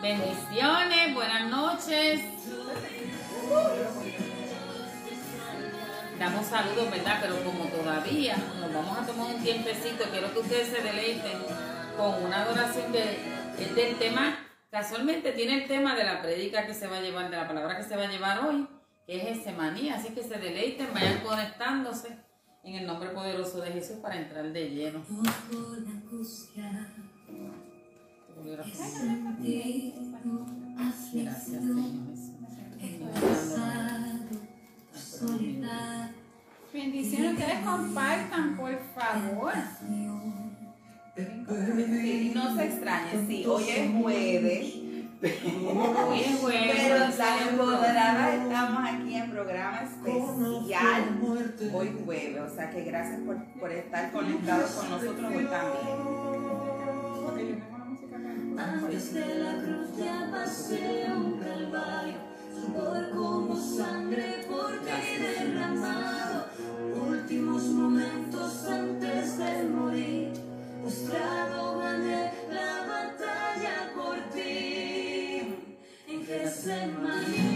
Bendiciones, 0.00 1.12
buenas 1.12 1.50
noches. 1.50 2.20
Damos 6.18 6.46
saludos, 6.46 6.90
¿verdad? 6.90 7.18
Pero 7.20 7.42
como 7.42 7.64
todavía 7.64 8.36
nos 8.60 8.72
vamos 8.72 8.96
a 8.96 9.06
tomar 9.06 9.34
un 9.34 9.42
tiempecito, 9.42 10.04
quiero 10.12 10.32
que 10.32 10.38
ustedes 10.38 10.68
se 10.68 10.82
deleiten 10.82 11.38
con 11.96 12.22
una 12.22 12.42
adoración 12.42 12.94
es 12.94 13.74
del 13.74 13.96
tema, 13.98 14.38
casualmente 14.70 15.32
tiene 15.32 15.62
el 15.62 15.68
tema 15.68 15.96
de 15.96 16.04
la 16.04 16.22
predica 16.22 16.64
que 16.64 16.74
se 16.74 16.86
va 16.86 16.98
a 16.98 17.00
llevar, 17.00 17.28
de 17.28 17.36
la 17.36 17.48
palabra 17.48 17.76
que 17.76 17.82
se 17.82 17.96
va 17.96 18.04
a 18.04 18.08
llevar 18.08 18.46
hoy, 18.46 18.68
que 19.04 19.16
es 19.16 19.38
ese 19.38 19.52
maní, 19.52 19.90
así 19.90 20.14
que 20.14 20.22
se 20.22 20.38
deleiten, 20.38 20.94
vayan 20.94 21.18
conectándose 21.20 22.16
en 22.62 22.74
el 22.76 22.86
nombre 22.86 23.10
poderoso 23.10 23.60
de 23.60 23.72
Jesús 23.72 23.96
para 23.96 24.16
entrar 24.16 24.44
de 24.52 24.70
lleno. 24.70 25.04
Gracias, 28.48 28.88
Señor. 28.92 29.28
Bendiciones, 36.72 37.32
ustedes 37.32 37.58
compartan, 37.64 38.56
por 38.56 38.78
favor. 38.94 39.52
no 42.34 42.56
se 42.56 42.64
extrañen, 42.64 43.26
sí, 43.26 43.44
hoy 43.46 43.68
es 43.68 43.90
jueves. 44.00 44.74
Hoy 45.20 46.20
es 46.20 46.38
jueves. 46.40 46.76
Pero 46.76 46.98
las 46.98 47.48
empoderadas 47.48 48.34
estamos 48.34 48.82
aquí 48.88 49.14
en 49.14 49.30
programa 49.30 49.82
especial 49.82 51.20
hoy 51.74 51.98
jueves. 52.04 52.40
O 52.40 52.54
sea 52.54 52.70
que 52.70 52.84
gracias 52.84 53.20
por, 53.22 53.36
por 53.60 53.72
estar 53.72 54.12
conectados 54.12 54.70
con 54.70 54.90
nosotros 54.90 55.32
hoy 55.34 55.46
también. 55.46 56.18
Antes 58.58 59.14
de 59.14 59.34
la 59.36 59.52
cruz 59.62 59.96
ya 59.96 60.28
pasé 60.32 61.06
un 61.14 61.38
calvario, 61.38 62.18
por 62.74 63.10
como 63.10 63.56
sangre 63.56 64.44
por 64.48 64.72
ti 64.80 65.22
derramado. 65.22 66.46
Últimos 67.08 67.62
momentos 67.62 68.64
antes 68.66 69.38
de 69.38 69.62
morir, 69.62 70.32
postrado 70.82 71.78
gané 71.78 72.32
la 72.50 72.84
batalla 72.88 73.92
por 73.94 74.16
ti. 74.34 75.54
En 76.08 76.26
Getsemaní. 76.26 77.47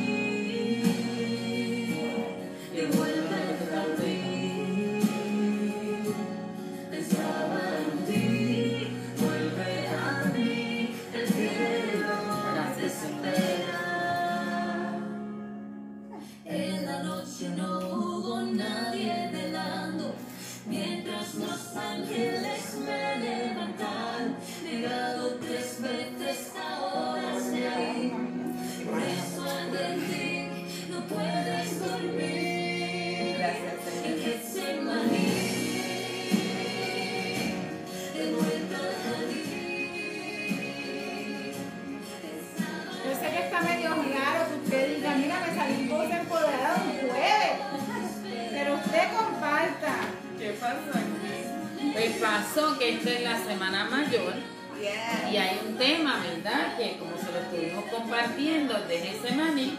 Compartiendo 58.03 58.75
desde 58.89 59.17
ese 59.17 59.35
maní, 59.35 59.79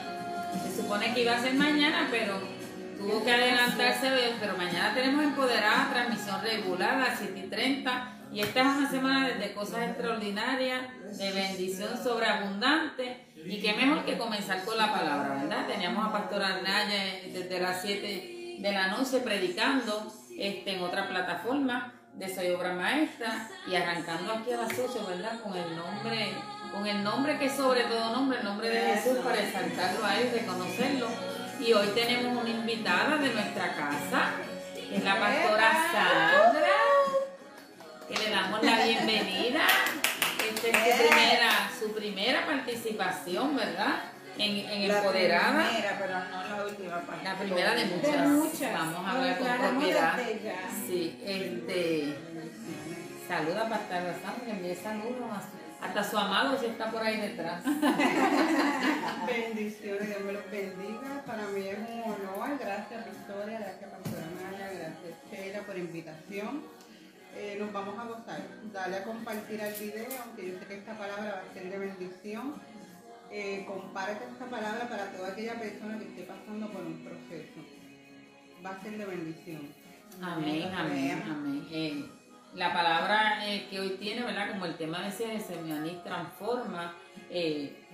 se 0.63 0.81
supone 0.81 1.13
que 1.13 1.21
iba 1.21 1.35
a 1.35 1.41
ser 1.41 1.53
mañana, 1.55 2.07
pero 2.09 2.39
tuvo 2.97 3.23
que 3.23 3.31
adelantarse, 3.31 4.09
pero 4.39 4.55
mañana 4.55 4.93
tenemos 4.93 5.23
empoderada 5.23 5.89
transmisión 5.91 6.41
regular 6.41 6.95
a 6.95 6.99
las 6.99 7.19
7 7.19 7.43
y 7.45 7.49
30 7.49 8.09
y 8.31 8.39
esta 8.39 8.61
es 8.61 8.65
una 8.65 8.89
semana 8.89 9.29
de 9.29 9.53
cosas 9.53 9.89
extraordinarias, 9.89 10.81
de 11.17 11.31
bendición 11.31 12.01
sobreabundante 12.01 13.27
y 13.45 13.61
qué 13.61 13.73
mejor 13.73 14.05
que 14.05 14.17
comenzar 14.17 14.63
con 14.63 14.77
la 14.77 14.91
palabra, 14.91 15.35
¿verdad? 15.43 15.67
Teníamos 15.67 16.07
a 16.07 16.11
Pastora 16.11 16.55
Arnaya 16.55 17.03
desde 17.31 17.59
las 17.59 17.81
7 17.81 18.57
de 18.59 18.71
la 18.71 18.87
noche 18.87 19.19
predicando 19.19 20.11
este, 20.37 20.75
en 20.75 20.81
otra 20.81 21.09
plataforma 21.09 21.93
de 22.13 22.33
Soy 22.33 22.51
Obra 22.51 22.73
Maestra 22.73 23.49
y 23.69 23.75
arrancando 23.75 24.33
aquí 24.33 24.51
a 24.51 24.57
las 24.57 24.71
8, 24.71 25.05
¿verdad? 25.07 25.41
Con 25.41 25.55
el 25.55 25.75
nombre, 25.75 26.31
con 26.73 26.87
el 26.87 27.03
nombre 27.03 27.37
que 27.37 27.49
sobre 27.49 27.83
todo 27.83 28.09
nombre, 28.15 28.39
el 28.39 28.43
nombre 28.45 28.69
de 28.69 28.79
Jesús 28.95 29.17
para 29.23 29.39
exaltarlo 29.39 30.05
a 30.05 30.15
él, 30.19 30.31
reconocerlo. 30.33 31.07
Y 31.59 31.71
hoy 31.73 31.87
tenemos 31.93 32.41
una 32.41 32.49
invitada 32.49 33.17
de 33.17 33.29
nuestra 33.33 33.73
casa, 33.75 34.31
que 34.75 34.95
es 34.97 35.03
la 35.03 35.19
pastora 35.19 35.71
Sandra, 35.91 36.67
que 38.09 38.17
le 38.17 38.29
damos 38.31 38.63
la 38.63 38.83
bienvenida. 38.83 39.61
Esta 40.43 40.67
es 40.67 40.97
su 40.97 41.07
primera, 41.07 41.49
su 41.79 41.93
primera 41.93 42.45
participación, 42.45 43.55
¿verdad? 43.55 43.95
En, 44.37 44.57
en 44.67 44.87
La 44.87 44.97
Empoderada. 44.97 45.67
primera, 45.69 45.97
pero 45.99 46.19
no 46.19 46.57
la 46.57 46.65
última 46.65 46.99
parte. 47.01 47.23
La 47.23 47.35
primera 47.35 47.71
de 47.75 47.85
De 47.85 47.95
muchas. 47.95 48.73
Vamos 48.73 49.05
a 49.07 49.11
hablar 49.11 49.37
con 49.37 49.47
propiedad. 49.57 50.19
Sí, 50.87 51.21
este. 51.23 52.17
Saluda 53.27 53.61
a 53.67 53.69
Pastora 53.69 54.15
Sandra, 54.21 54.49
envíe 54.51 54.75
saludos 54.75 55.31
a 55.31 55.39
su- 55.39 55.62
hasta 55.83 56.03
su 56.03 56.17
amado 56.17 56.57
si 56.57 56.67
está 56.67 56.89
por 56.89 57.01
ahí 57.01 57.19
detrás. 57.19 57.63
Bendiciones, 59.27 60.07
Dios 60.07 60.21
me 60.25 60.33
los 60.33 60.49
bendiga. 60.49 61.23
Para 61.25 61.45
mí 61.47 61.67
es 61.67 61.77
un 61.77 62.01
honor. 62.03 62.57
Gracias, 62.57 63.05
Victoria. 63.05 63.59
Gracias, 63.59 63.91
Pastora 63.91 64.27
Maya. 64.35 64.71
Gracias, 64.71 65.13
Sheila, 65.29 65.61
por 65.63 65.77
invitación. 65.77 66.63
Eh, 67.35 67.57
nos 67.59 67.73
vamos 67.73 67.99
a 67.99 68.05
gozar. 68.05 68.41
Dale 68.71 68.97
a 68.97 69.03
compartir 69.03 69.61
al 69.61 69.73
video, 69.73 70.07
aunque 70.23 70.51
yo 70.51 70.59
sé 70.59 70.65
que 70.67 70.75
esta 70.75 70.97
palabra 70.97 71.43
va 71.43 71.49
a 71.49 71.53
ser 71.53 71.69
de 71.69 71.77
bendición. 71.77 72.53
Eh, 73.29 73.65
comparte 73.67 74.25
esta 74.31 74.45
palabra 74.45 74.87
para 74.87 75.11
toda 75.11 75.29
aquella 75.29 75.59
persona 75.59 75.97
que 75.97 76.05
esté 76.05 76.23
pasando 76.23 76.71
por 76.71 76.81
un 76.81 77.03
proceso. 77.03 77.59
Va 78.65 78.69
a 78.69 78.81
ser 78.81 78.97
de 78.97 79.05
bendición. 79.05 79.61
Amén, 80.21 80.71
amén, 80.73 81.23
amén. 81.25 81.67
Eh, 81.71 82.05
la 82.55 82.73
palabra 82.73 83.47
eh, 83.47 83.67
que 83.69 83.79
hoy 83.79 83.91
tiene, 83.99 84.23
¿verdad? 84.23 84.51
Como 84.51 84.65
el 84.65 84.75
tema 84.77 84.99
de 85.01 85.07
ese 85.09 85.39
Semianís 85.39 86.03
transforma, 86.03 86.95
eh, 87.29 87.87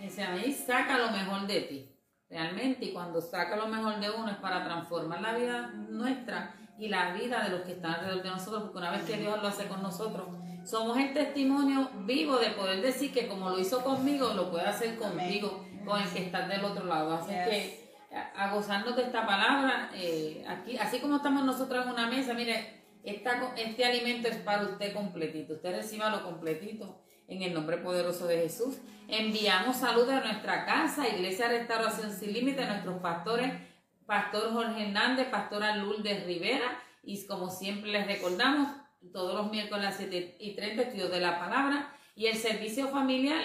saca 0.66 0.98
lo 0.98 1.12
mejor 1.12 1.48
de 1.48 1.62
ti, 1.62 1.96
realmente, 2.30 2.86
y 2.86 2.94
cuando 2.94 3.22
saca 3.22 3.56
lo 3.56 3.68
mejor 3.68 4.00
de 4.00 4.10
uno 4.10 4.30
es 4.30 4.38
para 4.38 4.64
transformar 4.64 5.22
la 5.22 5.34
vida 5.34 5.68
nuestra 5.90 6.56
y 6.78 6.88
la 6.90 7.14
vida 7.14 7.44
de 7.44 7.50
los 7.50 7.62
que 7.62 7.74
están 7.74 7.96
alrededor 7.96 8.24
de 8.24 8.30
nosotros, 8.30 8.64
porque 8.64 8.78
una 8.78 8.92
vez 8.92 9.04
que 9.04 9.18
Dios 9.18 9.42
lo 9.42 9.48
hace 9.48 9.68
con 9.68 9.82
nosotros, 9.82 10.28
somos 10.66 10.98
el 10.98 11.14
testimonio 11.14 11.90
vivo 12.06 12.38
de 12.38 12.52
poder 12.52 12.82
decir 12.82 13.14
que 13.14 13.28
como 13.28 13.50
lo 13.50 13.60
hizo 13.60 13.84
conmigo, 13.84 14.34
lo 14.34 14.50
puede 14.52 14.66
hacer 14.68 14.98
contigo, 14.98 15.66
con 15.86 16.02
el 16.02 16.10
que 16.10 16.26
estás 16.26 16.48
del 16.48 16.64
otro 16.64 16.86
lado. 16.86 17.16
Así 17.16 17.32
Yes. 17.32 17.48
que 17.50 17.90
a, 18.16 18.46
a 18.46 18.54
gozarnos 18.54 18.96
de 18.96 19.04
esta 19.04 19.26
palabra, 19.26 19.90
eh, 19.94 20.44
aquí, 20.48 20.78
así 20.78 21.00
como 21.00 21.18
estamos 21.18 21.44
nosotros 21.44 21.86
en 21.86 21.92
una 21.94 22.08
mesa, 22.08 22.34
mire, 22.34 22.79
este 23.04 23.86
alimento 23.86 24.28
es 24.28 24.38
para 24.38 24.64
usted 24.64 24.94
completito, 24.94 25.54
usted 25.54 25.76
reciba 25.76 26.10
lo 26.10 26.24
completito 26.24 27.02
en 27.28 27.44
el 27.44 27.54
nombre 27.54 27.78
poderoso 27.78 28.28
de 28.28 28.42
Jesús. 28.42 28.78
Enviamos 29.08 29.78
saludos 29.78 30.12
a 30.12 30.22
nuestra 30.22 30.66
casa, 30.66 31.08
Iglesia 31.08 31.48
Restauración 31.48 32.12
Sin 32.12 32.34
Límite, 32.34 32.64
a 32.64 32.68
nuestros 32.68 33.00
pastores, 33.00 33.52
Pastor 34.06 34.52
Jorge 34.52 34.84
Hernández, 34.84 35.28
Pastora 35.30 35.76
Lourdes 35.76 36.26
Rivera, 36.26 36.80
y 37.04 37.26
como 37.26 37.50
siempre 37.50 37.92
les 37.92 38.08
recordamos, 38.08 38.70
todos 39.14 39.34
los 39.34 39.50
miércoles 39.50 39.86
a 39.86 39.90
las 39.90 39.98
7 39.98 40.38
y 40.40 40.56
30 40.56 40.82
estudios 40.82 41.12
de 41.12 41.22
la 41.22 41.40
palabra 41.40 41.96
y 42.16 42.26
el 42.26 42.36
servicio 42.36 42.90
familiar 42.90 43.42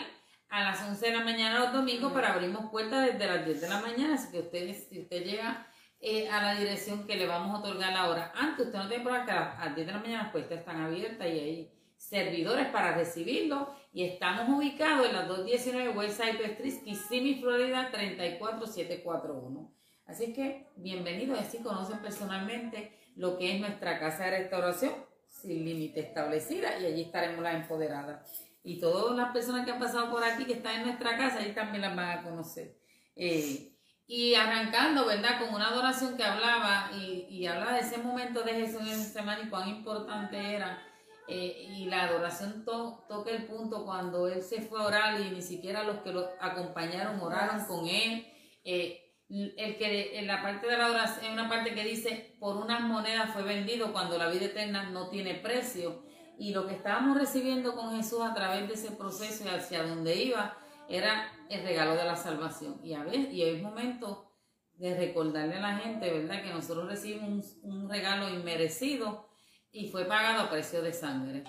a 0.48 0.64
las 0.64 0.82
11 0.82 1.06
de 1.06 1.16
la 1.16 1.24
mañana 1.24 1.60
los 1.60 1.72
domingos 1.72 2.12
para 2.12 2.32
abrimos 2.32 2.70
puertas 2.70 3.06
desde 3.06 3.26
las 3.26 3.44
10 3.44 3.60
de 3.60 3.68
la 3.68 3.80
mañana, 3.80 4.14
así 4.14 4.32
que 4.32 4.40
ustedes, 4.40 4.88
si 4.88 5.00
usted 5.02 5.24
llega 5.24 5.66
eh, 6.06 6.28
a 6.28 6.42
la 6.42 6.54
dirección 6.54 7.06
que 7.06 7.16
le 7.16 7.26
vamos 7.26 7.54
a 7.54 7.60
otorgar 7.60 7.90
la 7.90 8.10
hora 8.10 8.30
antes, 8.34 8.66
usted 8.66 8.78
no 8.78 8.88
tiene 8.88 9.02
que 9.02 9.10
a 9.10 9.24
las 9.24 9.58
a 9.58 9.64
las 9.64 9.74
10 9.74 9.86
de 9.86 9.92
la 9.94 9.98
mañana 10.00 10.22
las 10.24 10.32
puertas 10.32 10.58
están 10.58 10.82
abiertas 10.82 11.26
y 11.26 11.30
hay 11.30 11.72
servidores 11.96 12.66
para 12.66 12.94
recibirlo 12.94 13.74
y 13.90 14.04
estamos 14.04 14.46
ubicados 14.54 15.06
en 15.06 15.14
la 15.14 15.22
219 15.22 15.96
Westside 15.96 16.44
Street, 16.44 16.84
Kissimmee, 16.84 17.40
Florida 17.40 17.90
34741. 17.90 19.72
Así 20.04 20.34
que 20.34 20.66
bienvenidos, 20.76 21.38
así 21.38 21.62
conocen 21.62 22.00
personalmente 22.00 22.92
lo 23.16 23.38
que 23.38 23.54
es 23.54 23.60
nuestra 23.60 23.98
casa 23.98 24.24
de 24.24 24.42
restauración 24.42 24.92
sin 25.26 25.64
límite 25.64 26.00
establecida 26.00 26.78
y 26.80 26.84
allí 26.84 27.00
estaremos 27.00 27.42
las 27.42 27.54
empoderadas. 27.54 28.30
y 28.62 28.78
todas 28.78 29.16
las 29.16 29.32
personas 29.32 29.64
que 29.64 29.72
han 29.72 29.78
pasado 29.78 30.10
por 30.10 30.22
aquí, 30.22 30.44
que 30.44 30.54
están 30.54 30.80
en 30.80 30.86
nuestra 30.88 31.16
casa, 31.16 31.38
ahí 31.38 31.52
también 31.52 31.80
las 31.80 31.96
van 31.96 32.18
a 32.18 32.22
conocer. 32.22 32.76
Eh, 33.16 33.73
y 34.06 34.34
arrancando, 34.34 35.06
¿verdad? 35.06 35.40
Con 35.40 35.54
una 35.54 35.68
adoración 35.68 36.16
que 36.16 36.24
hablaba 36.24 36.90
y, 36.94 37.26
y 37.30 37.46
hablaba 37.46 37.72
de 37.74 37.80
ese 37.80 37.98
momento 37.98 38.42
de 38.42 38.52
Jesús 38.54 38.80
en 38.82 38.88
ese 38.88 39.12
semana 39.12 39.42
y 39.44 39.48
cuán 39.48 39.68
importante 39.68 40.36
era. 40.54 40.82
eh, 41.26 41.66
y 41.78 41.86
la 41.86 42.02
adoración 42.04 42.64
to- 42.66 43.06
toca 43.08 43.30
el 43.30 43.46
punto 43.46 43.86
cuando 43.86 44.28
él 44.28 44.42
se 44.42 44.60
fue 44.60 44.78
a 44.80 44.86
orar 44.86 45.20
y 45.20 45.30
ni 45.30 45.40
siquiera 45.40 45.82
los 45.82 46.00
que 46.00 46.12
lo 46.12 46.28
acompañaron 46.40 47.18
oraron 47.20 47.64
con 47.64 47.86
él. 47.88 48.26
Eh, 48.62 49.00
el 49.30 49.78
que 49.78 50.18
en 50.18 50.26
la 50.26 50.42
parte 50.42 50.66
de 50.66 50.76
la 50.76 50.84
adoración, 50.84 51.32
una 51.32 51.48
parte 51.48 51.74
que 51.74 51.82
dice, 51.82 52.36
por 52.38 52.56
unas 52.58 52.82
monedas 52.82 53.30
fue 53.32 53.42
vendido 53.42 53.90
cuando 53.92 54.18
la 54.18 54.28
vida 54.28 54.44
eterna 54.46 54.90
no 54.90 55.08
tiene 55.08 55.34
precio. 55.36 56.04
Y 56.38 56.52
lo 56.52 56.66
que 56.66 56.74
estábamos 56.74 57.16
recibiendo 57.16 57.74
con 57.74 57.96
Jesús 57.96 58.20
a 58.22 58.34
través 58.34 58.68
de 58.68 58.74
ese 58.74 58.90
proceso 58.90 59.44
y 59.44 59.48
hacia 59.48 59.82
donde 59.82 60.14
iba, 60.22 60.58
era 60.88 61.32
el 61.48 61.62
regalo 61.62 61.94
de 61.94 62.04
la 62.04 62.16
salvación. 62.16 62.80
Y 62.82 62.94
a 62.94 63.04
ver, 63.04 63.32
y 63.32 63.42
es 63.42 63.62
momento 63.62 64.30
de 64.76 64.96
recordarle 64.96 65.56
a 65.56 65.60
la 65.60 65.78
gente, 65.78 66.10
¿verdad? 66.10 66.42
Que 66.42 66.50
nosotros 66.52 66.88
recibimos 66.88 67.56
un, 67.62 67.88
regalo 67.88 68.28
inmerecido 68.28 69.28
y 69.70 69.88
fue 69.88 70.04
pagado 70.04 70.42
a 70.42 70.50
precio 70.50 70.82
de 70.82 70.92
sangre. 70.92 71.44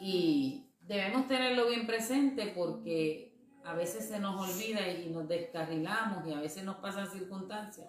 Y 0.00 0.70
debemos 0.80 1.28
tenerlo 1.28 1.68
bien 1.68 1.86
presente 1.86 2.52
porque 2.54 3.32
a 3.64 3.74
veces 3.74 4.08
se 4.08 4.18
nos 4.18 4.40
olvida 4.40 4.86
y 4.88 5.08
nos 5.10 5.28
descarrilamos 5.28 6.26
y 6.26 6.32
a 6.32 6.40
veces 6.40 6.64
nos 6.64 6.76
pasan 6.76 7.10
circunstancias 7.10 7.88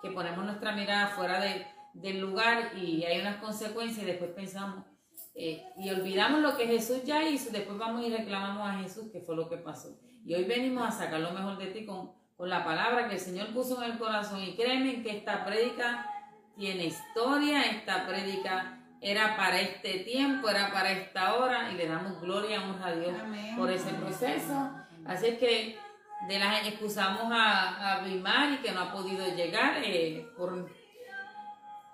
que 0.00 0.10
ponemos 0.10 0.44
nuestra 0.44 0.72
mirada 0.72 1.08
fuera 1.08 1.40
de- 1.40 1.64
del 1.94 2.18
lugar 2.20 2.76
y 2.76 3.04
hay 3.04 3.20
unas 3.20 3.36
consecuencias 3.36 4.02
y 4.02 4.06
después 4.06 4.30
pensamos 4.32 4.84
eh, 5.34 5.62
y 5.78 5.90
olvidamos 5.90 6.40
lo 6.40 6.56
que 6.56 6.66
Jesús 6.66 7.04
ya 7.04 7.26
hizo 7.28 7.50
después 7.50 7.78
vamos 7.78 8.04
y 8.04 8.10
reclamamos 8.10 8.68
a 8.68 8.78
Jesús 8.82 9.10
que 9.12 9.20
fue 9.20 9.36
lo 9.36 9.48
que 9.48 9.58
pasó. 9.58 9.96
Y 10.24 10.34
hoy 10.34 10.44
venimos 10.44 10.86
a 10.86 10.92
sacar 10.92 11.20
lo 11.20 11.32
mejor 11.32 11.58
de 11.58 11.66
ti 11.66 11.84
con, 11.84 12.12
con 12.36 12.48
la 12.48 12.64
palabra 12.64 13.08
que 13.08 13.14
el 13.14 13.20
Señor 13.20 13.48
puso 13.48 13.82
en 13.82 13.92
el 13.92 13.98
corazón 13.98 14.42
y 14.42 14.54
créeme 14.54 15.02
que 15.02 15.18
esta 15.18 15.44
prédica 15.44 16.08
tiene 16.56 16.84
historia, 16.86 17.64
esta 17.64 18.06
prédica 18.06 18.78
era 19.00 19.36
para 19.36 19.60
este 19.60 20.00
tiempo, 20.00 20.48
era 20.48 20.72
para 20.72 20.92
esta 20.92 21.34
hora 21.34 21.72
y 21.72 21.76
le 21.76 21.88
damos 21.88 22.20
gloria 22.20 22.56
y 22.56 22.58
honra 22.58 22.86
a 22.86 22.94
Dios 22.94 23.14
Amén. 23.20 23.56
por 23.56 23.70
ese 23.70 23.90
proceso. 23.94 24.70
Así 25.04 25.26
es 25.26 25.38
que 25.38 25.78
de 26.28 26.38
las 26.38 26.66
excusamos 26.68 27.32
a, 27.32 27.94
a 27.94 28.04
Bimari 28.04 28.58
que 28.58 28.70
no 28.70 28.82
ha 28.82 28.92
podido 28.92 29.26
llegar 29.34 29.82
eh, 29.84 30.24
por 30.36 30.70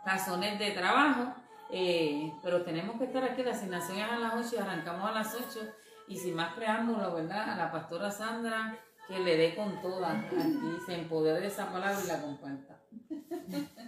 razones 0.05 0.59
de 0.59 0.73
trabajo, 0.73 1.35
eh, 1.71 2.31
pero 2.43 2.63
tenemos 2.63 2.99
que 2.99 3.05
estar 3.05 3.25
aquí, 3.25 3.43
la 3.43 3.53
asignación 3.53 3.99
es 3.99 4.11
a 4.11 4.19
las 4.19 4.35
8 4.35 4.57
y 4.57 4.59
arrancamos 4.59 5.09
a 5.09 5.13
las 5.13 5.35
8 5.35 5.61
y 6.09 6.17
sin 6.17 6.35
más 6.35 6.55
preámbulo, 6.55 7.15
¿verdad? 7.15 7.51
A 7.51 7.57
la 7.57 7.71
pastora 7.73 8.11
Sandra 8.11 8.79
que 9.07 9.19
le 9.21 9.37
dé 9.37 9.55
con 9.55 9.81
toda 9.81 10.19
aquí, 10.21 10.37
se 10.85 10.95
empodere 10.95 11.41
de 11.41 11.47
esa 11.47 11.73
palabra 11.73 11.99
y 12.05 12.09
la 12.09 12.21
comparta. 12.21 12.79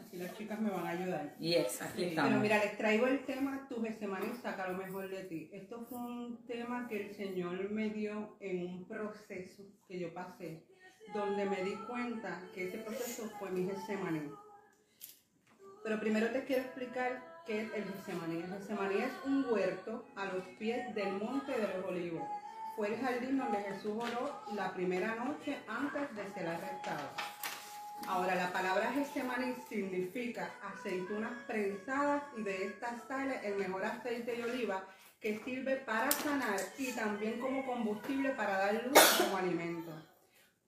Aquí 0.07 0.17
las 0.17 0.35
chicas 0.37 0.59
me 0.61 0.71
van 0.71 0.87
a 0.87 0.91
ayudar. 0.91 1.37
Yes, 1.39 1.83
aquí 1.83 2.05
Sí, 2.05 2.09
estamos. 2.09 2.31
pero 2.31 2.41
mira, 2.43 2.59
les 2.59 2.79
traigo 2.79 3.07
el 3.07 3.25
tema 3.27 3.67
Tu 3.69 3.83
Getsemaní 3.83 4.35
saca 4.41 4.69
lo 4.69 4.79
mejor 4.79 5.11
de 5.11 5.25
ti. 5.25 5.51
Esto 5.53 5.85
fue 5.85 5.99
un 5.99 6.47
tema 6.47 6.89
que 6.89 7.09
el 7.09 7.15
Señor 7.15 7.71
me 7.71 7.91
dio 7.91 8.37
en 8.41 8.67
un 8.67 8.89
proceso 8.89 9.63
que 9.87 9.99
yo 9.99 10.15
pasé, 10.15 10.65
donde 11.13 11.45
me 11.45 11.63
di 11.65 11.75
cuenta 11.87 12.43
que 12.55 12.69
ese 12.69 12.79
proceso 12.79 13.29
fue 13.39 13.51
mi 13.51 13.67
Getsemaní. 13.67 14.31
Pero 15.85 16.01
primero 16.01 16.29
te 16.31 16.45
quiero 16.45 16.63
explicar 16.63 17.30
el 17.51 17.85
Getsemaní. 17.85 18.43
El 18.43 19.03
es 19.03 19.13
un 19.25 19.45
huerto 19.51 20.05
a 20.15 20.27
los 20.27 20.45
pies 20.59 20.95
del 20.95 21.13
monte 21.15 21.53
de 21.53 21.75
los 21.75 21.85
olivos. 21.87 22.23
Fue 22.77 22.95
el 22.95 23.01
jardín 23.01 23.39
donde 23.39 23.59
Jesús 23.63 23.93
oró 23.97 24.41
la 24.55 24.73
primera 24.73 25.17
noche 25.17 25.59
antes 25.67 26.15
de 26.15 26.31
ser 26.33 26.49
arrestado. 26.49 27.09
Ahora, 28.07 28.35
la 28.37 28.53
palabra 28.53 28.93
Getsemaní 28.93 29.55
significa 29.69 30.51
aceitunas 30.63 31.33
prensadas 31.47 32.23
y 32.37 32.43
de 32.43 32.67
estas 32.67 33.03
sale 33.09 33.41
el 33.43 33.57
mejor 33.57 33.85
aceite 33.85 34.37
de 34.37 34.45
oliva 34.45 34.85
que 35.21 35.39
sirve 35.45 35.77
para 35.77 36.11
sanar 36.11 36.61
y 36.79 36.93
también 36.93 37.41
como 37.41 37.67
combustible 37.67 38.31
para 38.31 38.59
dar 38.59 38.75
luz 38.87 38.99
como 39.19 39.37
alimento. 39.37 39.93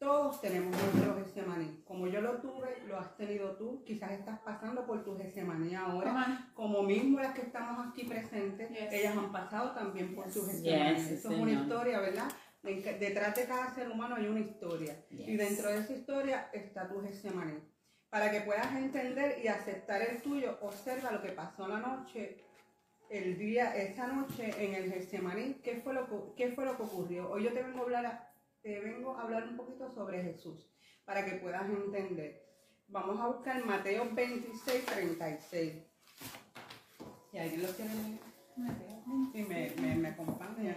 Todos 0.02 0.40
tenemos 0.40 0.72
nuestro 0.76 1.14
Getsemaní. 1.14 1.81
Como 1.87 2.08
yo 2.08 2.20
lo 2.20 2.32
tuve, 2.40 2.76
lo 2.88 2.99
has 2.99 3.16
tenido 3.16 3.52
tú. 3.52 3.84
Quizás 3.84 4.10
estás 4.10 4.40
pasando 4.40 4.84
por 4.84 5.04
tu 5.04 5.16
Getsemaní 5.16 5.76
ahora. 5.76 6.50
Como 6.54 6.82
mismo 6.82 7.20
las 7.20 7.34
que 7.34 7.43
estamos 7.43 7.87
aquí 7.87 8.02
presentes, 8.02 8.69
Yes. 8.69 8.93
ellas 8.93 9.16
han 9.16 9.31
pasado 9.31 9.70
también 9.70 10.12
por 10.16 10.28
su 10.28 10.44
Getsemaní. 10.44 10.96
Yes, 10.96 11.10
Eso 11.12 11.31
es 11.31 11.38
una 11.38 11.52
historia, 11.52 12.00
¿verdad? 12.00 12.28
Detrás 12.64 13.37
de 13.37 13.44
cada 13.44 13.72
ser 13.72 13.88
humano 13.93 14.16
hay 14.16 14.26
una 14.26 14.40
historia. 14.40 14.96
Y 15.08 15.19
Yes. 15.19 15.38
dentro 15.38 15.70
de 15.70 15.78
esa 15.78 15.93
historia 15.93 16.50
está 16.52 16.88
tu 16.88 17.00
Getsemaní. 17.00 17.60
Para 18.10 18.28
que 18.32 18.40
puedas 18.40 18.75
entender 18.75 19.38
y 19.44 19.46
aceptar 19.46 20.02
el 20.02 20.20
tuyo, 20.20 20.58
observa 20.62 21.12
lo 21.12 21.22
que 21.22 21.31
pasó 21.31 21.69
la 21.69 21.78
noche, 21.78 22.43
el 23.08 23.38
día, 23.38 23.76
esa 23.76 24.08
noche 24.08 24.52
en 24.58 24.75
el 24.75 24.90
Getsemaní. 24.93 25.60
¿Qué 25.62 25.76
fue 25.76 25.94
lo 25.94 26.06
que, 26.08 26.16
qué 26.48 26.52
fue 26.56 26.64
lo 26.64 26.76
que 26.76 26.82
ocurrió? 26.82 27.31
Hoy 27.31 27.44
yo 27.44 27.52
te 27.52 27.62
vengo 27.62 27.78
a 27.78 27.82
hablar, 27.82 28.06
a- 28.06 28.28
te 28.62 28.81
vengo 28.81 29.17
a 29.17 29.23
hablar 29.23 29.49
un 29.49 29.56
poquito 29.56 29.93
sobre 29.93 30.23
Jesús, 30.23 30.69
para 31.05 31.25
que 31.25 31.32
puedas 31.37 31.69
entender. 31.69 32.47
Vamos 32.88 33.20
a 33.20 33.26
buscar 33.26 33.64
Mateo 33.64 34.09
26, 34.12 34.87
36. 34.87 35.73
Si 37.31 37.38
alguien 37.38 37.62
lo 37.62 37.69
quiere 37.69 37.94
leer, 37.94 38.32
y 39.35 39.43
me, 39.43 39.70
me, 39.81 39.94
me 39.97 40.09
acompañan. 40.09 40.76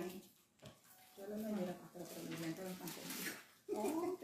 Yo 1.17 1.27
lo 1.27 1.37
leo, 1.37 1.75
pero 1.93 2.05
momento 2.31 2.61
lo 2.63 2.69
están 2.69 2.87
poniendo. 2.87 3.45
Ok. 3.67 4.19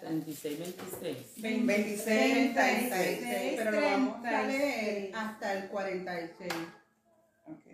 36, 0.00 0.58
26. 0.58 1.42
26, 1.42 2.54
36, 2.54 2.90
36, 2.90 3.54
pero 3.56 3.70
lo 3.72 3.80
vamos 3.82 4.16
a 4.16 4.22
36. 4.22 4.58
leer 4.58 5.14
hasta 5.14 5.52
el 5.58 5.68
46. 5.68 6.52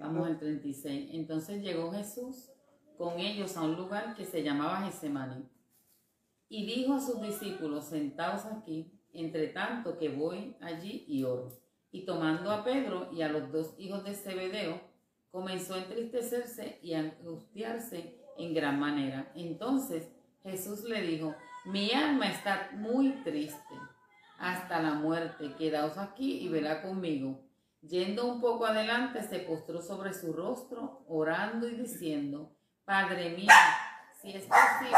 Vamos 0.00 0.26
al 0.26 0.38
36. 0.38 1.10
Entonces 1.12 1.62
llegó 1.62 1.92
Jesús 1.92 2.50
con 2.96 3.20
ellos 3.20 3.56
a 3.56 3.62
un 3.62 3.76
lugar 3.76 4.14
que 4.14 4.24
se 4.24 4.42
llamaba 4.42 4.82
Getsemaní. 4.82 5.48
Y 6.48 6.66
dijo 6.66 6.94
a 6.94 7.00
sus 7.00 7.20
discípulos, 7.20 7.86
sentaos 7.86 8.46
aquí, 8.46 8.92
entre 9.12 9.48
tanto 9.48 9.98
que 9.98 10.08
voy 10.08 10.56
allí 10.60 11.04
y 11.08 11.24
oro. 11.24 11.48
Y 11.90 12.04
tomando 12.04 12.50
a 12.50 12.64
Pedro 12.64 13.10
y 13.12 13.22
a 13.22 13.28
los 13.28 13.50
dos 13.50 13.74
hijos 13.78 14.04
de 14.04 14.14
Zebedeo, 14.14 14.80
comenzó 15.30 15.74
a 15.74 15.78
entristecerse 15.78 16.78
y 16.82 16.94
a 16.94 17.00
angustiarse 17.00 18.18
en 18.38 18.54
gran 18.54 18.78
manera. 18.78 19.32
Entonces 19.34 20.08
Jesús 20.42 20.84
le 20.84 21.02
dijo, 21.02 21.34
mi 21.64 21.90
alma 21.92 22.30
está 22.30 22.70
muy 22.74 23.10
triste 23.24 23.74
hasta 24.38 24.80
la 24.80 24.94
muerte, 24.94 25.54
quedaos 25.56 25.98
aquí 25.98 26.38
y 26.40 26.48
velad 26.48 26.82
conmigo. 26.82 27.40
Yendo 27.80 28.26
un 28.26 28.40
poco 28.40 28.66
adelante, 28.66 29.22
se 29.22 29.40
postró 29.40 29.80
sobre 29.80 30.12
su 30.12 30.32
rostro, 30.32 31.04
orando 31.08 31.68
y 31.68 31.76
diciendo, 31.76 32.55
Padre 32.86 33.30
mío, 33.30 33.48
si 34.12 34.30
es 34.30 34.44
posible, 34.44 34.96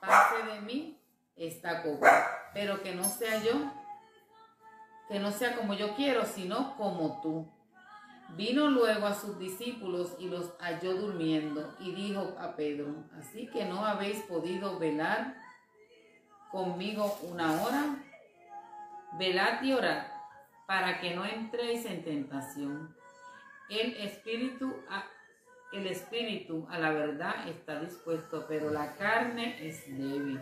pase 0.00 0.42
de 0.44 0.60
mí 0.62 0.98
esta 1.36 1.82
copa, 1.82 2.50
pero 2.54 2.82
que 2.82 2.94
no 2.94 3.04
sea 3.04 3.42
yo, 3.42 3.52
que 5.08 5.20
no 5.20 5.30
sea 5.30 5.54
como 5.54 5.74
yo 5.74 5.94
quiero, 5.94 6.24
sino 6.24 6.74
como 6.78 7.20
tú. 7.20 7.46
Vino 8.30 8.68
luego 8.70 9.06
a 9.06 9.14
sus 9.14 9.38
discípulos 9.38 10.16
y 10.18 10.30
los 10.30 10.56
halló 10.58 10.94
durmiendo 10.94 11.76
y 11.78 11.94
dijo 11.94 12.34
a 12.40 12.56
Pedro, 12.56 12.94
así 13.18 13.46
que 13.48 13.66
no 13.66 13.84
habéis 13.84 14.22
podido 14.22 14.78
velar 14.78 15.36
conmigo 16.50 17.18
una 17.24 17.62
hora, 17.62 17.84
velad 19.18 19.62
y 19.62 19.74
orad 19.74 20.06
para 20.66 20.98
que 20.98 21.14
no 21.14 21.26
entréis 21.26 21.84
en 21.84 22.02
tentación. 22.02 22.96
El 23.68 23.98
espíritu 23.98 24.74
el 25.72 25.86
espíritu 25.86 26.66
a 26.70 26.78
la 26.78 26.90
verdad 26.92 27.48
está 27.48 27.80
dispuesto, 27.80 28.46
pero 28.48 28.70
la 28.70 28.94
carne 28.96 29.66
es 29.66 29.86
débil. 29.86 30.40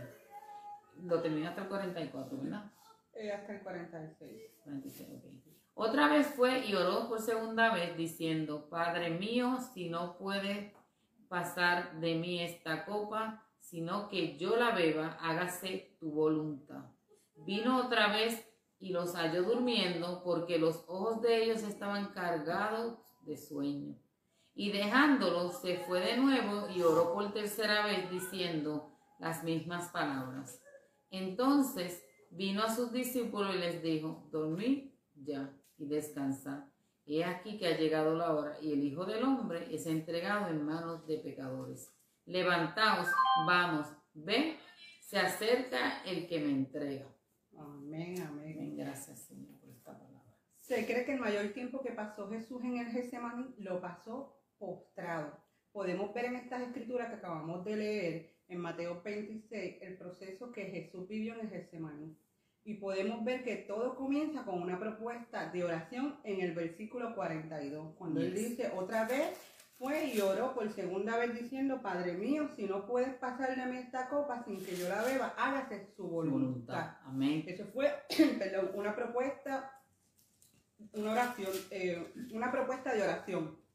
Lo 1.02 1.20
termina 1.20 1.50
hasta 1.50 1.62
el 1.62 1.68
44, 1.68 2.38
¿verdad? 2.38 2.72
Eh, 3.14 3.32
hasta 3.32 3.54
el 3.54 3.62
46. 3.62 4.30
46, 4.64 5.08
ok. 5.10 5.46
Otra 5.74 6.08
vez 6.08 6.28
fue 6.28 6.66
y 6.66 6.74
oró 6.74 7.08
por 7.08 7.20
segunda 7.20 7.74
vez 7.74 7.96
diciendo, 7.96 8.68
Padre 8.70 9.10
mío, 9.10 9.58
si 9.74 9.90
no 9.90 10.16
puede 10.16 10.74
pasar 11.28 12.00
de 12.00 12.14
mí 12.14 12.40
esta 12.40 12.86
copa, 12.86 13.44
sino 13.60 14.08
que 14.08 14.38
yo 14.38 14.56
la 14.56 14.70
beba, 14.70 15.18
hágase 15.20 15.96
tu 16.00 16.12
voluntad. 16.12 16.84
Vino 17.34 17.84
otra 17.84 18.12
vez 18.12 18.48
y 18.78 18.90
los 18.90 19.16
halló 19.16 19.42
durmiendo 19.42 20.22
porque 20.24 20.58
los 20.58 20.84
ojos 20.88 21.20
de 21.20 21.42
ellos 21.42 21.62
estaban 21.62 22.12
cargados 22.12 22.98
de 23.22 23.36
sueño. 23.36 23.96
Y 24.58 24.72
dejándolos 24.72 25.60
se 25.60 25.76
fue 25.80 26.00
de 26.00 26.16
nuevo 26.16 26.68
y 26.74 26.80
oró 26.80 27.12
por 27.12 27.30
tercera 27.32 27.84
vez 27.84 28.10
diciendo 28.10 28.90
las 29.18 29.44
mismas 29.44 29.90
palabras. 29.90 30.60
Entonces 31.10 32.02
vino 32.30 32.62
a 32.62 32.74
sus 32.74 32.90
discípulos 32.90 33.54
y 33.54 33.58
les 33.58 33.82
dijo, 33.82 34.28
dormid 34.32 34.90
ya 35.14 35.54
y 35.76 35.86
descansad. 35.86 36.64
He 37.04 37.22
aquí 37.22 37.58
que 37.58 37.68
ha 37.68 37.76
llegado 37.76 38.16
la 38.16 38.34
hora 38.34 38.58
y 38.60 38.72
el 38.72 38.82
Hijo 38.82 39.04
del 39.04 39.22
Hombre 39.22 39.68
es 39.70 39.86
entregado 39.86 40.48
en 40.48 40.64
manos 40.64 41.06
de 41.06 41.18
pecadores. 41.18 41.92
levantaos, 42.24 43.06
vamos, 43.46 43.86
ve, 44.14 44.58
se 45.00 45.18
acerca 45.18 46.02
el 46.04 46.26
que 46.26 46.40
me 46.40 46.50
entrega. 46.50 47.06
Amén, 47.56 48.20
amén. 48.22 48.56
Amén. 48.58 48.76
Gracias, 48.76 49.20
Señor, 49.20 49.54
por 49.60 49.70
esta 49.70 49.92
palabra. 49.92 50.36
Se 50.58 50.84
cree 50.84 51.04
que 51.04 51.12
el 51.12 51.20
mayor 51.20 51.52
tiempo 51.52 51.80
que 51.80 51.92
pasó 51.92 52.28
Jesús 52.28 52.60
en 52.64 52.78
el 52.78 52.86
Getsemaní 52.86 53.54
lo 53.58 53.80
pasó 53.80 54.35
postrado. 54.58 55.38
Podemos 55.72 56.12
ver 56.14 56.26
en 56.26 56.36
estas 56.36 56.62
escrituras 56.62 57.08
que 57.08 57.16
acabamos 57.16 57.64
de 57.64 57.76
leer 57.76 58.36
en 58.48 58.60
Mateo 58.60 59.02
26 59.02 59.76
el 59.82 59.96
proceso 59.96 60.52
que 60.52 60.66
Jesús 60.66 61.06
vivió 61.08 61.34
en 61.34 61.40
el 61.40 61.50
Getsemaní. 61.50 62.16
Y 62.64 62.74
podemos 62.74 63.24
ver 63.24 63.44
que 63.44 63.56
todo 63.56 63.94
comienza 63.94 64.44
con 64.44 64.60
una 64.60 64.78
propuesta 64.78 65.50
de 65.50 65.62
oración 65.62 66.18
en 66.24 66.40
el 66.40 66.52
versículo 66.52 67.14
42, 67.14 67.94
cuando 67.96 68.20
él 68.20 68.34
dice, 68.34 68.72
otra 68.74 69.06
vez 69.06 69.38
fue 69.78 70.06
y 70.06 70.20
oró 70.20 70.54
por 70.54 70.72
segunda 70.72 71.18
vez 71.18 71.38
diciendo, 71.38 71.80
Padre 71.82 72.14
mío, 72.14 72.48
si 72.56 72.64
no 72.64 72.86
puedes 72.86 73.14
pasarle 73.14 73.62
a 73.62 73.66
mí 73.66 73.76
esta 73.76 74.08
copa 74.08 74.42
sin 74.44 74.64
que 74.64 74.76
yo 74.76 74.88
la 74.88 75.02
beba, 75.02 75.34
hágase 75.36 75.86
su 75.96 76.08
voluntad. 76.08 76.40
Voluntad. 76.40 76.96
Amén. 77.04 77.44
Eso 77.46 77.66
fue, 77.66 77.92
perdón, 78.38 78.70
una 78.74 78.96
propuesta, 78.96 79.80
una 80.92 81.12
oración, 81.12 81.52
eh, 81.70 82.12
una 82.32 82.50
propuesta 82.50 82.94
de 82.94 83.02
oración. 83.02 83.65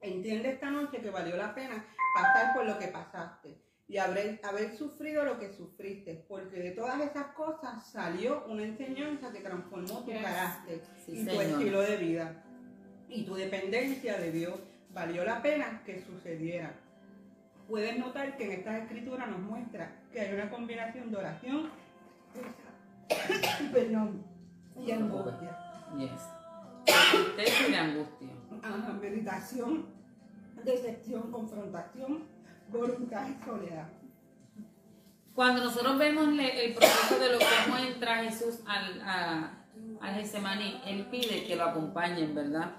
Entiende 0.00 0.50
esta 0.50 0.70
noche 0.70 0.98
que 1.00 1.10
valió 1.10 1.36
la 1.36 1.54
pena 1.54 1.84
pasar 2.14 2.54
por 2.54 2.64
lo 2.66 2.78
que 2.78 2.88
pasaste 2.88 3.58
y 3.88 3.98
haber, 3.98 4.40
haber 4.44 4.76
sufrido 4.76 5.24
lo 5.24 5.38
que 5.38 5.52
sufriste, 5.52 6.24
porque 6.28 6.58
de 6.58 6.70
todas 6.72 7.00
esas 7.00 7.26
cosas 7.28 7.86
salió 7.90 8.44
una 8.46 8.64
enseñanza 8.64 9.32
que 9.32 9.40
transformó 9.40 10.00
tu 10.04 10.10
Yes. 10.10 10.22
carácter 10.22 10.82
Sí, 11.04 11.12
y 11.12 11.24
tu 11.24 11.30
Señor. 11.30 11.44
estilo 11.44 11.80
de 11.82 11.96
vida 11.96 12.44
y 13.08 13.24
tu 13.24 13.34
dependencia 13.34 14.18
de 14.18 14.32
Dios. 14.32 14.58
Valió 14.90 15.24
la 15.24 15.40
pena 15.42 15.82
que 15.84 16.00
sucediera. 16.02 16.72
Puedes 17.68 17.98
notar 17.98 18.36
que 18.36 18.44
en 18.44 18.52
estas 18.52 18.82
escrituras 18.82 19.28
nos 19.28 19.40
muestra 19.40 19.92
que 20.12 20.20
hay 20.20 20.34
una 20.34 20.48
combinación 20.50 21.10
de 21.10 21.16
oración, 21.16 21.70
perdón, 23.72 24.24
y 24.78 24.90
angustia. 24.92 25.58
Yes. 25.96 26.10
Y 27.70 27.74
angustia. 27.74 28.15
Meditación, 29.00 29.86
decepción, 30.64 31.30
confrontación, 31.30 32.24
voluntad 32.68 33.26
y 33.28 33.44
soledad. 33.44 33.88
Cuando 35.34 35.64
nosotros 35.64 35.98
vemos 35.98 36.28
el 36.28 36.74
proceso 36.74 37.18
de 37.18 37.32
lo 37.32 37.38
que 37.38 37.88
entra 37.88 38.24
Jesús 38.24 38.60
al, 38.66 39.00
a, 39.02 39.66
al 40.00 40.14
Getsemaní, 40.14 40.80
Él 40.86 41.06
pide 41.10 41.44
que 41.44 41.56
lo 41.56 41.64
acompañen, 41.64 42.34
¿verdad? 42.34 42.72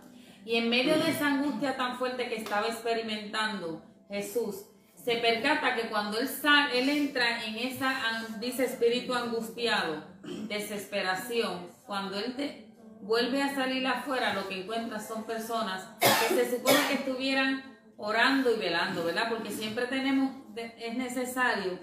Y 0.43 0.55
en 0.55 0.69
medio 0.69 0.97
de 0.97 1.11
esa 1.11 1.27
angustia 1.27 1.77
tan 1.77 1.97
fuerte 1.97 2.27
que 2.29 2.37
estaba 2.37 2.67
experimentando 2.67 3.81
Jesús, 4.09 4.65
se 4.95 5.17
percata 5.17 5.75
que 5.75 5.89
cuando 5.89 6.19
Él 6.19 6.27
sale, 6.27 6.79
Él 6.79 6.89
entra 6.89 7.45
en 7.45 7.57
esa, 7.57 7.93
dice, 8.39 8.65
espíritu 8.65 9.13
angustiado, 9.13 10.03
desesperación, 10.49 11.67
cuando 11.85 12.17
Él 12.17 12.35
vuelve 13.01 13.41
a 13.41 13.53
salir 13.53 13.85
afuera, 13.85 14.33
lo 14.33 14.47
que 14.47 14.61
encuentra 14.61 14.99
son 14.99 15.25
personas 15.25 15.87
que 15.99 16.35
se 16.35 16.57
supone 16.57 16.77
que 16.87 16.93
estuvieran 16.95 17.77
orando 17.97 18.51
y 18.51 18.59
velando, 18.59 19.03
¿verdad? 19.03 19.29
Porque 19.29 19.51
siempre 19.51 19.87
tenemos, 19.87 20.31
es 20.55 20.95
necesario 20.95 21.79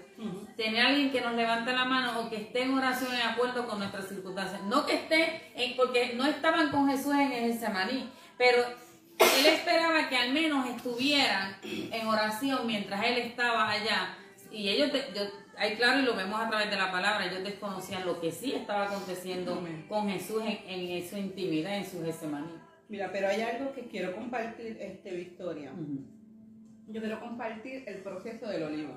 tener 0.55 0.85
a 0.85 0.89
alguien 0.89 1.11
que 1.11 1.21
nos 1.21 1.33
levante 1.33 1.73
la 1.73 1.85
mano 1.85 2.19
o 2.19 2.29
que 2.29 2.37
esté 2.37 2.63
en 2.63 2.73
oración 2.73 3.13
en 3.13 3.21
acuerdo 3.21 3.67
con 3.67 3.79
nuestras 3.79 4.07
circunstancias. 4.07 4.63
No 4.63 4.85
que 4.85 4.95
esté, 4.95 5.51
en, 5.55 5.75
porque 5.75 6.13
no 6.15 6.25
estaban 6.25 6.69
con 6.69 6.89
Jesús 6.89 7.13
en 7.13 7.31
el 7.31 7.53
Getsemaní, 7.53 8.09
pero 8.37 8.63
él 9.19 9.45
esperaba 9.45 10.07
que 10.09 10.17
al 10.17 10.31
menos 10.31 10.67
estuvieran 10.67 11.57
en 11.63 12.07
oración 12.07 12.65
mientras 12.65 13.03
él 13.05 13.17
estaba 13.17 13.69
allá. 13.69 14.17
Y 14.51 14.69
ellos, 14.69 14.91
yo, 15.13 15.23
ahí 15.57 15.75
claro, 15.75 15.99
y 15.99 16.03
lo 16.03 16.15
vemos 16.15 16.39
a 16.39 16.49
través 16.49 16.69
de 16.69 16.75
la 16.75 16.91
palabra, 16.91 17.25
ellos 17.25 17.43
desconocían 17.43 18.05
lo 18.05 18.19
que 18.19 18.31
sí 18.31 18.53
estaba 18.53 18.85
aconteciendo 18.85 19.55
Amén. 19.55 19.85
con 19.87 20.09
Jesús 20.09 20.43
en, 20.43 20.59
en 20.67 21.09
su 21.09 21.17
intimidad, 21.17 21.77
en 21.77 21.85
su 21.85 22.03
Getsemaní. 22.03 22.53
Mira, 22.87 23.09
pero 23.11 23.27
hay 23.27 23.41
algo 23.41 23.73
que 23.73 23.87
quiero 23.87 24.15
compartir, 24.15 24.77
este, 24.79 25.11
Victoria. 25.15 25.71
Yo 26.87 27.01
quiero 27.01 27.19
compartir 27.19 27.83
el 27.87 27.97
proceso 28.03 28.47
del 28.47 28.63
olivo. 28.63 28.93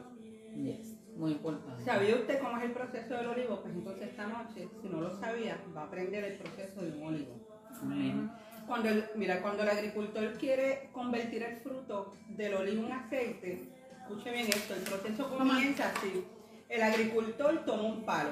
Yes, 0.55 0.99
muy 1.17 1.33
importante. 1.33 1.85
¿Sabía 1.85 2.17
usted 2.17 2.38
cómo 2.41 2.59
es 2.59 2.65
el 2.65 2.73
proceso 2.73 3.15
del 3.15 3.27
olivo? 3.29 3.62
Pues 3.62 3.75
entonces 3.75 4.09
esta 4.11 4.27
noche, 4.27 4.69
si 4.83 4.88
no 4.88 5.00
lo 5.00 5.19
sabía, 5.19 5.59
va 5.75 5.83
a 5.83 5.85
aprender 5.85 6.25
el 6.25 6.35
proceso 6.35 6.83
de 6.83 6.99
un 6.99 7.07
olivo. 7.07 7.49
Amén. 7.81 8.31
Cuando 8.67 8.91
el, 8.91 9.05
mira, 9.15 9.41
cuando 9.41 9.62
el 9.62 9.71
agricultor 9.71 10.35
quiere 10.35 10.91
convertir 10.93 11.43
el 11.43 11.57
fruto 11.61 12.12
del 12.29 12.55
olivo 12.55 12.87
en 12.87 12.93
aceite, 12.93 13.69
escuche 14.03 14.31
bien 14.31 14.49
esto, 14.49 14.75
el 14.75 14.83
proceso 14.83 15.31
comienza 15.31 15.88
así. 15.88 16.25
El 16.69 16.83
agricultor 16.83 17.65
toma 17.65 17.83
un 17.85 18.05
palo, 18.05 18.31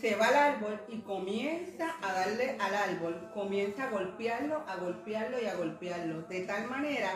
se 0.00 0.14
va 0.14 0.28
al 0.28 0.36
árbol 0.36 0.80
y 0.88 0.98
comienza 1.00 1.96
a 2.00 2.12
darle 2.12 2.56
al 2.60 2.74
árbol, 2.74 3.30
comienza 3.34 3.84
a 3.84 3.90
golpearlo, 3.90 4.64
a 4.68 4.76
golpearlo 4.76 5.42
y 5.42 5.46
a 5.46 5.54
golpearlo, 5.56 6.22
de 6.22 6.40
tal 6.42 6.68
manera 6.68 7.10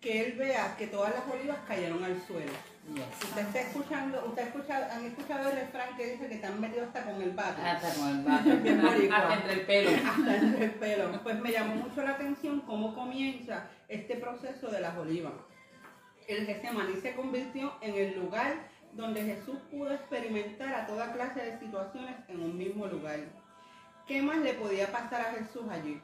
que 0.00 0.24
él 0.24 0.32
vea 0.38 0.76
que 0.76 0.86
todas 0.86 1.12
las 1.12 1.26
olivas 1.28 1.58
cayeron 1.66 2.04
al 2.04 2.20
suelo. 2.24 2.52
Yes. 2.94 3.02
Usted 3.24 3.42
está 3.42 3.60
escuchando, 3.62 4.24
usted 4.28 4.42
ha 4.42 4.46
escuchado, 4.46 4.86
han 4.92 5.04
escuchado 5.06 5.50
el 5.50 5.56
refrán 5.56 5.96
que 5.96 6.12
dice 6.12 6.28
que 6.28 6.36
te 6.36 6.46
han 6.46 6.60
metido 6.60 6.84
hasta 6.84 7.02
con 7.04 7.20
el 7.20 7.32
bate. 7.32 7.62
Hasta 7.62 7.94
con 7.94 8.08
el 8.08 8.80
boricua. 8.80 9.16
hasta 9.16 9.34
entre 9.34 9.52
el 9.54 9.60
pelo. 9.62 9.90
hasta 9.90 10.36
entre 10.36 10.64
el 10.66 10.70
pelo. 10.72 11.22
Pues 11.24 11.40
me 11.40 11.50
llamó 11.50 11.74
mucho 11.74 12.02
la 12.04 12.10
atención 12.12 12.60
cómo 12.60 12.94
comienza 12.94 13.68
este 13.88 14.14
proceso 14.16 14.68
de 14.68 14.80
las 14.80 14.96
olivas. 14.96 15.32
El 16.28 16.46
Getsemaní 16.46 16.94
se 17.00 17.14
convirtió 17.14 17.74
en 17.80 17.96
el 17.96 18.16
lugar 18.16 18.54
donde 18.96 19.22
Jesús 19.22 19.56
pudo 19.70 19.92
experimentar 19.92 20.74
a 20.74 20.86
toda 20.86 21.12
clase 21.12 21.40
de 21.40 21.58
situaciones 21.58 22.16
en 22.28 22.40
un 22.40 22.56
mismo 22.56 22.86
lugar. 22.86 23.20
¿Qué 24.06 24.22
más 24.22 24.38
le 24.38 24.54
podía 24.54 24.90
pasar 24.90 25.20
a 25.20 25.32
Jesús 25.32 25.64
allí? 25.70 26.00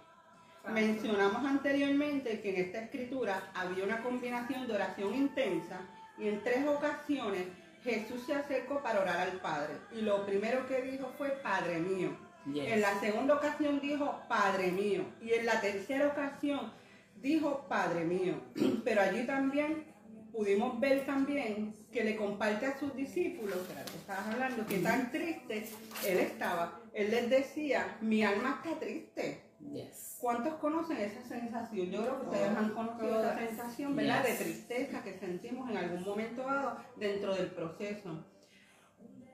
Mencionamos 0.71 1.45
anteriormente 1.45 2.41
que 2.41 2.51
en 2.51 2.67
esta 2.67 2.83
escritura 2.83 3.51
había 3.55 3.85
una 3.85 4.03
combinación 4.03 4.67
de 4.67 4.75
oración 4.75 5.15
intensa 5.15 5.81
y 6.19 6.29
en 6.29 6.43
tres 6.45 6.67
ocasiones 6.67 7.47
Jesús 7.83 8.23
se 8.27 8.35
acercó 8.35 8.81
para 8.81 9.01
orar 9.01 9.19
al 9.19 9.41
Padre. 9.41 9.75
Y 9.91 10.03
lo 10.03 10.25
primero 10.25 10.67
que 10.69 10.83
dijo 10.83 11.11
fue, 11.19 11.31
Padre 11.43 11.81
mío. 11.81 12.11
Yes. 12.53 12.73
En 12.73 12.81
la 12.81 13.01
segunda 13.01 13.35
ocasión 13.35 13.81
dijo, 13.81 14.21
Padre 14.29 14.71
mío. 14.71 15.05
Y 15.21 15.33
en 15.33 15.47
la 15.47 15.61
tercera 15.61 16.09
ocasión 16.09 16.73
dijo, 17.17 17.67
Padre 17.69 18.05
mío. 18.05 18.35
Pero 18.85 19.01
allí 19.01 19.27
también 19.27 19.92
pudimos 20.33 20.81
ver 20.81 21.05
también 21.05 21.75
que 21.93 22.03
le 22.03 22.17
comparte 22.17 22.67
a 22.67 22.79
sus 22.79 22.95
discípulos, 22.97 23.59
estabas 23.95 24.27
hablando, 24.29 24.67
que 24.67 24.79
tan 24.79 25.13
triste 25.13 25.69
él 26.07 26.19
estaba. 26.19 26.81
Él 26.95 27.11
les 27.11 27.29
decía, 27.31 27.99
mi 28.01 28.25
alma 28.25 28.61
está 28.63 28.79
triste. 28.79 29.43
Yes. 29.73 30.17
¿Cuántos 30.21 30.55
conocen 30.55 30.97
esa 30.97 31.23
sensación? 31.23 31.91
Yo 31.91 32.03
creo 32.03 32.21
que 32.21 32.27
ustedes 32.27 32.49
han 32.49 32.71
conocido 32.71 33.21
esa 33.21 33.39
sensación, 33.39 33.95
¿verdad? 33.95 34.25
Yes. 34.25 34.39
De 34.39 34.45
tristeza 34.45 35.03
que 35.05 35.19
sentimos 35.19 35.71
en 35.71 35.77
algún 35.77 36.03
momento 36.03 36.43
dado 36.43 36.79
dentro 36.97 37.35
del 37.35 37.47
proceso. 37.49 38.25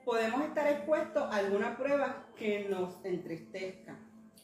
Podemos 0.05 0.43
estar 0.43 0.67
expuestos 0.67 1.23
a 1.23 1.37
alguna 1.37 1.77
prueba 1.77 2.27
que 2.37 2.67
nos 2.69 3.03
entristezca. 3.03 3.97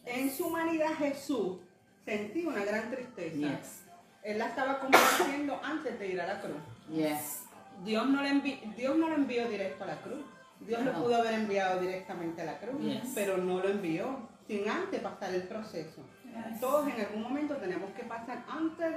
En 0.06 0.32
su 0.32 0.48
humanidad 0.48 0.94
Jesús 0.98 1.60
sentía 2.04 2.48
una 2.48 2.64
gran 2.64 2.90
tristeza. 2.90 3.36
Yes. 3.36 3.85
Él 4.26 4.40
la 4.40 4.48
estaba 4.48 4.80
compartiendo 4.80 5.60
antes 5.64 6.00
de 6.00 6.08
ir 6.08 6.20
a 6.20 6.26
la 6.28 6.42
cruz. 6.42 6.58
Yes. 6.90 7.44
Dios 7.84 8.08
no 8.08 8.22
le, 8.24 8.30
envi- 8.32 8.76
Dios 8.76 8.98
no 8.98 9.10
lo 9.10 9.16
envió 9.16 9.48
directo 9.48 9.84
a 9.84 9.88
la 9.88 10.02
cruz. 10.02 10.26
Dios 10.62 10.82
lo 10.84 10.94
pudo 10.94 11.16
haber 11.18 11.34
enviado 11.34 11.80
directamente 11.82 12.42
a 12.42 12.46
la 12.46 12.58
cruz, 12.60 12.82
Yes. 12.82 13.12
pero 13.14 13.38
no 13.38 13.60
lo 13.60 13.70
envió 13.70 14.28
sin 14.48 14.68
antes 14.68 15.00
pasar 15.02 15.34
el 15.36 15.44
proceso. 15.44 16.02
Todos 16.60 16.88
en 16.88 17.00
algún 17.00 17.22
momento 17.22 17.56
tenemos 17.58 17.92
que 17.94 18.04
pasar, 18.04 18.44
antes 18.50 18.96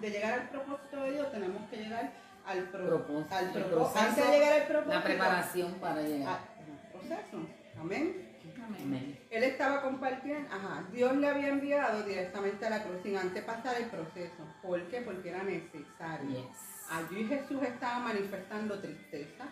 de, 0.00 0.10
llegar 0.10 0.34
al 0.40 0.48
propósito 0.50 1.02
de 1.02 1.12
Dios, 1.12 1.32
tenemos 1.32 1.62
que 1.70 1.76
llegar 1.78 2.12
al, 2.46 2.62
pro- 2.70 2.86
Propósito. 2.86 3.34
al 3.34 3.50
proceso, 3.50 3.98
Antes 3.98 4.26
de 4.26 4.32
llegar 4.38 4.52
al 4.60 4.66
propósito, 4.68 4.94
La 4.94 5.02
preparación 5.04 5.72
para 5.74 6.00
a- 6.00 6.02
llegar. 6.02 6.38
al 6.38 6.90
proceso. 6.92 7.38
Amén. 7.80 8.38
Amén. 8.82 9.18
Él 9.36 9.42
estaba 9.42 9.82
compartiendo, 9.82 10.48
ajá, 10.50 10.88
Dios 10.90 11.14
le 11.14 11.28
había 11.28 11.48
enviado 11.48 12.02
directamente 12.04 12.64
a 12.64 12.70
la 12.70 12.82
cruz 12.82 12.96
sin 13.02 13.18
antes 13.18 13.44
pasar 13.44 13.76
el 13.78 13.90
proceso. 13.90 14.42
¿Por 14.62 14.82
qué? 14.88 15.02
Porque 15.02 15.28
era 15.28 15.42
necesario. 15.42 16.30
Yes. 16.30 16.86
Allí 16.90 17.22
Jesús 17.26 17.62
estaba 17.62 17.98
manifestando 17.98 18.80
tristeza, 18.80 19.44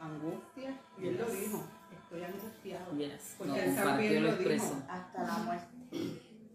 angustia, 0.00 0.78
y 0.98 1.08
él 1.08 1.18
lo 1.18 1.26
dijo, 1.26 1.64
estoy 1.92 2.22
angustiado. 2.22 2.96
Yes. 2.96 3.34
Porque 3.36 3.52
No, 3.54 3.58
él 3.58 3.74
también 3.74 4.22
lo 4.22 4.36
dijo. 4.36 4.82
Hasta 4.88 5.24
la 5.24 5.38
muerte. 5.38 5.66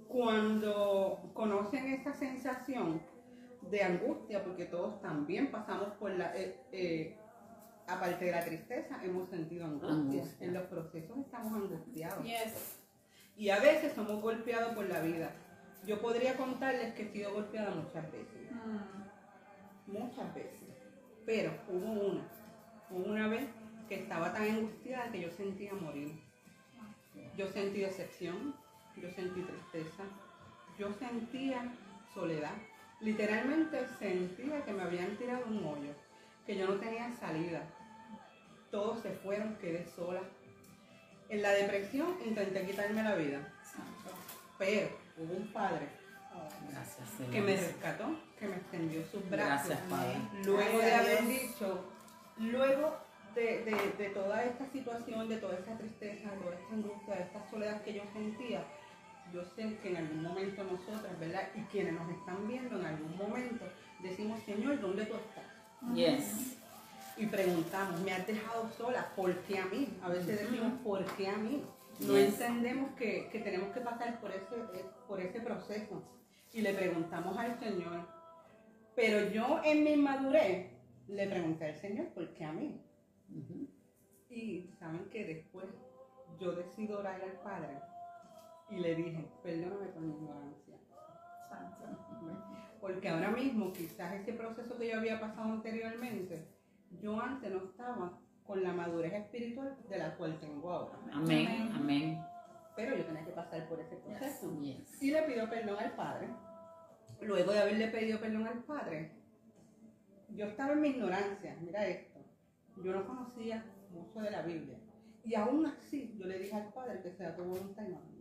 Cuando 0.08 1.32
conocen 1.34 1.86
esa 1.88 2.14
sensación 2.14 3.02
de 3.70 3.84
angustia, 3.84 4.42
porque 4.42 4.64
todos 4.64 5.02
también 5.02 5.52
pasamos 5.52 5.90
por 6.00 6.12
la, 6.12 6.34
eh, 6.34 6.62
eh, 6.72 7.19
aparte 7.90 8.26
de 8.26 8.32
la 8.32 8.46
tristeza, 8.46 9.04
hemos 9.04 9.30
sentido 9.30 9.66
angustia. 9.66 9.90
Angustia. 9.94 10.48
En 10.48 10.54
los 10.54 10.64
procesos 10.64 11.18
estamos 11.18 11.54
angustiados. 11.54 12.24
Yes. 12.24 12.80
Y 13.36 13.50
a 13.50 13.60
veces 13.60 13.94
somos 13.94 14.22
golpeados 14.22 14.76
por 14.76 14.88
la 14.88 15.02
vida. 15.02 15.32
Yo 15.86 16.02
podría 16.02 16.36
contarles 16.36 16.94
que 16.94 17.04
he 17.04 17.12
sido 17.12 17.34
golpeada 17.34 17.72
muchas 17.72 18.12
veces. 18.12 18.52
Mm. 18.52 19.92
muchas 19.92 20.36
veces. 20.36 20.70
Pero 21.26 21.52
hubo 21.70 21.92
una, 21.92 22.28
hubo 22.90 23.12
una 23.12 23.28
vez 23.28 23.48
que 23.88 23.96
estaba 24.02 24.34
tan 24.34 24.44
angustiada 24.44 25.12
que 25.12 25.22
yo 25.22 25.32
sentía 25.32 25.74
morir. 25.74 26.22
Yo 27.36 27.48
sentí 27.48 27.80
decepción, 27.82 28.56
yo 28.98 29.10
sentí 29.12 29.42
tristeza, 29.42 30.04
yo 30.78 30.92
sentía 30.94 31.72
soledad. 32.14 32.56
Literalmente 33.00 33.88
sentía 33.98 34.64
que 34.66 34.74
me 34.74 34.84
habían 34.84 35.16
tirado 35.18 35.46
un 35.48 35.64
hoyo, 35.66 35.94
que 36.46 36.58
yo 36.58 36.68
no 36.68 36.76
tenía 36.76 37.12
salida. 37.14 37.64
Todos 38.72 39.02
se 39.02 39.12
fueron, 39.12 39.56
quedé 39.56 39.86
sola. 39.96 40.22
En 41.30 41.42
la 41.42 41.52
depresión 41.52 42.16
intenté 42.26 42.66
quitarme 42.66 43.04
la 43.04 43.16
vida, 43.16 43.40
pero 44.58 44.90
hubo 45.18 45.34
un 45.36 45.48
padre 45.54 45.88
Gracias, 46.72 47.10
Señor. 47.18 47.32
que 47.32 47.42
me 47.42 47.56
rescató, 47.58 48.06
que 48.40 48.48
me 48.48 48.56
extendió 48.56 49.06
sus 49.08 49.28
brazos. 49.30 49.68
Gracias, 49.70 49.80
Padre. 49.90 50.18
Luego 50.46 50.78
de 50.80 50.94
haber 50.94 51.28
dicho, 51.28 51.86
luego 52.38 52.98
de, 53.36 53.64
de- 53.66 53.94
de 53.98 54.10
toda 54.12 54.44
esta 54.44 54.66
situación, 54.72 55.28
de 55.30 55.38
toda 55.38 55.56
esta 55.56 55.78
tristeza, 55.78 56.32
de 56.32 56.38
toda 56.38 56.56
esta 56.56 56.74
angustia, 56.74 57.16
de 57.16 57.22
esta 57.24 57.50
soledad 57.50 57.82
que 57.84 57.94
yo 57.94 58.04
sentía, 58.14 58.64
yo 59.34 59.44
sé 59.56 59.78
que 59.84 59.90
en 59.90 59.98
algún 59.98 60.24
momento 60.24 60.64
nosotras, 60.64 61.20
¿verdad? 61.20 61.48
Y 61.56 61.62
quienes 61.72 61.94
nos 61.94 62.10
están 62.12 62.48
viendo 62.48 62.80
en 62.80 62.86
algún 62.86 63.18
momento, 63.18 63.66
decimos, 64.02 64.40
Señor, 64.46 64.80
¿dónde 64.80 65.06
tú 65.06 65.16
estás? 65.16 65.94
Yes. 65.96 66.58
Y 67.20 67.26
preguntamos, 67.26 68.00
¿me 68.00 68.14
has 68.14 68.26
dejado 68.26 68.70
sola? 68.78 69.12
¿Por 69.14 69.36
qué 69.40 69.60
a 69.60 69.66
mí? 69.66 69.90
A 70.02 70.08
veces 70.08 70.40
decimos, 70.40 70.80
¿por 70.82 71.04
qué 71.18 71.28
a 71.28 71.36
mí? 71.36 71.62
No 72.00 72.16
entendemos 72.16 72.92
que, 72.96 73.28
que 73.30 73.40
tenemos 73.40 73.74
que 73.74 73.82
pasar 73.82 74.22
por 74.22 74.32
ese, 74.32 74.56
eh, 74.74 74.86
por 75.06 75.20
ese 75.20 75.42
proceso. 75.42 76.02
Y 76.54 76.62
le 76.62 76.74
preguntamos 76.74 77.38
al 77.38 77.60
Señor. 77.60 78.08
Pero 78.96 79.30
yo 79.32 79.60
en 79.66 79.84
mi 79.84 79.98
madurez 79.98 80.72
le 81.10 81.28
pregunté 81.28 81.66
al 81.66 81.76
Señor, 81.76 82.08
¿por 82.14 82.34
qué 82.34 82.46
a 82.46 82.54
mí? 82.54 82.82
Ujú. 83.30 83.68
Y 84.30 84.70
saben 84.80 85.10
que 85.10 85.26
después 85.26 85.66
yo 86.40 86.54
decido 86.54 87.00
orar 87.00 87.22
al 87.22 87.38
Padre 87.44 87.80
y 88.70 88.78
le 88.78 88.96
dije, 88.96 89.26
perdóname 89.44 89.88
por 89.88 90.04
mi 90.04 90.14
ignorancia. 90.14 90.76
Porque 92.80 93.10
ahora 93.10 93.32
mismo, 93.32 93.74
quizás 93.74 94.14
ese 94.14 94.32
proceso 94.32 94.78
que 94.78 94.88
yo 94.88 94.98
había 94.98 95.20
pasado 95.20 95.52
anteriormente, 95.52 96.59
yo 97.02 97.20
antes 97.20 97.52
no 97.52 97.66
estaba 97.66 98.20
con 98.44 98.64
la 98.64 98.74
madurez 98.74 99.14
espiritual 99.14 99.78
de 99.88 99.98
la 99.98 100.16
cual 100.16 100.40
tengo 100.40 100.72
ahora. 100.72 101.00
Amén. 101.14 101.72
Amén. 101.76 102.26
Pero 102.76 102.96
yo 102.96 103.06
tenía 103.06 103.26
que 103.26 103.32
pasar 103.32 103.68
por 103.68 103.80
ese 103.80 103.96
proceso. 103.98 104.60
Yes. 104.60 105.02
Y 105.02 105.12
le 105.12 105.24
pido 105.24 105.50
perdón 105.50 105.78
al 105.80 105.96
Padre. 105.96 106.30
Luego 107.22 107.52
de 107.52 107.60
haberle 107.60 107.90
pedido 107.90 108.20
perdón 108.20 108.48
al 108.48 108.64
Padre, 108.64 109.12
yo 110.30 110.46
estaba 110.46 110.74
en 110.74 110.82
mi 110.82 110.90
ignorancia. 110.90 111.58
Mira 111.62 111.86
esto. 111.86 112.20
Yo 112.84 112.94
no 112.94 113.06
conocía 113.06 113.66
mucho 113.92 114.20
de 114.22 114.32
la 114.32 114.42
Biblia. 114.42 114.80
Y 115.24 115.36
aún 115.36 115.66
así, 115.66 116.16
yo 116.18 116.26
le 116.26 116.40
dije 116.40 116.56
al 116.56 116.72
Padre 116.74 117.02
que 117.02 117.12
sea 117.12 117.36
tu 117.36 117.44
voluntad 117.44 117.84
y 117.84 117.92
no 117.92 118.00
la 118.00 118.06
mía. 118.06 118.20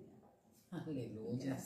Aleluya. 0.71 1.57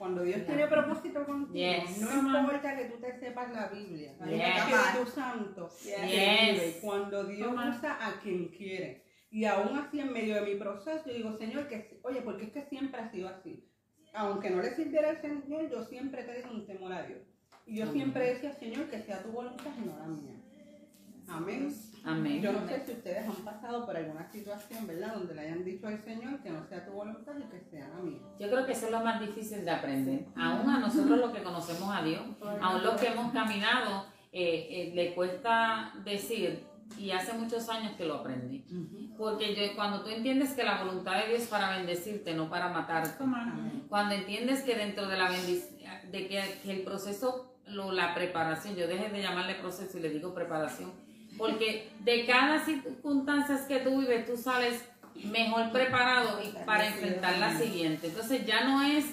Cuando 0.00 0.22
Dios 0.22 0.46
tiene 0.46 0.66
propósito 0.66 1.26
contigo, 1.26 1.52
Yes. 1.52 1.98
no 2.00 2.38
importa 2.38 2.74
que 2.74 2.86
tú 2.86 2.96
te 3.02 3.20
sepas 3.20 3.52
la 3.52 3.66
Biblia, 3.68 4.14
el 4.22 4.30
Yes. 4.30 4.40
Espíritu 4.56 5.10
Santo 5.10 5.68
Yes. 5.84 6.00
vive. 6.00 6.78
Cuando 6.80 7.24
Dios 7.24 7.52
usa 7.52 7.98
a 8.08 8.18
quien 8.22 8.48
quiere. 8.48 9.04
Y 9.30 9.44
aún 9.44 9.76
así, 9.76 10.00
en 10.00 10.10
medio 10.10 10.36
de 10.36 10.40
mi 10.40 10.54
proceso, 10.54 11.02
yo 11.06 11.12
digo, 11.12 11.36
Señor, 11.36 11.68
que, 11.68 12.00
oye, 12.02 12.22
porque 12.22 12.44
es 12.44 12.50
que 12.50 12.62
siempre 12.62 12.98
ha 12.98 13.10
sido 13.10 13.28
así. 13.28 13.62
Aunque 14.14 14.48
no 14.48 14.62
le 14.62 14.70
sirviera 14.74 15.10
al 15.10 15.20
Señor, 15.20 15.68
yo 15.70 15.84
siempre 15.84 16.22
he 16.22 16.24
tenido 16.24 16.50
un 16.50 16.66
temor 16.66 16.94
a 16.94 17.02
Dios. 17.02 17.20
Y 17.66 17.76
yo 17.76 17.82
Amén. 17.82 17.94
siempre 17.96 18.32
decía, 18.32 18.54
Señor, 18.54 18.86
que 18.86 19.02
sea 19.02 19.22
tu 19.22 19.28
voluntad 19.32 19.70
y 19.76 19.86
no 19.86 19.98
la 19.98 20.06
mía. 20.06 20.39
Amén. 21.32 21.74
Amén. 22.04 22.40
Yo 22.42 22.52
no 22.52 22.66
sé 22.66 22.82
si 22.86 22.92
ustedes 22.92 23.28
han 23.28 23.34
pasado 23.44 23.84
por 23.84 23.96
alguna 23.96 24.26
situación, 24.30 24.86
¿verdad? 24.86 25.14
Donde 25.14 25.34
le 25.34 25.40
hayan 25.42 25.64
dicho 25.64 25.86
al 25.86 25.98
Señor 26.02 26.40
que 26.42 26.50
no 26.50 26.64
sea 26.64 26.84
tu 26.86 26.92
voluntad 26.92 27.32
y 27.38 27.42
que 27.50 27.60
sea 27.70 27.88
la 27.88 27.96
mía. 28.02 28.18
Yo 28.38 28.48
creo 28.50 28.64
que 28.66 28.72
eso 28.72 28.86
es 28.86 28.92
lo 28.92 29.00
más 29.00 29.20
difícil 29.20 29.64
de 29.64 29.70
aprender. 29.70 30.26
Aún 30.36 30.68
a 30.70 30.78
nosotros 30.78 31.18
los 31.18 31.30
que 31.32 31.42
conocemos 31.42 31.94
a 31.94 32.02
Dios, 32.02 32.22
aún 32.62 32.82
los 32.82 33.00
que 33.00 33.08
hemos 33.08 33.32
caminado, 33.32 34.06
eh, 34.32 34.66
eh, 34.70 34.92
le 34.94 35.14
cuesta 35.14 35.92
decir, 36.04 36.64
y 36.98 37.10
hace 37.12 37.34
muchos 37.34 37.68
años 37.68 37.92
que 37.96 38.04
lo 38.06 38.14
aprendí. 38.16 38.64
Porque 39.18 39.54
yo, 39.54 39.76
cuando 39.76 40.02
tú 40.02 40.08
entiendes 40.10 40.54
que 40.54 40.64
la 40.64 40.82
voluntad 40.82 41.20
de 41.20 41.28
Dios 41.28 41.42
es 41.42 41.48
para 41.48 41.76
bendecirte, 41.76 42.34
no 42.34 42.48
para 42.48 42.68
matarte. 42.70 43.10
Cuando 43.88 44.14
entiendes 44.14 44.62
que 44.62 44.74
dentro 44.74 45.06
de 45.06 45.16
la 45.18 45.28
bendición, 45.30 45.78
de 46.10 46.26
que, 46.28 46.42
que 46.62 46.72
el 46.72 46.82
proceso, 46.82 47.54
lo- 47.66 47.92
la 47.92 48.14
preparación, 48.14 48.74
yo 48.74 48.88
dejé 48.88 49.10
de 49.10 49.22
llamarle 49.22 49.54
proceso 49.56 49.98
y 49.98 50.00
le 50.00 50.10
digo 50.10 50.34
preparación, 50.34 50.90
porque 51.38 51.90
de 52.00 52.26
cada 52.26 52.64
circunstancia 52.64 53.58
que 53.66 53.80
tú 53.80 54.00
vives, 54.00 54.26
tú 54.26 54.36
sales 54.36 54.84
mejor 55.24 55.70
preparado 55.70 56.40
y 56.42 56.48
para 56.64 56.86
enfrentar 56.86 57.38
la 57.38 57.56
siguiente. 57.56 58.08
Entonces 58.08 58.46
ya 58.46 58.64
no 58.64 58.82
es, 58.82 59.06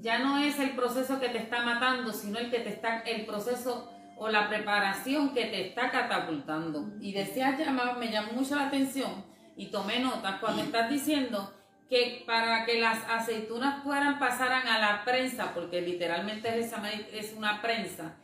ya 0.00 0.18
no 0.18 0.38
es 0.38 0.58
el 0.58 0.70
proceso 0.70 1.20
que 1.20 1.28
te 1.28 1.38
está 1.38 1.62
matando, 1.62 2.12
sino 2.12 2.38
el 2.38 2.50
que 2.50 2.60
te 2.60 2.70
está, 2.70 3.00
el 3.00 3.26
proceso 3.26 3.90
o 4.16 4.28
la 4.28 4.48
preparación 4.48 5.32
que 5.32 5.46
te 5.46 5.68
está 5.68 5.90
catapultando. 5.90 6.92
Y 7.00 7.12
decías 7.12 7.58
llamado, 7.58 7.98
me 7.98 8.10
llamó 8.10 8.32
mucho 8.32 8.54
la 8.54 8.66
atención 8.66 9.24
y 9.56 9.66
tomé 9.66 10.00
notas 10.00 10.40
cuando 10.40 10.62
estás 10.62 10.90
diciendo 10.90 11.52
que 11.88 12.22
para 12.24 12.64
que 12.64 12.80
las 12.80 12.98
aceitunas 13.10 13.82
fueran, 13.82 14.18
pasaran 14.18 14.68
a 14.68 14.78
la 14.78 15.04
prensa, 15.04 15.52
porque 15.52 15.80
literalmente 15.80 16.48
es, 16.48 16.66
esa, 16.66 16.88
es 16.90 17.34
una 17.36 17.60
prensa, 17.60 18.14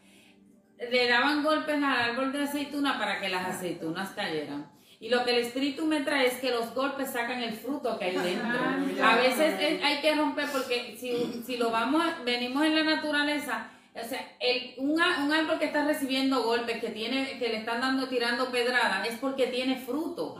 le 0.90 1.08
daban 1.08 1.42
golpes 1.42 1.76
al 1.76 1.84
árbol 2.10 2.32
de 2.32 2.42
aceituna 2.44 2.98
para 2.98 3.20
que 3.20 3.28
las 3.28 3.46
aceitunas 3.46 4.10
cayeran. 4.10 4.70
Y 4.98 5.10
lo 5.10 5.24
que 5.24 5.32
el 5.36 5.44
espíritu 5.46 5.84
me 5.84 6.00
trae 6.00 6.26
es 6.26 6.34
que 6.40 6.50
los 6.50 6.74
golpes 6.74 7.10
sacan 7.12 7.42
el 7.42 7.52
fruto 7.54 7.98
que 7.98 8.06
hay 8.06 8.16
dentro. 8.16 8.58
A 9.04 9.16
veces 9.16 9.54
es- 9.60 9.82
hay 9.84 10.00
que 10.00 10.14
romper 10.14 10.46
porque 10.50 10.96
si, 10.98 11.42
si 11.46 11.56
lo 11.58 11.70
vamos, 11.70 12.02
a- 12.02 12.22
venimos 12.24 12.64
en 12.64 12.74
la 12.74 12.82
naturaleza, 12.82 13.70
o 13.94 14.06
sea, 14.06 14.20
el, 14.40 14.74
un, 14.78 14.92
un 15.00 15.32
árbol 15.32 15.58
que 15.58 15.66
está 15.66 15.84
recibiendo 15.86 16.42
golpes, 16.42 16.80
que 16.82 16.88
tiene, 16.90 17.38
que 17.38 17.48
le 17.48 17.56
están 17.58 17.80
dando, 17.80 18.08
tirando 18.08 18.50
pedrada, 18.50 19.04
es 19.06 19.16
porque 19.18 19.46
tiene 19.46 19.76
fruto. 19.76 20.36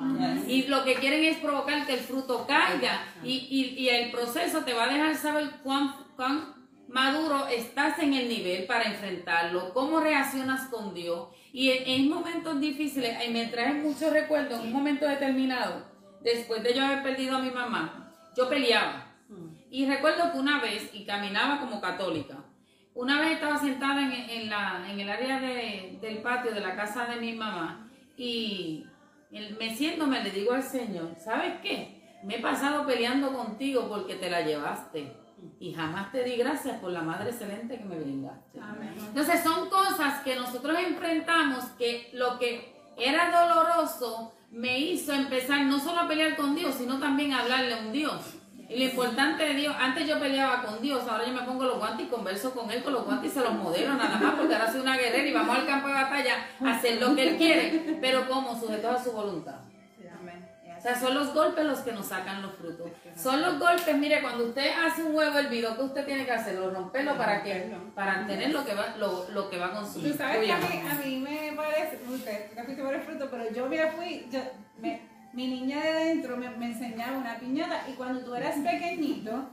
Y 0.47 0.65
lo 0.65 0.85
que 0.85 0.95
quieren 0.95 1.25
es 1.25 1.37
provocar 1.39 1.87
que 1.87 1.95
el 1.95 2.01
fruto 2.01 2.47
caiga. 2.47 3.03
Y, 3.25 3.47
y- 3.51 3.75
y 3.83 3.89
el 3.91 4.11
proceso 4.11 4.61
te 4.65 4.73
va 4.75 4.85
a 4.85 4.89
dejar 4.89 5.15
saber 5.17 5.51
cuán, 5.63 5.95
cuán 6.17 6.55
maduro 6.89 7.47
estás 7.49 7.99
en 7.99 8.15
el 8.15 8.29
nivel 8.29 8.67
para 8.67 8.85
enfrentarlo, 8.85 9.73
cómo 9.73 10.01
reaccionas 10.01 10.69
con 10.69 10.95
Dios. 10.95 11.29
Y 11.53 11.71
en, 11.71 11.87
en 11.89 12.09
momentos 12.11 12.61
difíciles, 12.61 13.17
y 13.27 13.31
me 13.31 13.47
trae 13.47 13.75
muchos 13.75 14.13
recuerdos, 14.13 14.61
en 14.61 14.67
un 14.67 14.73
momento 14.73 15.07
determinado, 15.07 15.85
después 16.23 16.63
de 16.63 16.75
yo 16.75 16.85
haber 16.85 17.03
perdido 17.03 17.37
a 17.37 17.41
mi 17.41 17.51
mamá, 17.51 18.13
yo 18.37 18.49
peleaba. 18.49 19.05
Y 19.71 19.87
recuerdo 19.87 20.31
que 20.33 20.39
una 20.39 20.61
vez, 20.61 20.91
y 20.95 21.05
caminaba 21.05 21.59
como 21.61 21.81
católica, 21.81 22.37
una 22.95 23.21
vez 23.21 23.33
estaba 23.33 23.59
sentada 23.59 24.01
en, 24.03 24.13
el 24.41 25.09
área 25.11 25.41
de- 25.41 25.99
del 26.01 26.19
patio 26.19 26.53
de 26.53 26.61
la 26.61 26.77
casa 26.77 27.07
de 27.07 27.17
mi 27.17 27.33
mamá 27.33 27.91
y 28.17 28.87
me 29.59 29.75
siento, 29.75 30.07
me 30.07 30.23
le 30.23 30.31
digo 30.31 30.53
al 30.55 30.63
Señor, 30.63 31.15
¿sabes 31.23 31.55
qué? 31.63 32.19
Me 32.23 32.37
he 32.37 32.39
pasado 32.41 32.87
peleando 32.87 33.33
contigo 33.35 33.87
porque 33.89 34.15
te 34.15 34.31
la 34.31 34.41
llevaste 34.41 35.13
y 35.59 35.73
jamás 35.73 36.13
te 36.13 36.25
di 36.25 36.37
gracias 36.37 36.79
por 36.81 36.91
la 36.91 37.03
madre 37.03 37.31
excelente 37.31 37.79
que 37.79 37.85
me 37.85 37.99
brindaste. 37.99 38.61
Entonces 39.09 39.43
son 39.43 39.69
cosas 39.69 40.23
que 40.23 40.37
nosotros 40.37 40.79
enfrentamos 40.79 41.65
que 41.79 42.11
lo 42.13 42.39
que 42.39 42.75
era 42.97 43.31
doloroso 43.31 44.33
me 44.51 44.79
hizo 44.79 45.13
empezar 45.13 45.63
no 45.67 45.79
solo 45.79 46.01
a 46.01 46.09
pelear 46.09 46.37
con 46.37 46.55
Dios, 46.55 46.75
sino 46.77 46.99
también 46.99 47.33
a 47.33 47.41
hablarle 47.41 47.75
a 47.75 47.79
un 47.79 47.93
Dios. 47.93 48.21
Y 48.69 48.79
lo 48.79 48.85
importante 48.85 49.45
de 49.45 49.55
Dios, 49.55 49.77
antes 49.79 50.09
yo 50.09 50.19
peleaba 50.19 50.63
con 50.63 50.83
Dios, 50.83 51.07
ahora 51.09 51.25
yo 51.25 51.33
me 51.33 51.43
pongo 51.43 51.65
los 51.65 51.79
guantes 51.79 52.07
y 52.07 52.11
converso 52.11 52.53
con 52.53 52.69
Él 52.71 52.83
con 52.83 52.95
los 52.95 53.05
guantes 53.05 53.31
y 53.31 53.35
se 53.35 53.41
los 53.41 53.55
modelo 53.55 53.95
nada 53.95 54.19
más, 54.19 54.35
porque 54.35 54.55
ahora 54.55 54.73
soy 54.73 54.81
una 54.81 54.97
guerrera 54.97 55.27
y 55.27 55.33
vamos 55.33 55.57
al 55.57 55.67
campo 55.67 55.87
de 55.87 55.95
batalla 55.95 56.35
a 56.65 56.71
hacer 56.71 57.01
lo 57.01 57.15
que 57.15 57.29
Él 57.29 57.37
quiere, 57.37 57.99
pero 58.01 58.29
como 58.29 58.59
sujetos 58.59 59.01
a 59.01 59.05
su 59.05 59.13
voluntad. 59.13 59.55
O 60.87 60.89
sea, 60.89 61.01
son 61.01 61.15
los 61.15 61.35
golpes 61.35 61.65
los 61.65 61.81
que 61.81 61.91
nos 61.91 62.07
sacan 62.07 62.43
los 62.43 62.53
frutos. 62.55 62.89
Son 63.17 63.43
los 63.43 63.59
golpes, 63.59 63.97
mire, 63.99 64.23
cuando 64.23 64.45
usted 64.45 64.71
hace 64.85 65.03
un 65.03 65.17
huevo 65.17 65.37
hervido, 65.37 65.75
¿qué 65.77 65.83
usted 65.83 66.07
tiene 66.07 66.25
que 66.25 66.31
hacerlo? 66.31 66.71
Romperlo 66.71 67.17
para 67.19 67.43
que 67.43 67.75
para 67.95 68.25
tener 68.25 68.51
lo 68.53 68.65
que 68.65 68.73
va, 68.75 68.95
lo, 68.97 69.29
lo 69.31 69.51
que 69.51 69.59
va 69.59 69.67
a 69.67 69.73
consumir. 69.73 70.13
Tú 70.13 70.19
sabes 70.19 70.45
que 70.47 70.53
a 70.53 70.59
mí, 70.59 70.83
a 70.89 70.95
mí 71.05 71.17
me 71.19 71.53
parece, 71.57 71.99
usted 72.09 72.51
fuiste 72.65 72.83
por 72.85 72.95
el 72.95 73.01
fruto, 73.03 73.29
pero 73.31 73.51
yo 73.53 73.67
me 73.69 73.85
fui, 73.91 74.29
yo, 74.31 74.39
me- 74.81 75.01
mi 75.33 75.49
niña 75.49 75.83
de 75.83 75.93
dentro 76.07 76.37
me, 76.37 76.49
me 76.51 76.67
enseñaba 76.67 77.19
una 77.19 77.37
piñata 77.39 77.83
y 77.89 77.93
cuando 77.95 78.21
tú 78.21 78.35
eras 78.37 78.55
pequeñito, 78.57 79.51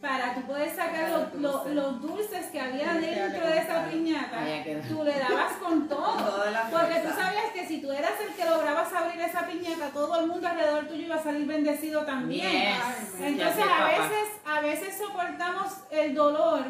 para 0.00 0.34
tú 0.34 0.42
poder 0.42 0.68
sacar 0.70 1.08
lo- 1.10 1.40
lo- 1.40 1.68
los 1.74 2.02
dulces 2.02 2.46
que 2.46 2.60
había 2.60 2.94
dentro 2.94 3.46
de 3.46 3.58
esa 3.58 3.86
piñata, 3.90 4.44
tú 4.88 5.02
le 5.04 5.18
dabas 5.18 5.52
con 5.54 5.88
todo. 5.88 6.44
Porque 6.70 7.00
tú 7.00 7.08
sabías 7.16 7.50
que 7.54 7.66
si 7.66 7.80
tú 7.80 7.90
eras 7.90 8.12
el 8.26 8.34
que 8.34 8.44
lograbas 8.44 8.92
abrir 8.92 9.20
esa 9.20 9.46
piñata, 9.46 9.88
todo 9.90 10.20
el 10.20 10.26
mundo 10.28 10.46
alrededor 10.46 10.86
tuyo 10.86 11.02
iba 11.06 11.16
a 11.16 11.22
salir 11.22 11.46
bendecido 11.46 12.04
también. 12.04 12.50
Yes. 12.52 13.20
Entonces 13.20 13.64
a 13.68 13.86
veces, 13.86 14.28
a 14.44 14.60
veces 14.60 14.98
soportamos 14.98 15.72
el 15.90 16.14
dolor 16.14 16.64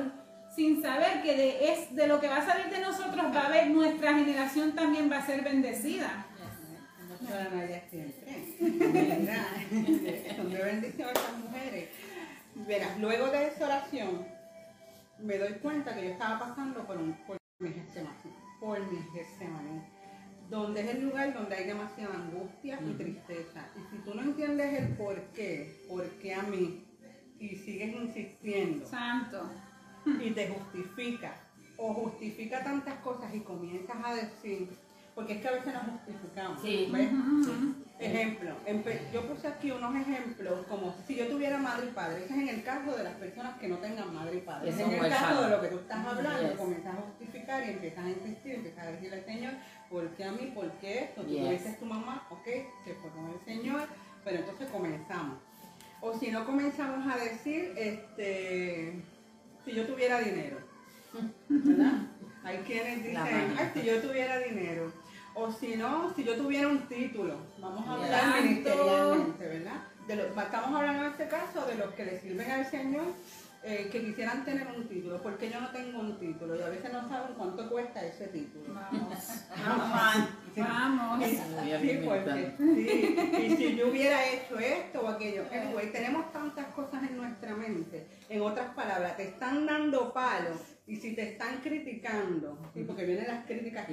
sin 0.54 0.80
saber 0.80 1.20
que 1.22 1.36
de, 1.36 1.72
es, 1.72 1.94
de 1.94 2.06
lo 2.06 2.18
que 2.20 2.28
va 2.28 2.36
a 2.38 2.46
salir 2.46 2.66
de 2.70 2.80
nosotros 2.80 3.26
va 3.34 3.40
a 3.42 3.46
haber 3.46 3.66
nuestra 3.68 4.14
generación 4.14 4.72
también 4.74 5.10
va 5.12 5.18
a 5.18 5.26
ser 5.26 5.42
bendecida. 5.42 6.24
¿Verdad? 8.58 9.46
Son 10.36 10.50
de 10.52 10.62
bendición 10.62 11.08
estas 11.08 11.38
mujeres. 11.44 11.88
Verás, 12.64 12.98
luego 12.98 13.28
de 13.28 13.48
esa 13.48 13.66
oración, 13.66 14.26
me 15.18 15.36
doy 15.36 15.52
cuenta 15.54 15.94
que 15.94 16.04
yo 16.04 16.10
estaba 16.12 16.38
pasando 16.38 16.86
por, 16.86 16.96
un, 16.96 17.12
por 17.26 17.36
mi 17.58 17.70
Getsemaní, 17.70 18.34
por 18.58 18.80
mi 18.80 18.98
Getsemaní, 19.12 19.82
donde 20.48 20.80
es 20.80 20.94
el 20.94 21.04
lugar 21.04 21.34
donde 21.34 21.54
hay 21.54 21.66
demasiada 21.66 22.14
angustia 22.14 22.80
y 22.82 22.94
tristeza. 22.94 23.68
Y 23.76 23.90
si 23.90 24.02
tú 24.02 24.14
no 24.14 24.22
entiendes 24.22 24.72
el 24.72 24.96
por 24.96 25.20
qué, 25.34 25.84
por 25.86 26.08
qué 26.18 26.34
a 26.34 26.42
mí, 26.42 26.82
y 27.38 27.48
sigues 27.56 27.94
insistiendo, 27.94 28.86
Santo. 28.86 29.50
y 30.06 30.30
te 30.30 30.48
justifica 30.48 31.34
o 31.76 31.92
justifica 31.92 32.64
tantas 32.64 32.94
cosas 33.00 33.34
y 33.34 33.40
comienzas 33.40 33.96
a 34.02 34.14
decir, 34.14 34.70
porque 35.14 35.34
es 35.34 35.42
que 35.42 35.48
a 35.48 35.52
veces 35.52 35.74
nos 35.74 35.82
justificamos. 35.82 36.62
Sí. 36.62 36.88
¿ves? 36.90 37.10
Ejemplo, 37.98 38.50
yo 39.10 39.22
puse 39.26 39.48
aquí 39.48 39.70
unos 39.70 39.96
ejemplos 39.96 40.66
como 40.66 40.94
si 41.06 41.14
yo 41.16 41.28
tuviera 41.28 41.56
madre 41.56 41.86
y 41.86 41.92
padre. 41.92 42.24
Ese 42.24 42.34
es 42.34 42.40
en 42.40 42.48
el 42.50 42.62
caso 42.62 42.94
de 42.94 43.02
las 43.02 43.14
personas 43.14 43.58
que 43.58 43.68
no 43.68 43.78
tengan 43.78 44.12
madre 44.14 44.36
y 44.36 44.40
padre. 44.40 44.68
Ese 44.68 44.82
es 44.82 44.88
en 44.88 45.02
el 45.04 45.10
caso 45.10 45.42
de 45.42 45.48
lo 45.50 45.60
que 45.62 45.68
tú 45.68 45.78
estás 45.78 46.06
hablando, 46.06 46.42
Yes. 46.48 46.58
comienzas 46.58 46.94
a 46.94 47.00
justificar 47.00 47.66
y 47.66 47.70
empiezas 47.70 48.04
a 48.04 48.08
insistir, 48.10 48.54
empiezas 48.56 48.84
a 48.84 48.90
decirle 48.90 49.16
al 49.16 49.24
Señor, 49.24 49.52
¿por 49.88 50.08
qué 50.10 50.24
a 50.24 50.32
mí? 50.32 50.52
¿Por 50.54 50.70
qué 50.72 51.04
esto? 51.04 51.22
Tú 51.22 51.28
Yes. 51.30 51.50
dices 51.52 51.78
tu 51.78 51.86
mamá, 51.86 52.26
ok, 52.30 52.44
se 52.84 52.94
fue 52.96 53.10
con 53.12 53.30
el 53.30 53.40
Señor, 53.46 53.88
pero 54.24 54.38
entonces 54.40 54.68
comenzamos. 54.70 55.38
O 56.02 56.18
si 56.18 56.30
no 56.30 56.44
comenzamos 56.44 57.10
a 57.10 57.16
decir, 57.16 57.72
este, 57.78 59.02
si 59.64 59.72
yo 59.72 59.86
tuviera 59.86 60.18
dinero, 60.20 60.58
¿verdad? 61.48 61.92
Hay 62.44 62.58
quienes 62.58 63.02
dicen, 63.02 63.16
ay, 63.58 63.70
si 63.72 63.82
yo 63.84 64.02
tuviera 64.02 64.38
dinero. 64.38 64.92
O 65.38 65.50
si 65.52 65.76
no, 65.76 66.12
si 66.14 66.24
yo 66.24 66.34
tuviera 66.36 66.66
un 66.68 66.88
título. 66.88 67.34
Vamos 67.60 67.86
a 67.86 67.92
hablar. 67.92 68.10
De 70.08 70.16
lo- 70.16 70.40
estamos 70.40 70.74
hablando 70.80 71.04
en 71.04 71.10
este 71.12 71.28
caso 71.28 71.66
de 71.66 71.74
los 71.74 71.92
que 71.94 72.04
le 72.06 72.20
sirven 72.20 72.50
al 72.50 72.64
Señor 72.70 73.04
eh, 73.66 73.88
que 73.90 74.00
quisieran 74.04 74.44
tener 74.44 74.66
un 74.68 74.86
título. 74.88 75.20
Porque 75.22 75.50
yo 75.50 75.60
no 75.60 75.70
tengo 75.70 75.98
un 76.00 76.18
título 76.18 76.56
y 76.56 76.62
a 76.62 76.68
veces 76.68 76.92
no 76.92 77.08
saben 77.08 77.34
cuánto 77.36 77.68
cuesta 77.68 78.04
ese 78.04 78.28
título. 78.28 78.72
Vamos. 78.72 79.18
Vamos. 79.66 80.28
Vamos. 80.56 81.18
Sí, 81.64 81.70
sí, 81.80 81.86
porque, 82.04 82.52
sí. 82.56 83.42
Y 83.44 83.56
si 83.56 83.76
yo 83.76 83.88
hubiera 83.88 84.26
hecho 84.26 84.58
esto 84.58 85.00
o 85.02 85.08
aquello. 85.08 85.44
Anyway, 85.52 85.90
tenemos 85.92 86.32
tantas 86.32 86.66
cosas 86.74 87.02
en 87.02 87.16
nuestra 87.16 87.54
mente. 87.54 88.06
En 88.28 88.40
otras 88.40 88.72
palabras, 88.74 89.16
te 89.16 89.24
están 89.24 89.66
dando 89.66 90.12
palos 90.12 90.60
y 90.86 90.96
si 90.96 91.14
te 91.16 91.32
están 91.32 91.58
criticando, 91.62 92.58
sí, 92.72 92.84
porque 92.84 93.04
vienen 93.04 93.26
las 93.26 93.44
críticas 93.44 93.88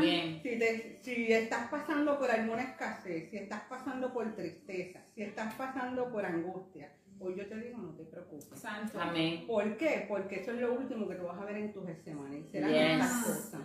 Bien. 0.00 0.40
Si, 0.42 0.58
te- 0.58 0.98
si 1.02 1.30
estás 1.32 1.68
pasando 1.68 2.18
por 2.18 2.30
alguna 2.30 2.62
escasez, 2.62 3.30
si 3.30 3.36
estás 3.36 3.62
pasando 3.68 4.12
por 4.12 4.34
tristeza, 4.34 5.00
si 5.14 5.22
estás 5.22 5.52
pasando 5.54 6.10
por 6.10 6.24
angustia, 6.24 6.88
hoy 7.20 7.34
yo 7.36 7.46
te 7.46 7.56
digo, 7.56 7.78
no 7.78 7.94
te 7.94 8.04
preocupes. 8.04 8.58
Santo. 8.58 9.00
Amén. 9.00 9.46
¿Por 9.46 9.76
qué? 9.76 10.04
Porque 10.08 10.40
eso 10.40 10.52
es 10.52 10.60
lo 10.60 10.74
último 10.74 11.08
que 11.08 11.14
tú 11.16 11.24
vas 11.24 11.38
a 11.38 11.44
ver 11.44 11.56
en 11.56 11.72
tus 11.72 11.84
semanas. 12.04 12.40
Serán 12.50 12.70
Yes. 12.72 12.80
estas 13.04 13.24
cosas. 13.24 13.60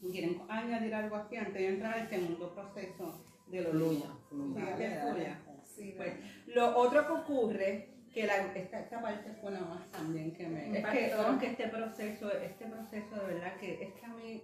¿Y 0.00 0.12
¿Quieren 0.12 0.42
añadir 0.48 0.94
algo 0.94 1.16
aquí 1.16 1.36
antes 1.36 1.54
de 1.54 1.68
entrar 1.68 1.98
al 1.98 2.08
segundo 2.08 2.54
proceso 2.54 3.24
de 3.48 3.62
lo 3.62 3.70
Fluya, 3.70 4.06
fluya. 4.28 5.40
Sí, 5.64 5.94
Pues, 5.96 6.14
lo 6.46 6.76
otro 6.76 7.06
que 7.06 7.12
ocurre, 7.12 7.88
que 8.12 8.26
la, 8.26 8.36
esta, 8.54 8.80
esta 8.80 9.00
parte 9.02 9.32
fue 9.40 9.50
la 9.50 9.60
más 9.60 9.90
también 9.90 10.32
que 10.34 10.46
me... 10.46 10.78
Es 10.78 10.86
que, 10.86 11.12
que 11.40 11.46
este 11.46 11.68
proceso, 11.68 12.32
este 12.32 12.66
proceso 12.66 13.14
de 13.16 13.34
verdad 13.34 13.56
que 13.58 13.82
es 13.82 13.92
que 13.94 14.06
a 14.06 14.08
mí, 14.14 14.42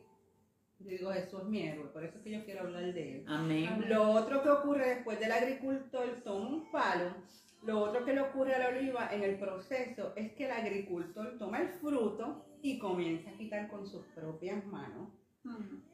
yo 0.81 0.91
digo, 0.91 1.13
Jesús 1.13 1.41
es 1.43 1.49
mi 1.49 1.63
héroe, 1.69 1.87
por 1.93 2.05
eso 2.05 2.19
es 2.19 2.25
que 2.25 2.31
yo 2.31 2.45
quiero 2.45 2.61
hablar 2.63 2.93
de 2.93 3.17
él. 3.19 3.25
Amén. 3.29 3.85
Lo 3.89 4.11
otro 4.11 4.43
que 4.43 4.49
ocurre 4.51 4.89
después 4.97 5.19
del 5.21 5.33
agricultor 5.33 6.21
toma 6.25 6.49
un 6.49 6.71
palo, 6.71 7.15
lo 7.65 7.81
otro 7.81 8.05
que 8.05 8.13
le 8.13 8.21
ocurre 8.21 8.55
a 8.55 8.59
la 8.59 8.69
oliva 8.69 9.09
en 9.13 9.23
el 9.23 9.39
proceso 9.39 10.13
es 10.17 10.33
que 10.33 10.45
el 10.45 10.53
agricultor 10.53 11.39
toma 11.39 11.63
el 11.63 11.69
fruto 11.69 12.45
y 12.63 12.79
comienza 12.79 13.31
a 13.31 13.35
quitar 13.35 13.69
con 13.69 13.87
sus 13.87 14.05
propias 14.09 14.65
manos 14.67 15.11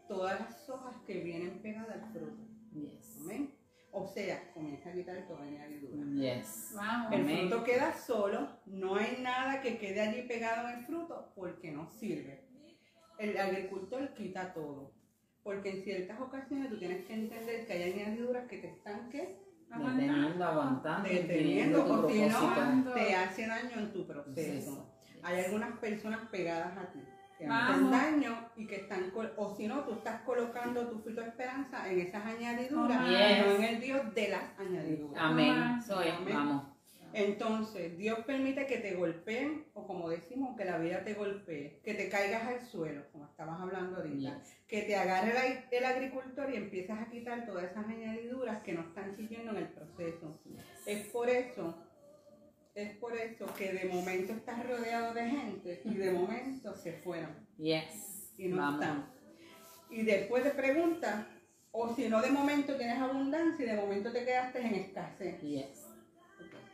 todas 0.08 0.40
las 0.40 0.68
hojas 0.68 0.96
que 1.06 1.20
vienen 1.20 1.60
pegadas 1.62 2.02
al 2.02 2.12
fruto. 2.12 2.42
Yes. 2.72 3.18
Amén. 3.20 3.54
O 3.92 4.06
sea, 4.06 4.52
comienza 4.52 4.90
a 4.90 4.92
quitar 4.92 5.26
toda 5.26 5.42
añadidura. 5.42 6.04
Yes. 6.12 6.72
Vamos. 6.74 7.12
El 7.12 7.20
Amén. 7.22 7.48
fruto 7.48 7.64
queda 7.64 7.92
solo, 7.92 8.48
no 8.66 8.96
hay 8.96 9.18
nada 9.20 9.60
que 9.62 9.78
quede 9.78 10.00
allí 10.00 10.22
pegado 10.22 10.68
en 10.68 10.78
el 10.78 10.84
fruto 10.84 11.32
porque 11.34 11.70
no 11.70 11.88
sirve. 11.88 12.44
El 13.18 13.36
agricultor 13.36 14.14
quita 14.14 14.52
todo. 14.52 14.92
Porque 15.42 15.70
en 15.70 15.82
ciertas 15.82 16.20
ocasiones 16.20 16.68
tú 16.68 16.78
tienes 16.78 17.04
que 17.06 17.14
entender 17.14 17.66
que 17.66 17.72
hay 17.72 17.92
añadiduras 17.92 18.46
que 18.46 18.58
te 18.58 18.68
están 18.68 19.08
¿qué? 19.10 19.38
Deteniendo, 19.70 20.44
aguantando, 20.44 21.08
deteniendo 21.08 21.84
o 21.84 22.08
si 22.10 22.20
no 22.22 22.92
te 22.92 23.14
hace 23.14 23.46
daño 23.46 23.78
en 23.78 23.92
tu 23.92 24.06
proceso. 24.06 24.32
Proceso. 24.34 24.86
Hay 25.22 25.40
algunas 25.44 25.78
personas 25.78 26.20
pegadas 26.30 26.76
a 26.76 26.90
ti 26.92 27.00
que 27.38 27.46
hacen 27.46 27.90
daño 27.90 28.48
y 28.56 28.66
que 28.66 28.76
están, 28.76 29.10
col- 29.12 29.32
o 29.36 29.54
si 29.56 29.66
no, 29.66 29.80
tú 29.84 29.92
estás 29.94 30.20
colocando 30.22 30.88
tu 30.88 30.98
fruto 30.98 31.20
de 31.22 31.28
esperanza 31.28 31.88
en 31.90 32.00
esas 32.00 32.24
añadiduras, 32.26 33.00
Yes. 33.08 33.46
no 33.46 33.52
en 33.52 33.64
el 33.64 33.80
Dios 33.80 34.14
de 34.14 34.28
las 34.28 34.42
añadiduras. 34.58 35.22
Amén. 35.22 35.80
Soy, 35.82 36.08
Amén. 36.08 36.34
vamos. 36.34 36.64
Entonces, 37.12 37.96
Dios 37.98 38.20
permite 38.24 38.66
que 38.66 38.78
te 38.78 38.94
golpeen, 38.94 39.64
o 39.74 39.86
como 39.86 40.08
decimos, 40.08 40.56
que 40.56 40.64
la 40.64 40.78
vida 40.78 41.02
te 41.04 41.14
golpee, 41.14 41.80
que 41.82 41.94
te 41.94 42.08
caigas 42.08 42.44
al 42.46 42.60
suelo, 42.66 43.02
como 43.12 43.26
estabas 43.26 43.60
hablando 43.60 43.96
ahorita, 43.96 44.38
Yes. 44.40 44.56
que 44.68 44.82
te 44.82 44.94
agarre 44.96 45.32
el, 45.46 45.64
el 45.78 45.84
agricultor 45.84 46.52
y 46.52 46.56
empiezas 46.56 47.00
a 47.00 47.10
quitar 47.10 47.44
todas 47.46 47.64
esas 47.70 47.86
añadiduras 47.86 48.62
que 48.62 48.72
no 48.72 48.82
están 48.82 49.16
sirviendo 49.16 49.50
en 49.52 49.56
el 49.58 49.68
proceso. 49.68 50.38
Es 50.86 51.06
por 51.08 51.28
eso, 51.28 51.76
es 52.74 52.96
por 52.98 53.16
eso 53.16 53.52
que 53.54 53.72
de 53.72 53.86
momento 53.86 54.32
estás 54.32 54.64
rodeado 54.66 55.12
de 55.12 55.28
gente 55.28 55.80
y 55.84 55.94
de 55.94 56.12
momento 56.12 56.74
se 56.76 56.92
fueron 56.92 57.30
Yes. 57.58 58.32
y 58.38 58.48
no 58.48 58.56
Vamos. 58.58 58.80
están. 58.82 59.06
Y 59.90 60.02
después 60.02 60.44
te 60.44 60.50
preguntas, 60.50 61.26
o 61.72 61.92
si 61.94 62.08
no 62.08 62.22
de 62.22 62.30
momento 62.30 62.76
tienes 62.76 62.98
abundancia 63.00 63.64
y 63.64 63.68
de 63.68 63.76
momento 63.76 64.12
te 64.12 64.24
quedaste 64.24 64.60
en 64.60 64.74
escasez. 64.76 65.40
Yes. 65.40 65.86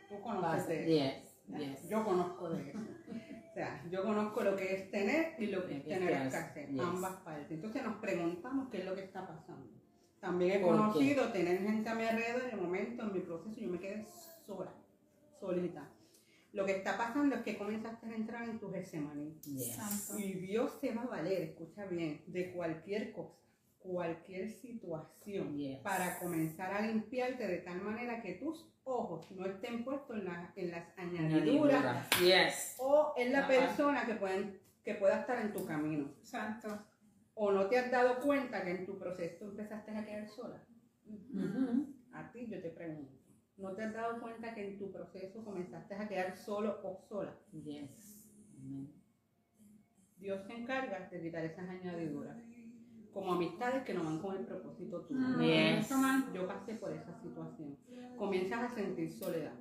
Tú 0.09 0.21
conoces 0.21 0.67
de 0.67 1.07
eso. 1.07 1.25
Yes. 1.47 1.59
Yes. 1.59 1.89
Yo 1.89 2.03
conozco 2.03 2.49
de 2.49 2.69
eso. 2.69 2.79
O 2.79 3.53
sea, 3.53 3.83
yo 3.89 4.03
conozco 4.03 4.43
lo 4.43 4.55
que 4.55 4.75
es 4.75 4.91
tener 4.91 5.33
y 5.39 5.47
lo 5.47 5.65
que 5.65 5.77
es 5.77 5.85
tener 5.85 6.11
escasez, 6.11 6.69
Yes. 6.69 6.79
ambas 6.81 7.13
partes. 7.21 7.51
Entonces 7.51 7.83
nos 7.83 7.95
preguntamos 7.97 8.69
qué 8.69 8.79
es 8.79 8.85
lo 8.85 8.95
que 8.95 9.03
está 9.03 9.25
pasando. 9.27 9.67
También 10.19 10.51
he 10.51 10.61
conocido 10.61 11.31
tener 11.31 11.59
gente 11.61 11.89
a 11.89 11.95
mi 11.95 12.03
alrededor 12.03 12.43
y 12.47 12.55
de 12.55 12.61
momento 12.61 13.03
en 13.03 13.13
mi 13.13 13.19
proceso 13.19 13.59
yo 13.59 13.69
me 13.69 13.79
quedé 13.79 14.05
sola, 14.45 14.71
solita. 15.39 15.89
Lo 16.53 16.65
que 16.65 16.77
está 16.77 16.97
pasando 16.97 17.35
es 17.35 17.41
que 17.43 17.57
comenzaste 17.57 18.07
a 18.07 18.15
entrar 18.15 18.49
en 18.49 18.59
tu 18.59 18.71
Getsemaní. 18.71 19.39
Y 20.17 20.33
Dios 20.33 20.77
se 20.81 20.93
va 20.93 21.03
a 21.03 21.07
valer, 21.07 21.41
escucha 21.43 21.85
bien, 21.85 22.23
de 22.27 22.51
cualquier 22.51 23.11
cosa, 23.11 23.37
cualquier 23.87 24.49
situación, 24.51 25.55
Yes. 25.57 25.79
para 25.79 26.19
comenzar 26.19 26.73
a 26.73 26.81
limpiarte 26.81 27.47
de 27.47 27.57
tal 27.59 27.81
manera 27.81 28.21
que 28.21 28.33
tus 28.33 28.69
ojos 28.83 29.31
no 29.31 29.45
estén 29.45 29.83
puestos 29.83 30.17
en, 30.17 30.25
la- 30.25 30.51
en 30.55 30.71
las 30.71 30.97
añadiduras 30.97 31.83
Añadidura. 31.83 32.09
Yes. 32.21 32.75
o 32.79 33.13
en 33.17 33.31
la 33.31 33.39
Ajá. 33.39 33.47
persona 33.47 34.05
que, 34.05 34.15
pueden, 34.15 34.59
que 34.83 34.95
pueda 34.95 35.21
estar 35.21 35.39
en 35.41 35.53
tu 35.53 35.65
camino. 35.65 36.09
Santo. 36.21 36.67
O 37.33 37.51
no 37.51 37.67
te 37.67 37.77
has 37.77 37.91
dado 37.91 38.19
cuenta 38.19 38.63
que 38.63 38.71
en 38.71 38.85
tu 38.85 38.97
proceso 38.97 39.45
empezaste 39.45 39.91
a 39.91 40.05
quedar 40.05 40.27
sola. 40.27 40.63
A 42.13 42.31
ti 42.31 42.47
yo 42.47 42.61
te 42.61 42.69
pregunto. 42.69 43.13
¿No 43.57 43.73
te 43.75 43.83
has 43.83 43.93
dado 43.93 44.19
cuenta 44.21 44.53
que 44.53 44.67
en 44.67 44.77
tu 44.77 44.91
proceso 44.91 45.43
comenzaste 45.43 45.95
a 45.95 46.07
quedar 46.07 46.35
solo 46.37 46.79
o 46.83 46.97
sola? 47.07 47.35
Yes. 47.51 48.23
Dios 50.17 50.45
se 50.47 50.53
encarga 50.53 51.07
de 51.09 51.21
quitar 51.21 51.45
esas 51.45 51.69
añadiduras. 51.69 52.37
Como 53.17 53.33
amistades 53.33 53.83
que 53.83 53.95
no 53.95 54.03
van 54.03 54.19
con 54.19 54.35
el 54.35 54.45
propósito 54.45 55.01
tuyo. 55.01 55.19
Mm, 55.19 55.41
Yes. 55.41 55.89
toma. 55.89 56.29
Yo 56.35 56.45
pasé 56.47 56.75
por 56.75 56.91
esa 56.93 57.19
situación. 57.19 57.75
Comienzas 58.15 58.71
a 58.71 58.75
sentir 58.75 59.11
soledad. 59.11 59.53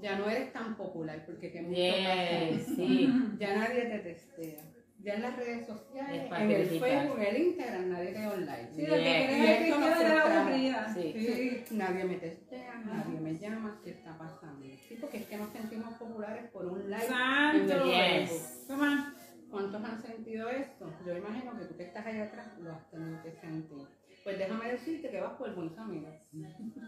Ya 0.00 0.16
no 0.16 0.28
eres 0.30 0.52
tan 0.52 0.76
popular 0.76 1.24
porque 1.26 1.50
mucho 1.60 1.74
Yes. 1.74 2.66
Sí. 2.76 3.08
Ya 3.40 3.56
nadie 3.58 3.86
te 3.86 3.98
testea. 3.98 4.62
Ya 5.02 5.14
en 5.14 5.22
las 5.22 5.36
redes 5.36 5.66
sociales, 5.66 6.30
en 6.38 6.50
el. 6.50 6.66
Facebook, 6.80 7.18
en 7.18 7.26
el 7.26 7.42
Instagram, 7.48 7.90
nadie 7.90 8.12
te 8.12 8.20
da 8.20 8.34
un 8.34 8.46
like. 8.46 8.70
Sí, 8.76 8.86
lo 8.86 8.94
que 8.94 9.02
Yes. 9.02 9.26
quieres 9.26 9.36
Y 9.36 9.70
es 9.72 10.00
esto 10.00 10.38
aburrida. 10.38 10.94
Sí. 10.94 11.12
Sí, 11.16 11.74
nadie 11.74 12.04
me 12.04 12.14
testea, 12.14 12.74
nadie 12.84 13.20
me 13.20 13.36
llama, 13.36 13.80
¿qué 13.82 13.90
está 13.90 14.16
pasando? 14.16 14.64
Sí, 14.88 14.96
porque 15.00 15.18
es 15.18 15.26
que 15.26 15.36
nos 15.36 15.50
sentimos 15.50 15.94
populares 15.94 16.48
por 16.52 16.64
un 16.66 16.88
like. 16.90 17.06
en 17.06 17.60
el 17.70 18.28
¿Cuántos 19.56 19.84
han 19.84 20.02
sentido 20.02 20.50
esto? 20.50 20.92
Yo 21.06 21.16
imagino 21.16 21.58
que 21.58 21.64
tú 21.64 21.76
que 21.78 21.84
estás 21.84 22.04
allá 22.04 22.24
atrás 22.24 22.46
lo 22.60 22.72
has 22.72 22.90
tenido 22.90 23.22
que 23.22 23.32
sentir. 23.32 23.86
pues 24.22 24.38
déjame 24.38 24.72
decirte 24.72 25.08
que 25.08 25.18
vas 25.18 25.32
por 25.32 25.48
el 25.48 25.54
buen 25.54 25.70
camino. 25.70 26.08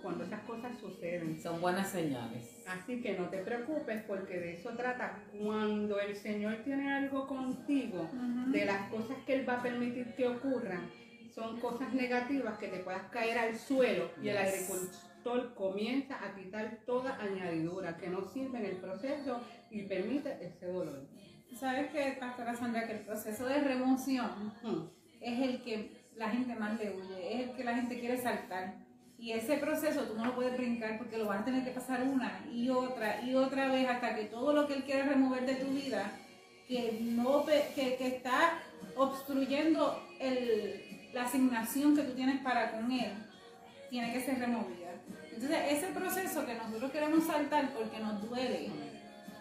Cuando 0.03 0.25
esas 0.25 0.43
cosas 0.43 0.79
suceden. 0.79 1.41
Son 1.41 1.63
buenas 1.63 1.89
señales. 1.89 2.63
Así 2.69 3.01
que 3.01 3.17
no 3.17 3.31
te 3.31 3.39
preocupes 3.39 4.03
porque 4.03 4.39
de 4.39 4.53
eso 4.53 4.69
trata. 4.77 5.19
Cuando 5.43 5.99
el 5.99 6.15
Señor 6.15 6.57
tiene 6.63 6.93
algo 6.93 7.27
contigo, 7.27 8.07
de 8.49 8.67
las 8.67 8.91
cosas 8.91 9.17
que 9.25 9.37
Él 9.37 9.49
va 9.49 9.61
a 9.61 9.63
permitir 9.63 10.15
que 10.15 10.29
ocurran, 10.29 10.91
son 11.35 11.59
cosas 11.61 11.95
negativas 11.95 12.59
que 12.59 12.69
te 12.69 12.81
puedas 12.81 13.09
caer 13.11 13.39
al 13.39 13.57
suelo 13.57 14.11
y 14.21 14.29
el 14.29 14.37
agricultor 14.37 15.55
comienza 15.55 16.23
a 16.23 16.35
quitar 16.35 16.81
toda 16.85 17.19
añadidura 17.19 17.97
que 17.97 18.09
no 18.09 18.29
sirve 18.29 18.59
en 18.59 18.67
el 18.67 18.77
proceso 18.77 19.41
y 19.71 19.85
permite 19.85 20.37
ese 20.45 20.67
dolor. 20.67 21.09
¿Sabes 21.57 21.91
qué, 21.93 22.17
Pastora 22.21 22.55
Sandra? 22.55 22.87
Que 22.87 22.93
el 22.95 23.01
proceso 23.01 23.47
de 23.47 23.61
remoción 23.61 24.53
es 25.21 25.41
el 25.41 25.63
que 25.63 25.93
la 26.17 26.29
gente 26.31 26.55
más 26.55 26.79
le 26.79 26.91
huye, 26.97 27.35
es 27.43 27.49
el 27.51 27.57
que 27.57 27.65
la 27.65 27.75
gente 27.75 27.99
quiere 27.99 28.17
saltar. 28.17 28.75
Y 29.19 29.33
ese 29.33 29.57
proceso 29.57 30.03
tú 30.03 30.15
no 30.15 30.27
lo 30.27 30.35
puedes 30.37 30.57
brincar 30.57 30.97
porque 30.99 31.19
lo 31.19 31.27
vas 31.27 31.41
a 31.41 31.45
tener 31.45 31.65
que 31.65 31.73
pasar 31.73 32.03
una 32.03 32.45
y 32.53 32.69
otra 32.71 33.21
y 33.23 33.35
otra 33.35 33.67
vez 33.69 33.89
hasta 33.89 34.15
que 34.15 34.27
todo 34.27 34.53
lo 34.53 34.69
que 34.69 34.75
él 34.75 34.85
quiere 34.85 35.03
remover 35.03 35.45
de 35.45 35.57
tu 35.57 35.67
vida, 35.73 36.13
que, 36.69 36.99
no, 37.03 37.45
que, 37.45 37.97
que 37.97 38.07
está 38.07 38.61
obstruyendo 38.97 40.01
el- 40.21 41.11
la 41.13 41.25
asignación 41.25 41.97
que 41.97 42.03
tú 42.03 42.13
tienes 42.13 42.41
para 42.43 42.71
con 42.71 42.93
él, 42.93 43.13
tiene 43.91 44.13
que 44.13 44.21
ser 44.21 44.39
removida. 44.39 44.93
Entonces, 45.33 45.59
ese 45.71 45.87
proceso 45.89 46.45
que 46.47 46.55
nosotros 46.55 46.93
queremos 46.93 47.25
saltar 47.25 47.73
porque 47.73 47.99
nos 47.99 48.29
duele, 48.29 48.71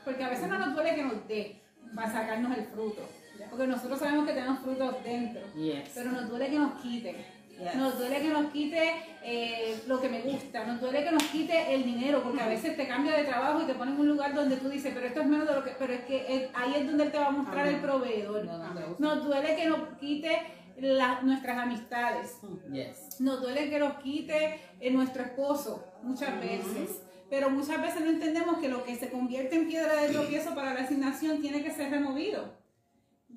porque 0.05 0.23
a 0.23 0.29
veces 0.29 0.47
no 0.47 0.57
nos 0.57 0.73
duele 0.73 0.95
que 0.95 1.03
nos 1.03 1.27
dé 1.27 1.61
para 1.95 2.11
sacarnos 2.11 2.57
el 2.57 2.65
fruto, 2.65 3.07
porque 3.49 3.67
nosotros 3.67 3.99
sabemos 3.99 4.25
que 4.27 4.33
tenemos 4.33 4.59
frutos 4.59 4.95
dentro, 5.03 5.41
Yes. 5.55 5.89
pero 5.95 6.11
nos 6.11 6.29
duele 6.29 6.49
que 6.49 6.59
nos 6.59 6.81
quite. 6.81 7.15
Yes. 7.57 7.73
Nos 7.75 7.97
duele 7.97 8.21
que 8.21 8.27
nos 8.29 8.51
quite 8.51 8.93
eh, 9.23 9.81
lo 9.87 9.99
que 9.99 10.09
me 10.09 10.21
gusta, 10.21 10.63
nos 10.65 10.79
duele 10.79 11.03
que 11.03 11.11
nos 11.11 11.23
quite 11.23 11.73
el 11.73 11.83
dinero, 11.83 12.21
porque 12.21 12.41
a 12.41 12.47
veces 12.47 12.77
te 12.77 12.87
cambia 12.87 13.13
de 13.17 13.23
trabajo 13.23 13.61
y 13.61 13.65
te 13.65 13.73
pone 13.73 13.91
en 13.93 13.99
un 13.99 14.07
lugar 14.09 14.35
donde 14.35 14.57
tú 14.57 14.69
dices, 14.69 14.91
pero 14.93 15.07
esto 15.07 15.21
es 15.21 15.27
menos 15.27 15.47
de 15.47 15.55
lo 15.55 15.63
que, 15.63 15.71
pero 15.71 15.91
es 15.91 16.01
que 16.01 16.17
eh, 16.17 16.51
ahí 16.53 16.75
es 16.75 16.85
donde 16.85 17.05
él 17.05 17.11
te 17.11 17.17
va 17.17 17.27
a 17.27 17.31
mostrar 17.31 17.61
Amén. 17.61 17.75
el 17.75 17.81
proveedor. 17.81 18.45
No, 18.45 18.57
no. 18.59 18.95
Nos 18.99 19.23
duele 19.25 19.55
que 19.55 19.65
nos 19.65 19.79
quite 19.99 20.39
la- 20.77 21.21
nuestras 21.21 21.57
amistades, 21.57 22.37
Yes. 22.71 23.19
nos 23.21 23.41
duele 23.41 23.71
que 23.71 23.79
nos 23.79 23.93
quite 24.03 24.59
eh, 24.79 24.91
nuestro 24.91 25.23
esposo 25.23 25.83
muchas 26.03 26.39
veces. 26.39 27.01
Pero 27.29 27.49
muchas 27.49 27.81
veces 27.81 28.01
no 28.01 28.09
entendemos 28.09 28.59
que 28.59 28.69
lo 28.69 28.83
que 28.83 28.95
se 28.95 29.09
convierte 29.09 29.55
en 29.55 29.67
piedra 29.67 30.01
de 30.01 30.09
tropiezo 30.09 30.55
para 30.55 30.73
la 30.73 30.81
asignación 30.81 31.41
tiene 31.41 31.63
que 31.63 31.71
ser 31.71 31.91
removido. 31.91 32.53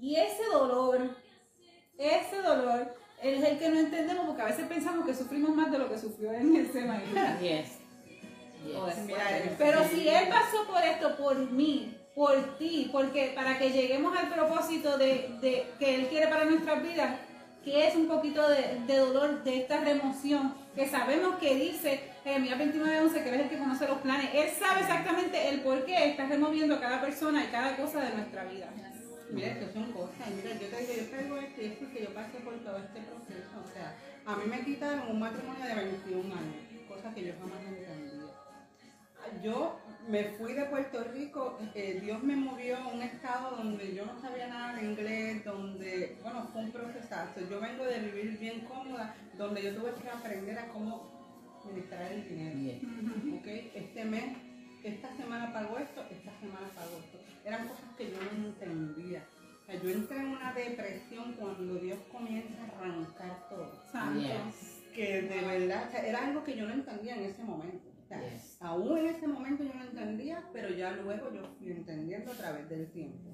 Y 0.00 0.16
ese 0.16 0.44
dolor, 0.52 1.16
ese 1.98 2.36
dolor 2.42 2.94
es 3.22 3.42
el 3.44 3.58
que 3.58 3.68
no 3.68 3.80
entendemos 3.80 4.26
porque 4.26 4.42
a 4.42 4.46
veces 4.46 4.66
pensamos 4.66 5.04
que 5.06 5.14
sufrimos 5.14 5.54
más 5.54 5.70
de 5.72 5.78
lo 5.78 5.88
que 5.90 5.98
sufrió 5.98 6.32
en 6.32 6.54
ese 6.56 6.82
maíz. 6.84 7.08
Yes. 7.40 7.78
O 8.76 8.86
Yes. 8.86 9.06
de- 9.06 9.54
Pero 9.58 9.84
si 9.88 10.08
él 10.08 10.28
pasó 10.28 10.66
por 10.66 10.82
esto 10.82 11.16
por 11.16 11.36
mí, 11.50 11.96
por 12.14 12.58
ti, 12.58 12.88
porque 12.92 13.32
para 13.34 13.58
que 13.58 13.70
lleguemos 13.70 14.16
al 14.16 14.28
propósito 14.32 14.98
de, 14.98 15.30
de- 15.40 15.66
que 15.78 15.94
él 15.96 16.06
quiere 16.08 16.28
para 16.28 16.44
nuestras 16.44 16.82
vidas, 16.82 17.18
que 17.64 17.88
es 17.88 17.94
un 17.96 18.06
poquito 18.06 18.48
de, 18.48 18.80
de 18.86 18.96
dolor 18.96 19.42
de 19.44 19.58
esta 19.58 19.80
remoción, 19.80 20.54
que 20.74 20.88
sabemos 20.88 21.36
que 21.38 21.54
dice 21.56 22.00
Jeremías 22.22 22.58
29:11, 22.58 23.22
que 23.22 23.28
él 23.28 23.34
es 23.34 23.40
el 23.40 23.48
que 23.48 23.58
conoce 23.58 23.88
los 23.88 23.98
planes, 23.98 24.30
él 24.34 24.50
sabe 24.50 24.80
exactamente 24.80 25.48
el 25.48 25.60
por 25.62 25.84
qué 25.86 26.10
está 26.10 26.26
removiendo 26.26 26.74
a 26.74 26.80
cada 26.80 27.00
persona 27.00 27.44
y 27.44 27.48
cada 27.48 27.76
cosa 27.76 28.00
de 28.00 28.14
nuestra 28.14 28.44
vida. 28.44 28.68
Mira, 29.30 29.48
estas 29.48 29.72
son 29.72 29.92
cosas. 29.92 30.28
Mira, 30.36 30.54
yo 30.58 30.66
te 30.68 30.76
digo, 30.76 30.92
yo 30.96 31.08
traigo 31.08 31.36
esto 31.38 31.62
y 31.62 31.64
es 31.66 31.78
porque 31.78 32.02
yo 32.02 32.14
pasé 32.14 32.38
por 32.40 32.54
todo 32.58 32.76
este 32.76 33.00
proceso. 33.00 33.50
O 33.64 33.72
sea, 33.72 33.96
a 34.26 34.36
mí 34.36 34.44
me 34.46 34.64
quitaron 34.64 35.08
un 35.10 35.20
matrimonio 35.20 35.64
de 35.64 35.74
21 35.74 36.34
años, 36.34 36.56
cosa 36.88 37.14
que 37.14 37.24
yo 37.24 37.32
jamás 37.40 37.60
entendía. 37.66 38.10
Yo 39.42 39.78
me 40.08 40.24
fui 40.24 40.54
de 40.54 40.64
Puerto 40.64 41.04
Rico, 41.04 41.58
eh, 41.74 42.00
Dios 42.02 42.22
me 42.22 42.34
movió 42.34 42.78
a 42.78 42.88
un 42.88 43.02
estado 43.02 43.56
donde 43.56 43.94
yo 43.94 44.04
no 44.04 44.20
sabía 44.20 44.48
nada 44.48 44.74
de 44.74 44.86
inglés, 44.86 45.44
donde, 45.44 46.18
bueno, 46.22 46.48
fue 46.52 46.62
un 46.62 46.72
procesazo. 46.72 47.40
Yo 47.48 47.60
vengo 47.60 47.84
de 47.84 48.00
vivir 48.00 48.38
bien 48.38 48.60
cómoda, 48.62 49.14
donde 49.36 49.62
yo 49.62 49.74
tuve 49.74 49.92
que 50.02 50.10
aprender 50.10 50.58
a 50.58 50.68
cómo 50.68 51.19
el 52.12 52.28
dinero. 52.28 52.86
¿ok? 53.38 53.46
Este 53.74 54.04
mes, 54.04 54.36
esta 54.84 55.16
semana 55.16 55.52
pago 55.52 55.78
esto, 55.78 56.02
esta 56.10 56.32
semana 56.40 56.68
pago 56.74 56.98
esto. 56.98 57.18
Eran 57.44 57.68
cosas 57.68 57.96
que 57.96 58.10
yo 58.10 58.16
no 58.16 58.46
entendía. 58.46 59.24
O 59.62 59.64
sea, 59.66 59.82
yo 59.82 59.90
entré 59.90 60.16
en 60.18 60.26
una 60.26 60.52
depresión 60.52 61.34
cuando 61.38 61.74
Dios 61.76 61.98
comienza 62.10 62.62
a 62.62 62.78
arrancar 62.78 63.48
todo. 63.48 63.82
Yes. 64.18 64.82
Que 64.94 65.22
de 65.22 65.40
verdad, 65.42 65.88
o 65.88 65.90
sea, 65.90 66.06
era 66.06 66.26
algo 66.26 66.42
que 66.42 66.56
yo 66.56 66.66
no 66.66 66.74
entendía 66.74 67.16
en 67.16 67.24
ese 67.24 67.44
momento. 67.44 67.88
O 68.04 68.08
sea, 68.08 68.20
Yes. 68.20 68.56
Aún 68.60 68.98
en 68.98 69.06
ese 69.06 69.26
momento 69.28 69.62
yo 69.62 69.72
no 69.72 69.84
entendía, 69.84 70.42
pero 70.52 70.70
ya 70.70 70.92
luego 70.92 71.32
yo 71.32 71.42
fui 71.58 71.70
entendiendo 71.70 72.32
a 72.32 72.34
través 72.34 72.68
del 72.68 72.90
tiempo. 72.90 73.30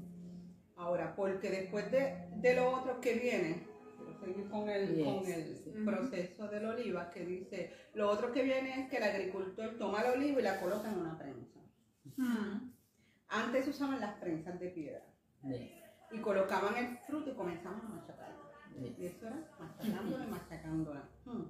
Ahora, 0.76 1.16
porque 1.16 1.48
después 1.48 1.90
de, 1.90 2.14
de 2.36 2.54
lo 2.54 2.70
otro 2.70 3.00
que 3.00 3.14
viene, 3.14 3.75
seguir 4.26 4.48
con 4.50 4.68
el, 4.68 4.94
Yes, 4.94 5.04
con 5.04 5.26
el 5.32 5.56
sí. 5.56 5.70
proceso 5.84 6.48
del 6.48 6.64
oliva, 6.66 7.10
que 7.10 7.24
dice, 7.24 7.72
lo 7.94 8.10
otro 8.10 8.32
que 8.32 8.42
viene 8.42 8.80
es 8.82 8.88
que 8.90 8.96
el 8.98 9.02
agricultor 9.04 9.76
toma 9.78 10.02
la 10.02 10.12
oliva 10.12 10.40
y 10.40 10.42
la 10.42 10.60
coloca 10.60 10.90
en 10.90 10.98
una 10.98 11.16
prensa. 11.18 11.60
Antes 13.28 13.66
usaban 13.68 14.00
las 14.00 14.14
prensas 14.18 14.58
de 14.60 14.68
piedra 14.68 15.02
Yes. 15.42 15.60
y 16.12 16.18
colocaban 16.18 16.76
el 16.76 16.98
fruto 16.98 17.30
y 17.30 17.34
comenzaban 17.34 17.80
a 17.80 17.88
machacarlo. 17.88 18.36
Y 18.98 19.06
eso 19.06 19.26
era 19.26 19.48
machacándola 19.58 20.24
y 20.24 20.28
machacándola. 20.28 21.08
Hmm. 21.24 21.42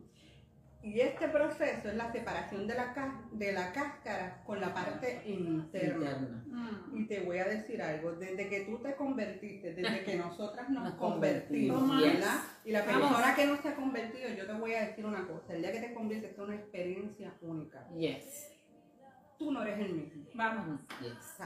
Y 0.87 1.01
este 1.01 1.27
proceso 1.27 1.89
es 1.89 1.97
la 1.97 2.13
separación 2.13 2.69
de 2.69 2.75
la, 2.75 2.95
de 3.33 3.53
la 3.53 3.73
cáscara 3.73 4.41
con 4.47 4.61
la 4.61 4.73
parte 4.73 5.21
interna. 5.25 6.13
Interna. 6.13 6.45
Mm. 6.47 6.97
Y 6.97 7.07
te 7.09 7.23
voy 7.23 7.39
a 7.39 7.45
decir 7.45 7.83
algo, 7.83 8.13
desde 8.13 8.49
que 8.49 8.61
tú 8.61 8.79
te 8.79 8.95
convertiste, 8.95 9.75
desde 9.75 10.05
que 10.05 10.15
nosotras 10.15 10.71
nos 10.71 10.85
Nos 10.91 10.95
convertimos, 10.95 11.81
convertimos, 11.81 12.15
¿verdad? 12.15 12.41
Y 12.65 12.71
la 12.71 12.83
Vamos. 12.83 13.09
persona 13.09 13.35
que 13.35 13.47
no 13.47 13.57
se 13.57 13.69
ha 13.69 13.75
convertido, 13.75 14.29
yo 14.29 14.47
te 14.47 14.53
voy 14.53 14.75
a 14.75 14.87
decir 14.87 15.05
una 15.05 15.27
cosa, 15.27 15.55
el 15.55 15.63
día 15.63 15.73
que 15.73 15.81
te 15.81 15.93
conviertes 15.93 16.31
es 16.31 16.39
una 16.39 16.55
experiencia 16.55 17.35
única. 17.43 17.89
Yes. 17.99 18.53
Tú 19.41 19.51
no 19.51 19.63
eres 19.63 19.81
el 19.81 19.93
mismo. 19.93 20.25
Vamos. 20.35 20.81
O 21.01 21.03
Yes. 21.03 21.41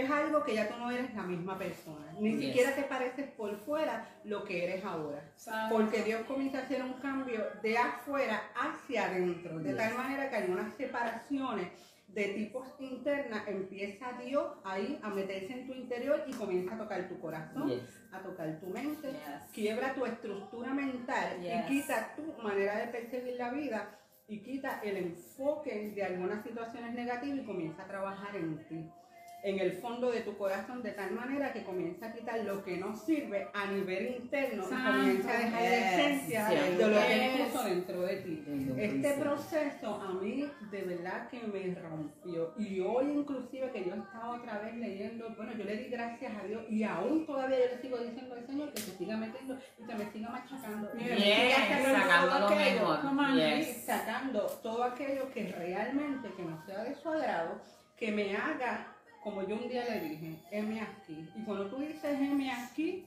Es 0.00 0.10
algo 0.10 0.44
que 0.44 0.54
ya 0.54 0.68
tú 0.68 0.76
no 0.78 0.90
eres 0.90 1.14
la 1.14 1.22
misma 1.22 1.58
persona. 1.58 2.06
Ni 2.20 2.32
Yes. 2.36 2.40
siquiera 2.46 2.74
te 2.74 2.82
pareces 2.82 3.30
por 3.30 3.56
fuera 3.64 4.06
lo 4.24 4.44
que 4.44 4.64
eres 4.64 4.84
ahora. 4.84 5.22
Porque 5.70 6.02
Dios 6.02 6.22
comienza 6.26 6.58
a 6.58 6.62
hacer 6.62 6.82
un 6.82 6.94
cambio 6.94 7.44
de 7.62 7.78
afuera 7.78 8.42
hacia 8.54 9.06
adentro. 9.06 9.58
De 9.58 9.70
Yes. 9.70 9.76
tal 9.76 9.94
manera 9.94 10.28
que 10.30 10.36
algunas 10.36 10.72
separaciones 10.74 11.68
de 12.08 12.24
tipos 12.28 12.66
internas 12.78 13.46
empieza 13.48 14.12
Dios 14.24 14.46
ahí 14.64 14.98
a 15.02 15.08
meterse 15.10 15.52
en 15.52 15.66
tu 15.66 15.72
interior 15.74 16.22
y 16.26 16.32
comienza 16.32 16.74
a 16.74 16.78
tocar 16.78 17.08
tu 17.08 17.18
corazón, 17.20 17.68
Yes. 17.68 17.82
a 18.12 18.20
tocar 18.20 18.58
tu 18.60 18.66
mente, 18.68 19.08
Yes. 19.10 19.52
quiebra 19.52 19.92
tu 19.94 20.06
estructura 20.06 20.72
mental 20.72 21.40
Yes. 21.42 21.52
y 21.54 21.68
quita 21.68 22.14
tu 22.14 22.42
manera 22.42 22.76
de 22.78 22.86
percibir 22.88 23.34
la 23.36 23.50
vida 23.50 23.98
y 24.28 24.40
quita 24.40 24.80
el 24.82 24.96
enfoque 24.96 25.92
de 25.94 26.02
algunas 26.04 26.42
situaciones 26.42 26.94
negativas 26.94 27.38
y 27.40 27.44
comienza 27.44 27.82
a 27.82 27.86
trabajar 27.86 28.34
en 28.36 28.58
ti, 28.68 28.88
en 29.46 29.60
el 29.60 29.72
fondo 29.74 30.10
de 30.10 30.22
tu 30.22 30.36
corazón, 30.36 30.82
de 30.82 30.90
tal 30.90 31.12
manera 31.12 31.52
que 31.52 31.62
comienza 31.62 32.06
a 32.06 32.12
quitar 32.12 32.40
lo 32.40 32.64
que 32.64 32.76
no 32.78 32.96
sirve 32.96 33.46
a 33.54 33.66
nivel 33.66 34.16
interno 34.22 34.64
y 34.64 34.68
comienza 34.68 35.30
a 35.30 35.38
dejar 35.38 35.62
la 35.62 35.68
Yes. 35.70 35.92
esencia 35.92 36.48
Yes. 36.50 36.78
de 36.78 36.88
lo 36.88 36.98
que 37.00 37.36
Yes. 37.36 37.52
Puso 37.52 37.64
dentro 37.64 38.02
de 38.02 38.16
ti. 38.16 38.44
Este 38.76 39.12
proceso 39.12 39.94
a 40.02 40.12
mí 40.14 40.50
de 40.72 40.82
verdad 40.82 41.28
que 41.28 41.40
me 41.44 41.74
rompió 41.80 42.54
y 42.58 42.80
hoy 42.80 43.04
inclusive 43.20 43.70
que 43.70 43.84
yo 43.84 43.94
estaba 43.94 44.30
otra 44.30 44.58
vez 44.58 44.74
leyendo, 44.78 45.32
bueno 45.36 45.52
yo 45.56 45.62
le 45.64 45.76
di 45.76 45.90
gracias 45.90 46.32
a 46.42 46.44
Dios 46.44 46.64
y 46.68 46.82
aún 46.82 47.24
todavía 47.24 47.58
yo 47.60 47.76
le 47.76 47.80
sigo 47.80 47.98
diciendo 47.98 48.34
al 48.34 48.46
Señor 48.48 48.72
que 48.72 48.80
se 48.80 48.96
siga 48.98 49.16
metiendo 49.16 49.56
y 49.78 49.84
que 49.86 49.94
me 49.94 50.10
siga 50.10 50.28
machacando. 50.30 50.90
y 50.94 50.98
que 50.98 51.10
me 51.10 51.16
Yes, 51.18 51.54
siga 51.54 51.56
sacando 51.56 51.98
sacando 52.00 52.30
todo 52.30 52.40
lo 52.40 52.46
aquello, 52.48 53.12
mejor. 53.12 53.34
Yes. 53.36 53.84
sacando 53.86 54.40
todo 54.60 54.82
aquello 54.82 55.30
que 55.30 55.46
realmente 55.52 56.28
que 56.36 56.42
no 56.42 56.60
sea 56.66 56.82
de 56.82 56.94
su 56.96 57.08
agrado, 57.08 57.60
que 57.96 58.10
me 58.10 58.36
haga 58.36 58.95
como 59.26 59.42
yo 59.42 59.56
un 59.56 59.68
día 59.68 59.84
le 59.86 60.00
dije, 60.02 60.38
heme 60.52 60.80
aquí. 60.80 61.28
Y 61.34 61.42
cuando 61.42 61.66
tú 61.66 61.78
dices 61.80 62.04
heme 62.04 62.48
aquí, 62.52 63.04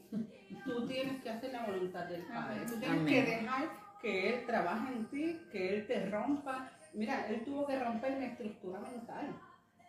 tú 0.65 0.85
tienes 0.85 1.23
que 1.23 1.29
hacer 1.29 1.53
la 1.53 1.65
voluntad 1.65 2.03
del 2.07 2.23
Padre. 2.23 2.65
Tú 2.67 2.77
tienes 2.77 2.99
Amén. 2.99 3.05
que 3.05 3.23
dejar 3.23 3.69
que 4.01 4.29
Él 4.33 4.45
trabaje 4.45 4.91
en 4.91 5.05
ti, 5.05 5.39
que 5.49 5.75
Él 5.77 5.87
te 5.87 6.09
rompa. 6.09 6.71
Mira, 6.93 7.25
Él 7.29 7.41
tuvo 7.45 7.65
que 7.65 7.79
romper 7.79 8.17
mi 8.17 8.25
estructura 8.25 8.81
mental. 8.81 9.33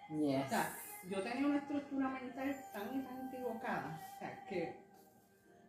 O 0.09 0.15
Yes. 0.21 0.49
sea, 0.49 0.73
yo 1.11 1.21
tenía 1.21 1.47
una 1.49 1.59
estructura 1.59 2.09
mental 2.11 2.57
tan 2.73 2.97
y 2.97 3.03
tan 3.03 3.29
equivocada, 3.29 4.01
o 4.15 4.19
sea, 4.21 4.45
que 4.49 4.77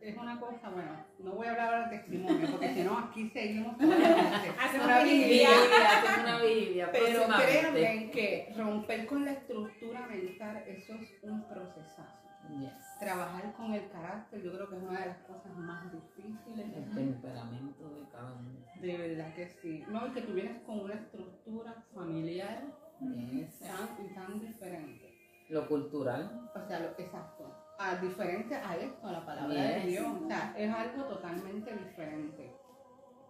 es 0.02 0.18
una 0.18 0.40
cosa, 0.40 0.70
bueno, 0.70 0.92
no 1.20 1.32
voy 1.32 1.48
a 1.48 1.52
hablar 1.52 1.74
ahora 1.74 1.90
de 1.90 1.98
testimonio, 1.98 2.48
porque 2.52 2.74
si 2.74 2.84
no, 2.84 2.98
aquí 2.98 3.30
seguimos 3.30 3.78
toda 3.78 3.98
la 3.98 4.08
noche. 4.08 4.52
Hacemos 4.60 4.86
Una 4.86 5.04
vigilia. 5.04 5.50
Hacemos 5.50 6.20
una 6.24 6.42
vigilia 6.42 6.90
Pero 6.92 7.28
créanme 7.38 8.12
que 8.12 8.54
romper 8.58 9.06
con 9.08 9.26
la 9.26 9.32
estructura 9.32 10.08
mental, 10.08 10.64
eso 10.68 10.94
es 10.96 11.10
un 11.24 11.48
procesazo. 11.48 12.18
Yes. 12.60 13.00
Trabajar 13.00 13.54
con 13.54 13.74
el 13.74 13.90
carácter, 13.90 14.42
yo 14.42 14.52
creo 14.54 14.70
que 14.70 14.76
es 14.76 14.82
una 14.84 15.00
de 15.00 15.06
las 15.06 15.18
cosas 15.20 15.56
más 15.56 15.86
difíciles. 15.92 16.66
El 16.76 16.92
temperamento 16.94 17.90
de 17.90 18.10
cada 18.12 18.34
uno. 18.34 18.60
De 18.82 18.98
verdad 18.98 19.34
que 19.36 19.48
sí. 19.62 19.86
No, 19.88 20.08
y 20.08 20.12
que 20.12 20.22
tú 20.22 20.34
vienes 20.34 20.62
con 20.64 20.82
una 20.82 20.96
estructura 20.96 21.86
familiar 21.94 22.64
Yes. 23.02 23.60
tan 23.60 24.14
tan 24.14 24.40
diferente. 24.40 25.12
Lo 25.50 25.68
cultural. 25.68 26.50
O 26.54 26.68
sea, 26.68 26.80
lo, 26.80 26.90
exacto. 26.98 27.61
A, 27.82 27.96
diferente 27.96 28.56
a 28.56 28.76
esto, 28.76 29.08
a 29.08 29.12
la 29.12 29.26
palabra 29.26 29.54
Yes. 29.56 29.84
de 29.84 29.90
Dios. 29.92 30.06
O 30.24 30.28
sea, 30.28 30.54
es 30.58 30.72
algo 30.72 31.04
totalmente 31.06 31.74
diferente. 31.76 32.52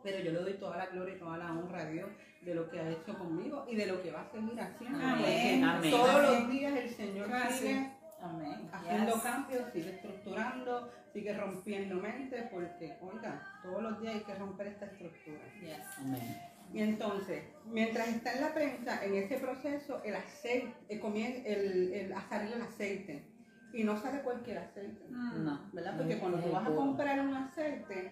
Pero 0.04 0.20
yo 0.24 0.32
le 0.32 0.40
doy 0.40 0.54
toda 0.54 0.78
la 0.78 0.88
gloria 0.88 1.16
y 1.16 1.20
toda 1.20 1.38
la 1.38 1.52
honra 1.52 1.82
a 1.82 1.86
Dios 1.86 2.10
de 2.42 2.56
lo 2.56 2.70
que 2.70 2.80
ha 2.80 2.90
hecho 2.90 3.18
conmigo 3.18 3.66
y 3.70 3.76
de 3.76 3.86
lo 3.86 4.02
que 4.02 4.12
va 4.12 4.22
a 4.22 4.32
seguir 4.32 4.60
haciendo. 4.60 4.98
Amén. 5.00 5.62
Porque 5.62 5.64
Amén. 5.64 5.92
Todos 5.92 6.10
Amén. 6.10 6.26
los 6.42 6.50
días 6.50 6.74
el 6.76 6.90
Señor 6.90 7.28
Gracias. 7.30 7.60
sigue 7.60 7.92
Amén. 8.22 8.70
haciendo 8.74 9.14
Yes. 9.14 9.22
cambios, 9.24 9.72
sigue 9.72 9.90
estructurando, 9.92 10.92
sigue 11.14 11.34
rompiendo 11.38 11.96
mentes, 11.96 12.44
porque, 12.52 12.98
oiga, 13.02 13.60
todos 13.64 13.84
los 13.84 14.02
días 14.02 14.16
hay 14.16 14.22
que 14.22 14.36
romper 14.36 14.68
esta 14.68 14.86
estructura. 14.88 15.40
Yes. 15.62 15.78
Amén. 16.00 16.42
Y 16.74 16.80
entonces, 16.82 17.44
mientras 17.66 18.08
está 18.08 18.34
en 18.34 18.42
la 18.42 18.54
prensa, 18.54 19.06
en 19.06 19.16
ese 19.16 19.38
proceso, 19.38 20.02
el 20.04 20.16
aceite, 20.16 20.74
eh, 20.90 21.00
comien- 21.00 21.44
el, 21.46 21.94
el, 21.94 22.14
a 22.14 22.22
salir 22.28 22.54
el 22.54 22.62
aceite. 22.62 23.28
Y 23.73 23.84
no 23.84 23.99
sale 23.99 24.21
cualquier 24.21 24.57
aceite. 24.57 25.05
Mm. 25.10 25.45
No. 25.45 25.60
¿Verdad? 25.71 25.97
Porque 25.97 26.17
cuando 26.17 26.39
tú 26.39 26.51
vas 26.51 26.67
a 26.67 26.75
comprar 26.75 27.19
un 27.19 27.34
aceite, 27.34 28.12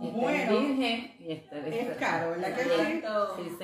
Este 0.00 0.20
Bueno, 0.20 0.60
virgen 0.60 1.12
este 1.20 1.80
es 1.80 1.96
caro, 1.98 2.30
¿verdad 2.30 2.56
que 2.56 2.62
sí? 2.64 3.02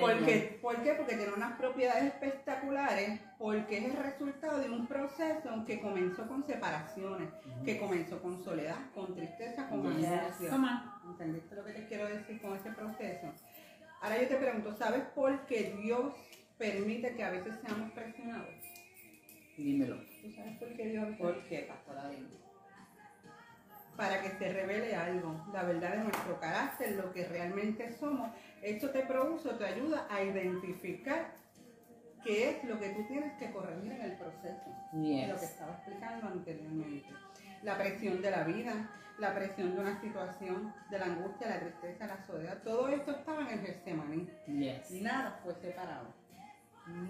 Porque, 0.00 0.58
¿Por 0.60 0.82
qué? 0.82 0.94
Porque 0.94 1.16
tiene 1.16 1.32
unas 1.32 1.56
propiedades 1.58 2.04
espectaculares, 2.04 3.20
porque 3.38 3.78
es 3.78 3.84
el 3.84 3.96
resultado 3.96 4.58
de 4.58 4.70
un 4.70 4.86
proceso 4.86 5.64
que 5.66 5.80
comenzó 5.80 6.26
con 6.26 6.44
separaciones, 6.44 7.30
que 7.64 7.78
comenzó 7.78 8.20
con 8.20 8.42
soledad, 8.42 8.78
con 8.94 9.14
tristeza, 9.14 9.68
con. 9.68 9.82
Toma. 10.50 11.00
¿Entendiste 11.06 11.54
lo 11.54 11.64
que 11.64 11.72
te 11.72 11.86
quiero 11.86 12.06
decir 12.06 12.40
con 12.40 12.56
ese 12.56 12.70
proceso? 12.70 13.32
Ahora 14.00 14.20
yo 14.20 14.28
te 14.28 14.36
pregunto, 14.36 14.74
¿sabes 14.76 15.02
por 15.14 15.46
qué 15.46 15.74
Dios 15.80 16.14
permite 16.58 17.14
que 17.14 17.24
a 17.24 17.30
veces 17.30 17.54
seamos 17.64 17.90
presionados? 17.92 18.54
Dímelo. 19.56 20.13
¿Tú 20.24 20.32
sabes 20.32 20.56
por 20.56 20.74
qué 20.74 20.86
Dios? 20.86 21.06
¿Por 21.18 21.44
qué, 21.48 21.66
pastora? 21.68 22.10
Para 23.94 24.22
que 24.22 24.30
se 24.30 24.52
revele 24.54 24.96
algo, 24.96 25.44
la 25.52 25.64
verdad 25.64 25.98
de 25.98 26.04
nuestro 26.04 26.40
carácter, 26.40 26.92
lo 26.92 27.12
que 27.12 27.28
realmente 27.28 27.92
somos. 27.92 28.30
Esto 28.62 28.88
te 28.88 29.00
produce, 29.00 29.50
te 29.50 29.66
ayuda 29.66 30.08
a 30.10 30.22
identificar 30.22 31.34
qué 32.24 32.50
es 32.50 32.64
lo 32.64 32.80
que 32.80 32.88
tú 32.88 33.06
tienes 33.06 33.34
que 33.34 33.52
corregir 33.52 33.92
en 33.92 34.00
el 34.00 34.12
proceso. 34.16 34.74
Yes. 34.94 35.28
lo 35.28 35.38
que 35.38 35.44
estaba 35.44 35.72
explicando 35.74 36.26
anteriormente. 36.28 37.10
La 37.62 37.76
presión 37.76 38.22
de 38.22 38.30
la 38.30 38.44
vida, 38.44 38.90
la 39.18 39.34
presión 39.34 39.74
de 39.74 39.80
una 39.82 40.00
situación, 40.00 40.74
de 40.90 40.98
la 40.98 41.04
angustia, 41.04 41.50
la 41.50 41.60
tristeza, 41.60 42.06
la 42.06 42.24
soledad, 42.24 42.62
todo 42.62 42.88
esto 42.88 43.10
estaba 43.10 43.42
en 43.42 43.58
el 43.58 43.66
Getsemaní. 43.66 44.26
Yes. 44.46 44.90
Nada 45.02 45.38
fue 45.42 45.54
separado. 45.56 46.14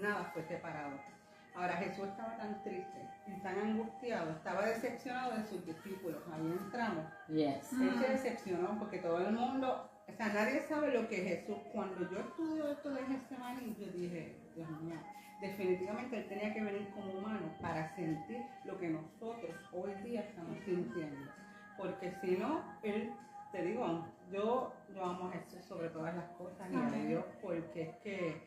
Nada 0.01 0.31
fue 0.33 0.43
separado. 0.43 1.14
Ahora 1.55 1.77
Jesús 1.77 2.05
estaba 2.07 2.35
tan 2.37 2.61
triste 2.63 3.09
y 3.27 3.39
tan 3.41 3.57
angustiado, 3.57 4.31
estaba 4.31 4.65
decepcionado 4.65 5.37
de 5.37 5.45
sus 5.45 5.65
discípulos. 5.65 6.21
Ahí 6.33 6.51
entramos. 6.51 7.05
Yes. 7.29 7.71
Él 7.73 7.93
se 7.99 8.07
decepcionó 8.09 8.77
porque 8.77 8.99
todo 8.99 9.19
el 9.19 9.33
mundo, 9.33 9.89
o 10.07 10.11
sea, 10.11 10.33
nadie 10.33 10.61
sabe 10.67 10.91
lo 10.91 11.07
que 11.07 11.15
Jesús, 11.15 11.57
cuando 11.71 12.09
yo 12.11 12.19
estudio 12.19 12.71
esto 12.71 12.89
de 12.89 13.03
Getsemaní, 13.05 13.75
yo 13.79 13.87
dije, 13.93 14.35
Dios 14.55 14.69
mío, 14.81 14.99
definitivamente 15.41 16.17
él 16.17 16.27
tenía 16.27 16.53
que 16.53 16.61
venir 16.61 16.89
como 16.93 17.13
humano 17.13 17.53
para 17.61 17.95
sentir 17.95 18.43
lo 18.65 18.77
que 18.77 18.89
nosotros 18.89 19.55
hoy 19.71 19.93
día 20.03 20.21
estamos 20.21 20.57
sintiendo. 20.65 21.31
Porque 21.77 22.13
si 22.21 22.31
no, 22.37 22.63
él, 22.83 23.11
te 23.51 23.61
digo, 23.61 24.05
yo, 24.31 24.73
yo 24.93 25.03
amo 25.03 25.29
a 25.29 25.31
Jesús 25.31 25.63
sobre 25.65 25.89
todas 25.89 26.15
las 26.15 26.29
cosas 26.31 26.69
y 26.71 26.75
a. 26.75 27.05
Dios 27.05 27.25
porque 27.41 27.81
es 27.81 27.95
que 27.97 28.41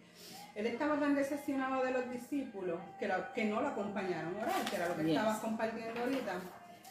él 0.58 0.66
estaba 0.66 0.98
tan 0.98 1.14
decepcionado 1.14 1.84
de 1.84 1.92
los 1.92 2.10
discípulos 2.10 2.80
que, 2.98 3.06
la- 3.06 3.32
que 3.32 3.44
no 3.44 3.60
lo 3.60 3.68
acompañaron 3.68 4.34
a 4.36 4.42
orar, 4.42 4.64
que 4.68 4.74
era 4.74 4.88
lo 4.88 4.96
que 4.96 5.04
Yes. 5.04 5.16
estaba 5.16 5.40
compartiendo 5.40 6.00
ahorita. 6.00 6.32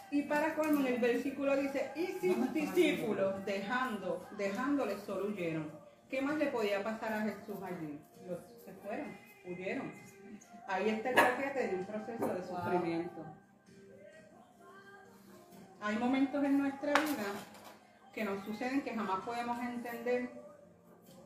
Y 0.09 0.21
para 0.21 0.53
colmo, 0.55 0.79
en 0.87 0.93
el 0.93 1.01
versículo 1.01 1.53
dice, 1.57 1.91
y 1.97 2.13
sus 2.25 2.53
discípulos 2.53 3.45
dejando, 3.45 4.25
dejándole 4.37 4.97
solo 4.99 5.27
huyeron. 5.27 5.69
¿Qué 6.09 6.21
más 6.21 6.37
le 6.37 6.45
podía 6.45 6.81
pasar 6.81 7.11
a 7.11 7.21
Jesús 7.23 7.57
allí? 7.61 7.99
Los 8.25 8.39
se 8.63 8.71
fueron, 8.71 9.17
huyeron. 9.45 9.91
Ahí 10.69 10.87
está 10.89 11.09
el 11.09 11.15
paquete 11.15 11.67
de 11.67 11.75
un 11.75 11.85
proceso 11.85 12.25
de 12.25 12.39
Wow. 12.39 12.45
sufrimiento. 12.63 13.25
Hay 15.81 15.97
momentos 15.97 16.41
en 16.41 16.57
nuestra 16.57 16.93
vida 16.93 17.25
que 18.13 18.23
nos 18.23 18.45
suceden 18.45 18.81
que 18.81 18.95
jamás 18.95 19.19
podemos 19.25 19.59
entender, 19.59 20.29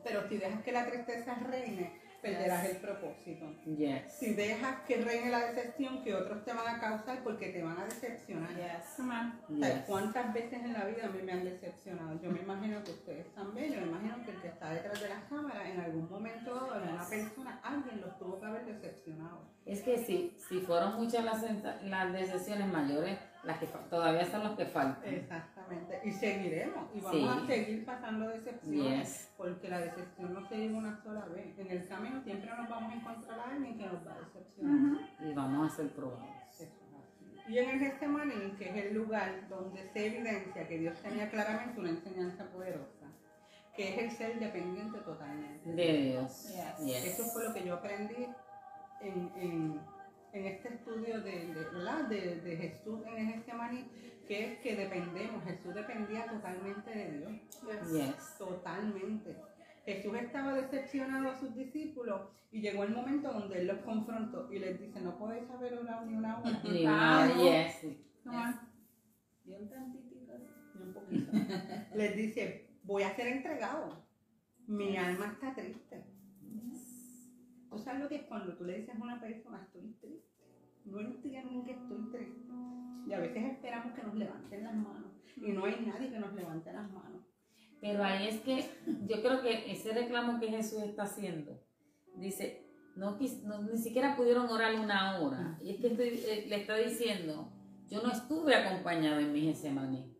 pero 0.02 0.28
si 0.28 0.38
dejas 0.38 0.60
que 0.62 0.72
la 0.72 0.86
tristeza 0.86 1.34
reine, 1.48 2.01
perderás 2.22 2.64
el 2.66 2.76
propósito. 2.76 3.52
Yes. 3.66 4.12
Si 4.12 4.34
dejas 4.34 4.80
que 4.86 4.96
reine 4.96 5.30
la 5.30 5.52
decepción 5.52 6.02
que 6.02 6.14
otros 6.14 6.44
te 6.44 6.52
van 6.52 6.76
a 6.76 6.80
causar 6.80 7.22
porque 7.22 7.48
te 7.48 7.62
van 7.62 7.78
a 7.78 7.84
decepcionar. 7.84 8.48
Yes. 8.50 8.96
Toma. 8.96 9.40
O 9.50 9.56
sea, 9.58 9.74
Yes. 9.74 9.84
¿Cuántas 9.86 10.32
veces 10.32 10.62
en 10.62 10.72
la 10.72 10.84
vida 10.84 11.06
a 11.06 11.08
mí 11.10 11.22
me 11.22 11.32
han 11.32 11.44
decepcionado? 11.44 12.20
Yo 12.22 12.30
me 12.30 12.40
imagino 12.40 12.82
que 12.84 12.92
ustedes 12.92 13.34
también, 13.34 13.72
yo 13.72 13.80
me 13.80 13.88
imagino 13.88 14.24
que 14.24 14.30
el 14.30 14.40
que 14.40 14.48
está 14.48 14.70
detrás 14.70 15.00
de 15.02 15.08
las 15.08 15.24
cámaras, 15.24 15.66
en 15.66 15.80
algún 15.80 16.08
momento 16.08 16.54
dado, 16.54 16.72
alguna 16.72 17.08
persona, 17.08 17.60
alguien 17.62 18.00
los 18.00 18.18
tuvo 18.18 18.40
que 18.40 18.46
haber 18.46 18.64
decepcionado. 18.64 19.42
Es 19.66 19.82
que 19.82 19.98
si, 19.98 20.36
si 20.48 20.60
fueron 20.60 20.96
muchas 20.96 21.24
las, 21.24 21.44
las 21.84 22.12
decisiones 22.12 22.68
mayores, 22.72 23.18
las 23.44 23.58
que 23.58 23.66
todavía 23.90 24.24
son 24.30 24.44
las 24.44 24.56
que 24.56 24.66
faltan. 24.66 25.28
Exactamente. 25.72 26.08
Y 26.08 26.12
seguiremos. 26.12 26.90
Y 26.94 27.00
vamos 27.00 27.20
Sí. 27.20 27.28
a 27.28 27.46
seguir 27.46 27.84
pasando 27.84 28.28
decepciones. 28.28 29.08
Yes. 29.08 29.32
Porque 29.36 29.68
la 29.68 29.78
decepción 29.80 30.34
no 30.34 30.48
se 30.48 30.56
vive 30.56 30.74
una 30.74 31.02
sola 31.02 31.24
vez. 31.26 31.58
En 31.58 31.70
el 31.70 31.86
camino 31.88 32.22
siempre 32.22 32.50
nos 32.56 32.68
vamos 32.68 32.92
a 32.92 32.96
encontrar 32.96 33.38
a 33.40 33.50
alguien 33.50 33.78
que 33.78 33.86
nos 33.86 34.06
va 34.06 34.14
a 34.14 34.18
decepcionar. 34.20 34.98
Y 35.20 35.32
vamos 35.34 35.72
a 35.72 35.76
ser 35.76 35.88
probados. 35.90 36.28
Y 37.48 37.58
en 37.58 37.70
el 37.70 37.78
Getsemaní, 37.80 38.52
que 38.56 38.68
es 38.70 38.76
el 38.86 38.94
lugar 38.94 39.48
donde 39.48 39.88
se 39.92 40.06
evidencia 40.06 40.66
que 40.68 40.78
Dios 40.78 40.96
tenía 41.02 41.28
claramente 41.28 41.80
una 41.80 41.90
enseñanza 41.90 42.44
poderosa, 42.52 43.06
que 43.74 43.88
es 43.94 43.98
el 43.98 44.10
ser 44.12 44.38
dependiente 44.38 44.98
totalmente. 45.00 45.68
De 45.72 45.92
Dios. 46.02 46.52
Yes. 46.54 46.86
Yes. 46.86 47.04
Eso 47.04 47.24
fue 47.32 47.44
lo 47.48 47.52
que 47.52 47.64
yo 47.64 47.74
aprendí 47.74 48.28
en, 49.00 49.32
en- 49.36 49.80
en 50.32 50.46
este 50.46 50.68
estudio 50.74 51.20
de, 51.20 51.46
de- 51.52 52.08
de, 52.08 52.40
de 52.40 52.56
Jesús 52.56 53.00
en 53.06 53.18
el 53.18 53.34
Getsemaní, 53.34 53.90
que 54.26 54.52
es 54.52 54.58
que 54.60 54.76
dependemos, 54.76 55.44
Jesús 55.44 55.74
dependía 55.74 56.26
totalmente 56.26 56.90
de 56.90 57.18
Dios, 57.18 57.32
Yes. 57.92 58.38
totalmente. 58.38 59.36
Jesús 59.84 60.14
estaba 60.14 60.54
decepcionado 60.54 61.30
a 61.30 61.38
sus 61.38 61.54
discípulos 61.56 62.20
y 62.52 62.60
llegó 62.60 62.84
el 62.84 62.94
momento 62.94 63.32
donde 63.32 63.60
Él 63.60 63.66
los 63.66 63.78
confrontó 63.80 64.52
y 64.52 64.58
les 64.58 64.78
dice, 64.80 65.00
no 65.00 65.18
podéis 65.18 65.46
saber 65.48 65.78
una 65.80 66.02
ni 66.04 66.14
una 66.14 66.38
hora. 66.40 66.60
Ni 66.64 66.84
una- 66.86 67.34
yes. 67.36 67.86
Toma. 68.22 68.68
Y 69.44 69.52
un 69.54 69.68
tantitico 69.68 70.32
así. 70.34 70.46
Y 70.78 70.82
un 70.82 70.92
poquito. 70.94 71.32
Les 71.96 72.16
dice, 72.16 72.68
voy 72.84 73.02
a 73.02 73.14
ser 73.16 73.26
entregado. 73.26 74.06
Mi 74.68 74.96
alma 74.96 75.32
está 75.32 75.52
triste. 75.54 76.04
¿Tú 77.68 77.78
sabes 77.78 78.00
lo 78.02 78.08
que 78.08 78.16
es 78.16 78.22
cuando 78.24 78.54
tú 78.54 78.64
le 78.64 78.78
dices 78.78 78.94
a 78.94 79.02
una 79.02 79.20
persona, 79.20 79.62
estoy 79.62 79.92
triste? 80.00 80.31
No 80.84 81.00
entienden 81.00 81.64
que 81.64 81.72
estoy 81.72 82.10
triste. 82.10 82.52
Y 83.06 83.12
a 83.12 83.18
veces 83.18 83.44
esperamos 83.52 83.94
que 83.94 84.02
nos 84.02 84.14
levanten 84.14 84.64
las 84.64 84.74
manos. 84.74 85.10
Y 85.36 85.52
no 85.52 85.64
hay 85.64 85.76
nadie 85.86 86.10
que 86.10 86.18
nos 86.18 86.32
levante 86.34 86.72
las 86.72 86.90
manos. 86.90 87.22
Pero 87.80 88.04
ahí 88.04 88.28
es 88.28 88.40
que 88.40 88.64
yo 89.08 89.20
creo 89.22 89.42
que 89.42 89.72
ese 89.72 89.92
reclamo 89.92 90.38
que 90.38 90.48
Jesús 90.48 90.82
está 90.82 91.02
haciendo, 91.02 91.60
dice, 92.16 92.64
no, 92.94 93.18
no- 93.44 93.62
ni 93.62 93.76
siquiera 93.78 94.14
pudieron 94.16 94.48
orar 94.48 94.74
una 94.78 95.18
hora. 95.18 95.58
Y 95.62 95.70
es 95.70 95.80
que 95.80 95.88
estoy- 95.88 96.20
eh, 96.24 96.46
le 96.48 96.56
está 96.60 96.76
diciendo, 96.76 97.50
yo 97.88 98.00
no 98.02 98.12
estuve 98.12 98.54
acompañado 98.54 99.18
en 99.20 99.32
mi 99.32 99.40
Getsemaní. 99.40 100.14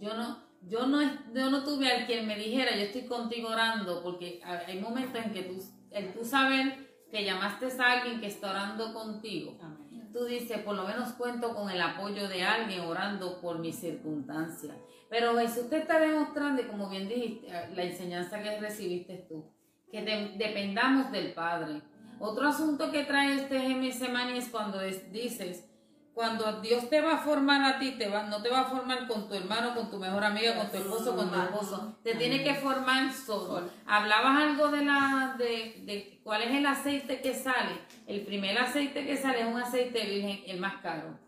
Yo 0.00 0.14
no, 0.16 0.38
yo 0.68 0.86
no, 0.86 1.00
yo 1.34 1.50
no 1.50 1.64
tuve 1.64 1.90
al 1.90 2.06
quien 2.06 2.26
me 2.26 2.36
dijera, 2.36 2.76
yo 2.76 2.82
estoy 2.84 3.06
contigo 3.06 3.48
orando, 3.48 4.02
porque 4.04 4.40
hay 4.44 4.76
hay 4.76 4.80
momentos 4.80 5.24
en 5.24 5.32
que 5.32 5.42
tú, 5.42 5.60
el 5.90 6.12
tú 6.12 6.24
saber 6.24 6.92
que 7.10 7.24
llamaste 7.24 7.66
a 7.66 7.92
alguien 8.00 8.20
que 8.20 8.28
está 8.28 8.50
orando 8.50 8.94
contigo, 8.94 9.58
Amén. 9.60 9.81
Tú 10.12 10.24
dices, 10.24 10.58
por 10.60 10.74
lo 10.74 10.84
menos 10.86 11.12
cuento 11.12 11.54
con 11.54 11.70
el 11.70 11.80
apoyo 11.80 12.28
de 12.28 12.42
alguien 12.44 12.80
orando 12.80 13.40
por 13.40 13.58
mis 13.58 13.76
circunstancias. 13.76 14.76
Pero 15.08 15.36
Jesús 15.38 15.68
te 15.68 15.78
está 15.78 15.98
demostrando, 16.00 16.62
y 16.62 16.66
como 16.66 16.88
bien 16.88 17.08
dijiste, 17.08 17.46
eh, 17.48 17.70
la 17.74 17.82
enseñanza 17.84 18.42
que 18.42 18.58
recibiste 18.60 19.26
tú, 19.28 19.44
que 19.90 20.02
de- 20.02 20.34
dependamos 20.38 21.10
del 21.12 21.32
Padre. 21.34 21.82
Otro 22.18 22.46
asunto 22.48 22.90
que 22.90 23.04
trae 23.04 23.34
este 23.36 23.58
Getsemaní 23.60 24.38
es 24.38 24.48
cuando 24.48 24.80
es- 24.80 25.10
dices, 25.12 25.68
cuando 26.14 26.60
Dios 26.60 26.90
te 26.90 27.00
va 27.00 27.14
a 27.14 27.18
formar 27.18 27.62
a 27.62 27.78
ti, 27.78 27.92
te 27.92 28.08
va, 28.08 28.24
no 28.24 28.42
te 28.42 28.50
va 28.50 28.60
a 28.60 28.64
formar 28.64 29.06
con 29.06 29.28
tu 29.28 29.34
hermano, 29.34 29.74
con 29.74 29.90
tu 29.90 29.98
mejor 29.98 30.22
amiga, 30.22 30.56
con 30.56 30.70
tu 30.70 30.76
esposo, 30.76 31.16
con 31.16 31.30
tu 31.30 31.40
esposo. 31.40 31.96
Te 32.02 32.14
tiene 32.16 32.44
que 32.44 32.54
formar 32.54 33.12
solo. 33.12 33.68
Hablabas 33.86 34.42
algo 34.42 34.68
de 34.68 34.84
la 34.84 35.34
de, 35.38 35.82
de 35.84 36.20
cuál 36.22 36.42
es 36.42 36.54
el 36.54 36.66
aceite 36.66 37.20
que 37.22 37.34
sale. 37.34 37.78
El 38.06 38.22
primer 38.22 38.58
aceite 38.58 39.06
que 39.06 39.16
sale 39.16 39.40
es 39.40 39.46
un 39.46 39.60
aceite 39.60 40.04
virgen, 40.04 40.42
el 40.46 40.60
más 40.60 40.82
caro. 40.82 41.18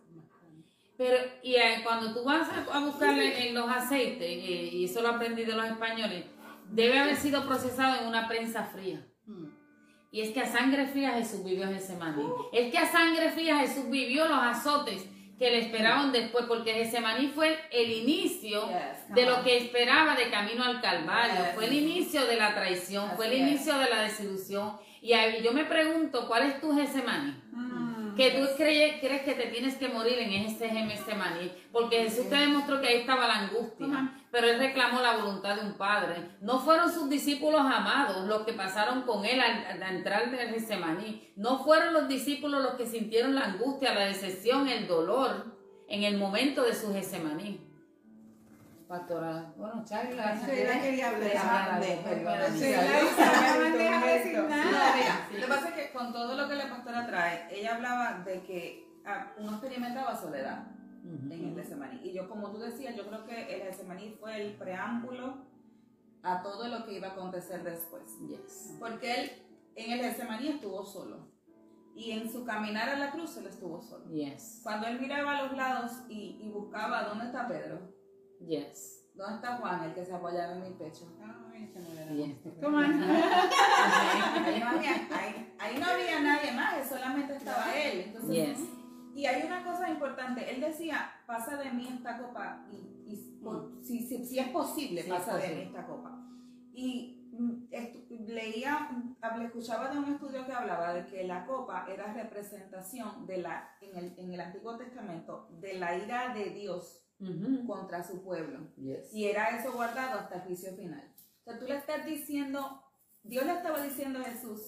Pero 0.97 1.17
y 1.43 1.55
eh, 1.57 1.81
cuando 1.83 2.15
tú 2.15 2.23
vas 2.25 2.49
a, 2.71 2.79
buscarle 2.81 3.49
en 3.49 3.55
los 3.55 3.69
aceites, 3.69 4.23
eh, 4.23 4.71
y 4.73 4.85
eso 4.85 5.03
lo 5.03 5.09
aprendí 5.09 5.45
de 5.45 5.55
los 5.55 5.65
españoles, 5.65 6.25
debe 6.71 6.99
haber 6.99 7.17
sido 7.17 7.45
procesado 7.47 8.03
en 8.03 8.09
una 8.09 8.29
prensa 8.29 8.65
fría. 8.65 9.05
Y 10.15 10.21
es 10.21 10.31
que 10.31 10.43
a 10.43 10.47
sangre 10.47 10.87
fría 10.87 11.11
Jesús 11.15 11.43
vivió 11.43 11.67
Getsemaní. 11.67 12.23
Es 12.53 12.71
que 12.71 12.79
a 12.79 12.87
sangre 12.87 13.33
fría 13.33 13.59
Jesús 13.59 13.91
vivió 13.91 14.29
los 14.29 14.39
azotes 14.39 15.05
que 15.41 15.51
le 15.51 15.59
esperaban 15.59 16.13
después, 16.13 16.45
porque 16.47 16.73
Getsemaní 16.73 17.33
fue 17.35 17.59
el 17.73 17.91
inicio 17.91 18.63
Yes, 18.69 19.13
de 19.13 19.27
lo 19.27 19.43
que 19.43 19.57
esperaba 19.57 20.15
de 20.15 20.31
camino 20.31 20.63
al 20.63 20.81
Calvario. 20.81 21.45
Yes. 21.47 21.55
Fue 21.57 21.67
el 21.67 21.73
inicio 21.73 22.27
de 22.27 22.37
la 22.37 22.55
traición, 22.55 23.11
fue 23.17 23.27
el 23.27 23.33
es. 23.33 23.39
inicio 23.41 23.77
de 23.77 23.91
la 23.91 24.03
desilusión. 24.03 24.77
Y 25.03 25.15
ahí 25.15 25.43
yo 25.43 25.53
me 25.53 25.65
pregunto, 25.65 26.29
¿cuál 26.29 26.45
es 26.45 26.61
tu 26.61 26.73
Getsemaní? 26.73 27.35
Mm. 27.51 27.84
Que 28.17 28.31
tú 28.31 28.47
creyes, 28.57 29.01
crees 29.01 29.23
que 29.23 29.35
te 29.35 29.47
tienes 29.47 29.77
que 29.77 29.89
morir 29.89 30.19
en 30.19 30.33
ese 30.33 30.69
Getsemaní, 30.69 31.53
porque 31.73 32.05
Jesús 32.05 32.29
te 32.29 32.37
demostró 32.37 32.81
que 32.81 32.89
ahí 32.89 33.01
estaba 33.01 33.27
la 33.27 33.41
angustia, 33.41 33.87
Ajá. 33.87 34.13
pero 34.31 34.49
él 34.49 34.59
reclamó 34.59 35.01
la 35.01 35.17
voluntad 35.17 35.57
de 35.57 35.63
un 35.67 35.75
padre. 35.75 36.17
No 36.41 36.61
fueron 36.61 36.93
sus 36.93 37.09
discípulos 37.09 37.61
amados 37.61 38.27
los 38.27 38.43
que 38.43 38.53
pasaron 38.53 39.03
con 39.03 39.25
él 39.25 39.41
al, 39.41 39.83
al 39.83 39.97
entrar 39.97 40.31
del 40.31 40.51
Getsemaní. 40.51 41.33
No 41.37 41.63
fueron 41.65 41.93
los 41.95 42.09
discípulos 42.09 42.63
los 42.63 42.75
que 42.75 42.87
sintieron 42.87 43.35
la 43.35 43.47
angustia, 43.47 43.95
la 43.95 44.07
decepción, 44.07 44.69
el 44.69 44.87
dolor 44.87 45.53
en 45.89 46.05
el 46.05 46.17
momento 46.17 46.63
de 46.63 46.75
su 46.75 46.93
Getsemaní. 46.93 47.61
Pastora, 48.89 49.53
bueno, 49.57 49.83
Charla, 49.85 50.35
Sheila 50.47 50.81
quería 50.83 51.09
hablar. 51.09 51.81
De- 51.81 51.97
lo 55.33 55.41
que 55.41 55.47
pasa 55.49 55.69
es 55.71 55.75
que 55.75 55.93
con 55.93 56.13
todo 56.13 56.35
lo 56.37 56.49
que 56.49 56.55
la 56.55 56.69
pastora 56.69 57.07
trae, 57.07 57.49
ella 57.51 57.77
hablaba 57.77 58.23
de 58.25 58.43
que 58.43 58.87
ah, 59.07 59.33
uno 59.39 59.53
experimentaba 59.53 60.15
soledad 60.15 60.67
en 61.05 61.33
el 61.33 61.55
Getsemaní. 61.55 62.01
Y 62.05 62.13
yo, 62.13 62.29
como 62.29 62.51
tú 62.51 62.59
decías, 62.59 62.95
yo 62.95 63.07
creo 63.07 63.25
que 63.25 63.55
el 63.55 63.63
Getsemaní 63.63 64.11
fue 64.21 64.43
el 64.43 64.53
preámbulo 64.57 65.39
a 66.23 66.43
todo 66.43 66.69
lo 66.69 66.85
que 66.85 66.95
iba 66.99 67.09
a 67.09 67.13
acontecer 67.13 67.63
después. 67.63 68.03
Yes. 68.29 68.75
Porque 68.79 69.15
él 69.21 69.31
en 69.77 69.93
el 69.93 70.01
Getsemaní 70.01 70.49
estuvo 70.49 70.85
solo. 70.85 71.33
Y 71.97 72.11
en 72.11 72.31
su 72.31 72.45
caminar 72.45 72.89
a 72.89 72.99
la 72.99 73.13
cruz 73.13 73.37
él 73.39 73.47
estuvo 73.47 73.81
solo. 73.81 74.05
Yes. 74.11 74.61
Cuando 74.63 74.87
él 74.89 75.01
miraba 75.01 75.39
a 75.39 75.43
los 75.45 75.57
lados 75.57 75.93
y, 76.09 76.39
y 76.43 76.51
buscaba 76.51 77.05
dónde 77.05 77.27
está 77.27 77.47
Pedro, 77.47 77.94
Yes. 78.41 79.01
dónde 79.15 79.37
está 79.37 79.57
Juan, 79.59 79.85
el 79.85 79.95
que 79.95 80.05
se 80.05 80.13
apoyaba 80.13 80.55
en 80.57 80.63
mi 80.63 80.71
pecho. 80.77 81.07
Ay, 81.23 81.67
se 81.73 81.79
me 81.81 82.17
Yes. 82.17 82.37
on. 82.63 82.75
Ahí 82.85 84.61
no 84.61 84.69
había, 84.69 85.09
ahí, 85.13 85.55
ahí 85.59 85.79
no 85.79 85.87
había 85.87 86.21
nadie 86.21 86.53
más, 86.53 86.89
solamente 86.89 87.37
estaba 87.37 87.75
él. 87.77 88.01
Entonces, 88.07 88.31
Yes. 88.59 88.69
Y 89.15 89.27
hay 89.27 89.45
una 89.47 89.63
cosa 89.63 89.89
importante, 89.89 90.53
él 90.53 90.61
decía, 90.61 91.13
pasa 91.25 91.57
de 91.57 91.71
mí 91.71 91.87
esta 91.97 92.19
copa, 92.19 92.67
y, 92.73 93.05
y 93.07 93.39
por- 93.45 93.71
si, 93.81 94.01
si, 94.01 94.25
si 94.27 94.41
es 94.41 94.49
posible, 94.49 95.05
Sí, 95.05 95.09
pasa 95.11 95.41
es 95.41 95.49
de 95.51 95.55
mí 95.55 95.63
esta 95.63 95.87
copa. 95.87 96.19
Y 96.73 97.31
mm, 97.33 97.69
estu- 97.71 98.27
leía, 98.27 98.89
mm, 98.91 99.17
hable- 99.23 99.45
escuchaba 99.47 99.91
de 99.91 99.99
un 100.01 100.07
estudio 100.13 100.45
que 100.45 100.53
hablaba 100.53 100.93
de 100.95 101.07
que 101.07 101.23
la 101.23 101.47
copa 101.47 101.87
era 101.89 102.13
representación 102.13 103.25
de 103.25 103.37
la, 103.39 103.71
en 103.81 103.97
el, 103.97 104.19
en 104.19 104.33
el 104.35 104.41
Antiguo 104.41 104.77
Testamento, 104.77 105.47
de 105.61 105.75
la 105.75 105.97
ira 105.97 106.35
de 106.35 106.51
Dios 106.51 107.04
Ujú. 107.29 107.67
contra 107.67 108.03
su 108.05 108.23
pueblo. 108.23 108.61
Yes. 108.77 109.13
Y 109.13 109.27
era 109.29 109.59
eso 109.59 109.73
guardado 109.73 110.21
hasta 110.21 110.37
el 110.37 110.41
juicio 110.43 110.73
final. 110.75 111.13
O 111.41 111.45
sea, 111.45 111.59
tú 111.59 111.67
le 111.67 111.77
estás 111.77 112.05
diciendo, 112.07 112.83
Dios 113.23 113.45
le 113.47 113.53
estaba 113.55 113.83
diciendo 113.83 114.19
a 114.21 114.25
Jesús, 114.25 114.61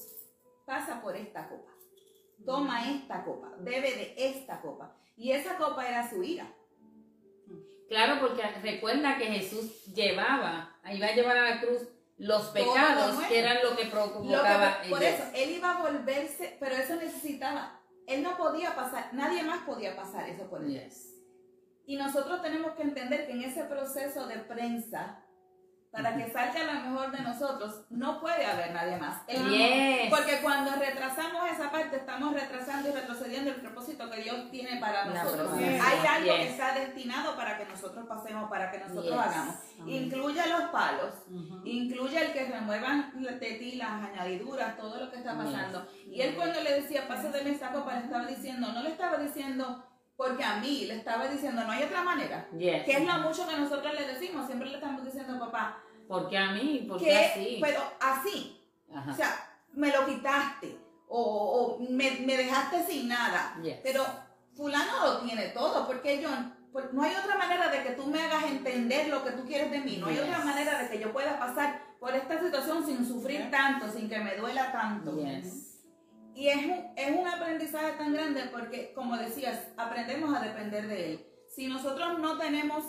pasa 0.66 1.00
por 1.02 1.16
esta 1.16 1.48
copa, 1.48 1.70
toma 2.44 2.90
esta 2.90 3.24
copa, 3.24 3.52
bebe 3.60 3.92
de 3.94 4.14
esta 4.16 4.60
copa. 4.60 4.96
Y 5.16 5.32
esa 5.32 5.56
copa 5.56 5.88
era 5.88 6.08
su 6.08 6.22
ira. 6.22 6.52
Claro, 7.88 8.20
porque 8.20 8.42
recuerda 8.62 9.16
que 9.16 9.26
Jesús 9.26 9.84
llevaba, 9.94 10.76
iba 10.92 11.06
a 11.06 11.14
llevar 11.14 11.36
a 11.36 11.50
la 11.50 11.60
cruz 11.60 11.82
los 12.18 12.46
pecados 12.48 13.22
que 13.24 13.38
eran 13.38 13.58
lo 13.62 13.76
que 13.76 13.84
Lo 13.84 13.90
provocaba 13.90 14.80
que- 14.82 14.90
por 14.90 15.02
ellos. 15.02 15.20
eso, 15.20 15.30
él 15.34 15.50
iba 15.50 15.70
a 15.78 15.82
volverse, 15.82 16.56
pero 16.58 16.74
eso 16.74 16.96
necesitaba, 16.96 17.80
él 18.06 18.22
no 18.22 18.36
podía 18.36 18.74
pasar, 18.74 19.14
nadie 19.14 19.42
más 19.44 19.62
podía 19.64 19.94
pasar 19.94 20.28
eso 20.28 20.48
por 20.50 20.62
él. 20.64 20.72
Yes. 20.72 21.14
Y 21.86 21.96
nosotros 21.96 22.42
tenemos 22.42 22.72
que 22.72 22.82
entender 22.82 23.26
que 23.26 23.32
en 23.32 23.42
ese 23.42 23.62
proceso 23.64 24.26
de 24.26 24.38
prensa, 24.38 25.20
para 25.92 26.14
que 26.16 26.30
salga 26.30 26.64
lo 26.64 26.90
mejor 26.90 27.10
de 27.12 27.20
nosotros, 27.22 27.86
no 27.90 28.20
puede 28.20 28.44
haber 28.44 28.72
nadie 28.72 28.96
más. 28.98 29.24
Yes. 29.28 30.10
Porque 30.10 30.40
cuando 30.42 30.72
retrasamos 30.72 31.48
esa 31.50 31.70
parte, 31.70 31.96
estamos 31.96 32.34
retrasando 32.34 32.88
y 32.88 32.92
retrocediendo 32.92 33.50
el 33.50 33.56
propósito 33.62 34.10
que 34.10 34.20
Dios 34.22 34.50
tiene 34.50 34.78
para 34.78 35.06
nosotros. 35.06 35.48
promesa. 35.48 35.88
Hay 35.88 36.06
algo 36.06 36.34
que 36.36 36.42
Yes. 36.42 36.50
está 36.50 36.74
destinado 36.74 37.34
para 37.36 37.56
que 37.56 37.64
nosotros 37.64 38.04
pasemos, 38.06 38.50
para 38.50 38.70
que 38.70 38.78
nosotros 38.78 39.04
Yes. 39.04 39.14
hagamos. 39.14 39.54
Incluye 39.86 40.46
los 40.48 40.62
palos, 40.70 41.14
Ujú. 41.30 41.60
incluye 41.64 42.26
el 42.26 42.32
que 42.32 42.44
remuevan 42.46 43.12
de 43.22 43.52
ti 43.52 43.76
las 43.76 43.90
añadiduras, 44.10 44.76
todo 44.76 44.98
lo 45.02 45.10
que 45.10 45.18
está 45.18 45.34
pasando. 45.36 45.86
Y 46.10 46.20
él 46.20 46.34
cuando 46.36 46.60
le 46.60 46.82
decía, 46.82 47.08
pase 47.08 47.30
de 47.30 47.42
mí 47.42 47.50
esa 47.52 47.70
copa, 47.72 47.94
le 47.94 48.00
estaba 48.04 48.26
diciendo, 48.26 48.70
no 48.72 48.82
le 48.82 48.90
estaba 48.90 49.16
diciendo 49.18 49.82
porque 50.16 50.42
a 50.42 50.56
mí, 50.56 50.86
le 50.86 50.96
estaba 50.96 51.28
diciendo, 51.28 51.62
no 51.64 51.70
hay 51.70 51.84
otra 51.84 52.02
manera. 52.02 52.48
Yes. 52.56 52.84
Que 52.84 52.92
es 52.92 53.06
lo 53.06 53.18
mucho 53.18 53.46
que 53.46 53.56
nosotros 53.56 53.94
le 53.94 54.06
decimos, 54.06 54.46
siempre 54.46 54.68
le 54.68 54.76
estamos 54.76 55.04
diciendo, 55.04 55.38
papá, 55.38 55.78
Porque 56.08 56.38
a 56.38 56.52
mí, 56.52 56.86
porque 56.88 57.04
que, 57.04 57.16
así. 57.16 57.58
pero 57.60 57.82
así, 58.00 58.62
Ajá. 58.94 59.10
o 59.10 59.14
sea, 59.14 59.58
me 59.72 59.92
lo 59.92 60.06
quitaste 60.06 60.78
o, 61.08 61.20
o 61.20 61.78
me, 61.90 62.10
me 62.20 62.36
dejaste 62.36 62.84
sin 62.84 63.08
nada. 63.08 63.58
Yes. 63.62 63.78
Pero 63.82 64.04
fulano 64.54 64.92
lo 65.04 65.18
tiene 65.20 65.48
todo, 65.48 65.86
porque 65.86 66.22
yo, 66.22 66.30
no 66.92 67.02
hay 67.02 67.14
otra 67.14 67.36
manera 67.36 67.68
de 67.70 67.82
que 67.82 67.90
tú 67.90 68.06
me 68.06 68.22
hagas 68.22 68.44
entender 68.44 69.08
lo 69.08 69.22
que 69.22 69.32
tú 69.32 69.44
quieres 69.44 69.70
de 69.70 69.80
mí. 69.80 69.98
No 69.98 70.06
hay 70.06 70.18
otra 70.18 70.38
manera 70.38 70.78
de 70.82 70.88
que 70.88 70.98
yo 70.98 71.12
pueda 71.12 71.38
pasar 71.38 71.82
por 72.00 72.14
esta 72.14 72.40
situación 72.40 72.84
sin 72.84 73.06
sufrir 73.06 73.50
tanto, 73.50 73.90
sin 73.90 74.08
que 74.08 74.18
me 74.18 74.36
duela 74.36 74.72
tanto. 74.72 75.14
Yes. 75.16 75.75
Y 76.36 76.48
es 76.48 76.56
un, 76.66 76.84
es 76.96 77.16
un 77.18 77.26
aprendizaje 77.26 77.92
tan 77.96 78.12
grande 78.12 78.42
porque, 78.52 78.92
como 78.94 79.16
decías, 79.16 79.58
aprendemos 79.76 80.34
a 80.36 80.40
depender 80.40 80.86
de 80.86 81.12
Él. 81.12 81.26
Si 81.48 81.66
nosotros 81.66 82.18
no 82.18 82.36
tenemos 82.38 82.84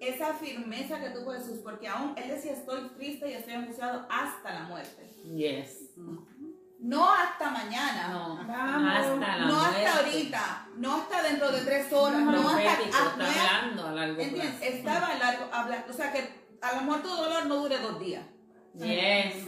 esa 0.00 0.34
firmeza 0.34 0.98
que 1.00 1.10
tuvo 1.10 1.32
Jesús, 1.32 1.60
porque 1.62 1.86
aún 1.86 2.14
Él 2.16 2.28
decía, 2.28 2.52
estoy 2.52 2.88
triste 2.96 3.30
y 3.30 3.34
estoy 3.34 3.54
angustiado 3.54 4.06
hasta 4.10 4.52
la 4.54 4.62
muerte. 4.64 5.08
Yes. 5.24 5.90
No 6.80 7.12
hasta 7.12 7.50
mañana. 7.50 8.08
No. 8.08 8.36
Vamos. 8.48 8.92
Hasta 8.96 9.36
la 9.36 9.46
no 9.46 9.54
muerte. 9.54 9.86
hasta 9.86 9.98
ahorita, 10.00 10.68
no 10.78 10.96
hasta 10.96 11.22
dentro 11.22 11.52
de 11.52 11.60
tres 11.60 11.92
horas, 11.92 12.20
no 12.22 12.30
hasta 12.48 12.50
Profético, 12.52 12.96
ah, 12.98 13.06
está 13.10 13.16
no 13.16 13.30
es- 13.30 13.36
hablando 13.38 13.86
a 13.86 13.92
largo 13.92 14.20
¿entiendes? 14.22 14.50
plazo. 14.56 14.64
Estaba 14.74 15.06
a 15.06 15.18
largo, 15.18 15.44
habla- 15.52 15.84
o 15.88 15.92
sea 15.92 16.12
que 16.12 16.28
a 16.62 16.74
lo 16.74 16.80
mejor 16.82 17.02
tu 17.02 17.08
dolor 17.08 17.46
no 17.46 17.56
dure 17.56 17.78
dos 17.78 18.00
días, 18.00 18.24
Yes. 18.74 19.44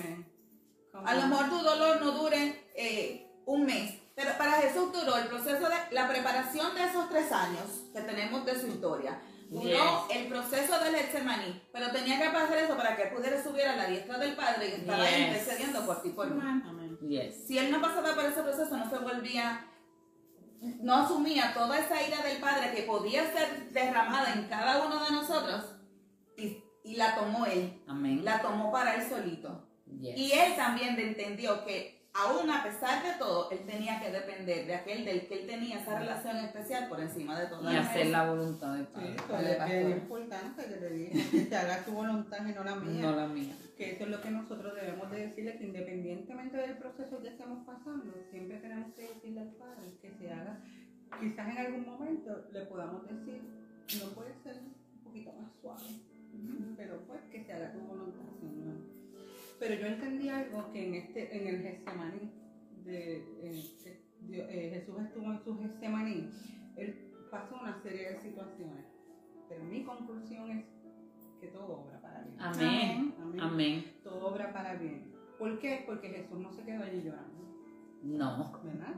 A 1.05 1.15
lo 1.15 1.27
mejor 1.27 1.49
tu 1.49 1.59
dolor 1.63 2.01
no 2.03 2.11
dure 2.13 2.67
eh, 2.77 3.22
un 3.47 3.65
mes, 3.67 3.95
pero 4.15 4.31
para 4.39 4.53
Jesús 4.63 4.93
duró 4.93 5.17
el 5.17 5.27
proceso 5.29 5.69
de 5.69 5.77
la 5.95 6.09
preparación 6.09 6.75
de 6.75 6.85
esos 6.85 7.09
tres 7.09 7.31
años 7.33 7.65
que 7.93 8.01
tenemos 8.03 8.45
de 8.45 8.61
su 8.61 8.67
historia. 8.69 9.21
Duró 9.49 10.07
el 10.11 10.29
proceso 10.29 10.79
del 10.83 10.95
Getsemaní, 10.97 11.63
pero 11.73 11.91
tenía 11.91 12.19
que 12.19 12.31
pasar 12.31 12.57
eso 12.57 12.75
para 12.77 12.97
que 12.97 13.05
pudiera 13.15 13.43
subir 13.43 13.65
a 13.67 13.77
la 13.77 13.87
diestra 13.87 14.17
del 14.19 14.35
Padre 14.35 14.69
y 14.69 14.73
estar 14.81 14.99
ahí 14.99 15.15
Yes. 15.15 15.27
intercediendo 15.27 15.85
por 15.87 16.01
ti 16.03 16.09
por 16.11 16.31
mí. 16.31 16.41
Amén. 16.41 16.99
Yes. 17.07 17.47
Si 17.47 17.59
él 17.59 17.71
no 17.71 17.81
pasaba 17.83 18.15
por 18.15 18.25
ese 18.25 18.43
proceso, 18.43 18.75
no 18.79 18.89
se 18.89 18.97
volvía, 18.99 19.67
no 20.81 20.95
asumía 20.95 21.53
toda 21.53 21.79
esa 21.79 22.01
ira 22.03 22.23
del 22.23 22.39
Padre 22.39 22.73
que 22.75 22.83
podía 22.85 23.31
ser 23.31 23.69
derramada 23.73 24.33
en 24.33 24.45
cada 24.49 24.87
uno 24.87 25.05
de 25.05 25.11
nosotros 25.11 25.65
y, 26.39 26.63
y 26.85 26.97
la 26.97 27.15
tomó 27.15 27.45
él, 27.45 27.83
Amén. 27.87 28.25
la 28.25 28.41
tomó 28.41 28.73
para 28.73 28.95
él 28.95 29.07
solito. 29.07 29.69
Yes. 30.01 30.17
Y 30.17 30.33
él 30.33 30.57
también 30.57 30.99
entendió 30.99 31.63
que 31.67 32.02
aún 32.15 32.51
a 32.51 32.63
pesar 32.63 33.03
de 33.03 33.19
todo, 33.19 33.51
él 33.51 33.61
tenía 33.67 34.01
que 34.01 34.11
depender 34.11 34.67
de 34.67 34.75
aquel 34.75 35.05
del 35.05 35.27
que 35.27 35.41
él 35.41 35.47
tenía 35.47 35.81
esa 35.81 35.99
relación 35.99 36.37
especial 36.39 36.89
por 36.89 37.01
encima 37.01 37.39
de 37.41 37.47
todo. 37.47 37.73
Y 37.73 37.77
hacer 37.77 38.07
la 38.09 38.29
voluntad 38.31 38.75
del 38.75 38.87
Sí, 38.87 39.17
Padre. 39.29 39.53
es 39.59 39.87
bien 39.87 39.91
importante 39.99 40.65
que 40.65 40.75
te 40.75 40.91
diga, 40.91 41.13
que 41.31 41.41
te 41.47 41.57
haga 41.57 41.85
tu 41.85 41.93
voluntad 41.93 42.47
y 42.47 42.53
no 42.53 42.65
la 42.65 42.77
mía. 42.77 43.03
No 43.03 43.17
la 43.17 43.27
mía. 43.27 43.55
Que 43.77 43.93
eso 43.93 44.05
es 44.05 44.11
lo 44.11 44.21
que 44.21 44.31
nosotros 44.31 44.75
debemos 44.75 45.11
de 45.11 45.27
decirle, 45.27 45.57
que 45.59 45.65
independientemente 45.65 46.57
del 46.57 46.77
proceso 46.77 47.21
que 47.23 47.29
estemos 47.29 47.67
pasando, 47.67 48.13
siempre 48.31 48.59
tenemos 48.59 48.93
que 48.95 49.03
decirle 49.09 49.41
al 49.41 49.53
Padre 49.53 49.97
que 50.01 50.11
se 50.13 50.33
haga, 50.33 50.61
quizás 51.21 51.49
en 51.49 51.59
algún 51.59 51.87
momento 51.87 52.45
le 52.53 52.61
podamos 52.67 53.07
decir, 53.09 53.41
no 54.01 54.11
puede 54.15 54.35
ser 54.43 54.57
un 54.63 55.03
poquito 55.05 55.33
más 55.33 55.51
suave, 55.61 56.01
pero 56.77 57.01
pues 57.07 57.21
que 57.31 57.45
se 57.45 57.53
haga 57.53 57.73
tu 57.73 57.81
voluntad, 57.81 58.25
Señor. 58.41 58.62
Pero 59.63 59.77
yo 59.77 59.87
entendí 59.87 60.29
algo 60.29 60.73
que 60.73 60.89
en 60.89 60.95
este, 60.97 61.37
en 61.37 61.47
el 61.47 61.63
Getsemaní, 61.63 62.33
de, 62.85 63.19
eh, 63.19 63.77
eh, 63.85 64.01
eh, 64.33 64.71
Jesús 64.75 64.97
estuvo 65.01 65.27
en 65.31 65.39
su 65.39 65.57
Getsemaní, 65.57 66.31
él 66.77 67.13
pasó 67.31 67.61
una 67.61 67.81
serie 67.81 68.11
de 68.11 68.17
situaciones, 68.17 68.87
pero 69.49 69.63
mi 69.63 69.85
conclusión 69.85 70.51
es 70.51 70.65
que 71.41 71.47
todo 71.47 71.85
obra 71.85 72.03
para 72.03 72.23
bien. 72.23 72.41
Amén. 72.41 73.15
Amén. 73.23 73.41
Amén. 73.41 73.85
Todo 74.03 74.33
obra 74.33 74.53
para 74.53 74.75
bien. 74.75 75.13
¿Por 75.39 75.61
qué? 75.61 75.85
Porque 75.87 76.09
Jesús 76.09 76.41
no 76.41 76.53
se 76.53 76.65
quedó 76.65 76.83
allí 76.83 77.01
llorando, 77.01 77.57
No. 78.03 78.61
¿verdad? 78.65 78.97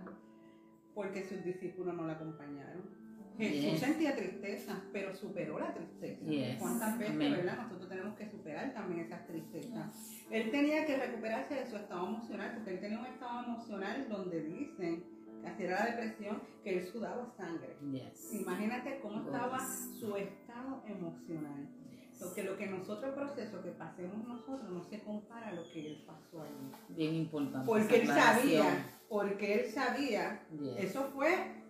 Porque 0.95 1.29
sus 1.29 1.45
discípulos 1.45 1.95
no 1.95 2.07
la 2.07 2.15
acompañaron. 2.15 3.04
Jesús 3.37 3.73
Yes. 3.73 3.81
sentía 3.81 4.15
tristeza, 4.15 4.81
pero 4.93 5.15
superó 5.15 5.59
la 5.59 5.75
tristeza. 5.75 6.25
Yes. 6.25 6.59
¿Cuántas 6.61 6.99
veces, 6.99 7.15
Amén. 7.15 7.33
verdad? 7.33 7.57
Nosotros 7.63 7.89
tenemos 7.89 8.17
que 8.17 8.31
superar 8.31 8.73
también 8.75 9.01
esas 9.01 9.27
tristezas. 9.27 10.11
Él 10.31 10.51
tenía 10.51 10.87
que 10.87 10.97
recuperarse 10.97 11.55
de 11.55 11.67
su 11.67 11.77
estado 11.77 12.07
emocional, 12.07 12.53
porque 12.55 12.71
él 12.75 12.81
tenía 12.81 13.01
un 13.01 13.07
estado 13.07 13.45
emocional 13.45 14.07
donde 14.09 14.43
dicen, 14.43 15.05
que 15.43 15.49
así 15.49 15.65
era 15.65 15.81
la 15.81 15.97
depresión, 15.97 16.43
que 16.63 16.79
él 16.79 16.87
sudaba 16.87 17.27
sangre. 17.37 17.77
Yes. 17.91 18.33
Imagínate 18.35 19.01
cómo 19.01 19.25
estaba 19.25 19.59
su 19.99 20.17
estado 20.17 20.83
emocional. 20.87 21.69
Porque 22.21 22.45
lo 22.45 22.57
que 22.57 22.67
nosotros, 22.69 23.07
el 23.09 23.15
proceso 23.15 23.61
que 23.63 23.73
pasemos 23.73 24.27
nosotros, 24.27 24.71
no 24.71 24.85
se 24.85 25.01
compara 25.01 25.49
a 25.49 25.53
lo 25.53 25.69
que 25.73 25.89
él 25.89 26.05
pasó 26.07 26.43
allí. 26.43 26.71
Bien 26.91 27.15
importante. 27.17 27.67
Porque 27.67 28.03
él 28.03 28.07
sabía, 28.07 28.87
porque 29.09 29.55
él 29.55 29.73
sabía, 29.73 30.47
eso 30.79 31.11
fue 31.13 31.64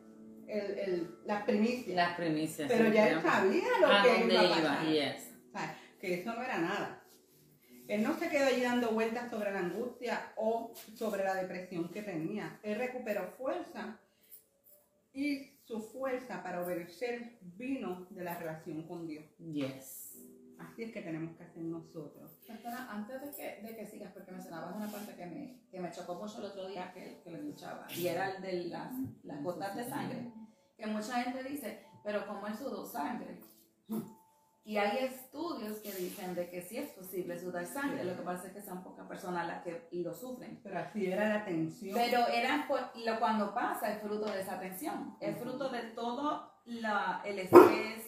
el, 0.48 0.78
el, 0.78 1.18
la 1.24 1.44
primicia. 1.44 1.94
Las 1.94 2.16
primicias. 2.16 2.70
Pero 2.70 2.92
ya 2.92 3.08
él 3.08 3.22
sabía 3.22 3.64
lo 3.80 3.86
a 3.86 4.02
que 4.02 4.08
dónde 4.20 4.34
iba 4.34 4.40
a 4.42 4.46
iba. 4.46 4.54
pasar. 4.56 4.86
Yes. 4.86 5.30
O 5.48 5.52
sea, 5.52 5.78
que 6.00 6.14
eso 6.14 6.34
no 6.34 6.42
era 6.42 6.58
nada. 6.58 7.00
Él 7.86 8.02
no 8.02 8.18
se 8.18 8.28
quedó 8.30 8.46
allí 8.46 8.62
dando 8.62 8.92
vueltas 8.92 9.30
sobre 9.30 9.52
la 9.52 9.60
angustia 9.60 10.32
o 10.36 10.72
sobre 10.94 11.22
la 11.22 11.34
depresión 11.34 11.90
que 11.90 12.02
tenía. 12.02 12.58
Él 12.62 12.78
recuperó 12.78 13.28
fuerza 13.36 14.00
y 15.12 15.52
su 15.64 15.80
fuerza 15.80 16.42
para 16.42 16.62
obedecer 16.62 17.38
vino 17.42 18.06
de 18.10 18.24
la 18.24 18.38
relación 18.38 18.82
con 18.88 19.06
Dios. 19.06 19.24
Yes. 19.38 20.03
Así 20.58 20.84
es 20.84 20.92
que 20.92 21.02
tenemos 21.02 21.36
que 21.36 21.44
hacer 21.44 21.62
nosotros. 21.62 22.38
Perdona, 22.46 22.90
antes 22.90 23.20
de 23.20 23.30
que, 23.30 23.62
de 23.62 23.76
que 23.76 23.86
sigas, 23.86 24.12
porque 24.12 24.32
mencionabas 24.32 24.76
una 24.76 24.88
parte 24.88 25.14
que 25.14 25.26
me, 25.26 25.66
que 25.70 25.80
me 25.80 25.90
chocó 25.90 26.14
mucho 26.14 26.38
el 26.38 26.46
otro 26.46 26.68
día 26.68 26.92
que, 26.92 27.20
que 27.22 27.30
lo 27.30 27.38
escuchaba, 27.38 27.86
y 27.90 28.06
era 28.06 28.36
el 28.36 28.42
de 28.42 28.64
las, 28.64 28.92
las 29.22 29.42
gotas 29.42 29.76
de 29.76 29.84
sangre. 29.84 30.32
Que 30.76 30.86
mucha 30.86 31.22
gente 31.22 31.42
dice, 31.44 31.86
pero 32.02 32.26
como 32.26 32.46
él 32.46 32.56
sudó 32.56 32.84
sangre. 32.86 33.40
Y 34.66 34.78
hay 34.78 35.04
estudios 35.04 35.76
que 35.78 35.92
dicen 35.92 36.34
de 36.34 36.48
que 36.48 36.62
sí 36.62 36.78
es 36.78 36.88
posible 36.92 37.38
sudar 37.38 37.66
sangre, 37.66 38.02
lo 38.02 38.16
que 38.16 38.22
pasa 38.22 38.46
es 38.46 38.54
que 38.54 38.62
son 38.62 38.82
pocas 38.82 39.06
personas 39.06 39.46
las 39.46 39.62
que 39.62 39.88
lo 39.92 40.14
sufren. 40.14 40.58
Pero 40.62 40.78
así 40.78 41.06
era 41.06 41.28
la 41.28 41.44
tensión. 41.44 41.94
Pero 41.94 42.26
era 42.28 42.66
cuando 43.18 43.52
pasa 43.52 43.92
es 43.92 44.00
fruto 44.00 44.24
de 44.24 44.40
esa 44.40 44.58
tensión, 44.58 45.18
es 45.20 45.36
fruto 45.36 45.68
de 45.68 45.82
todo 45.90 46.50
la, 46.64 47.20
el 47.26 47.40
estrés, 47.40 48.03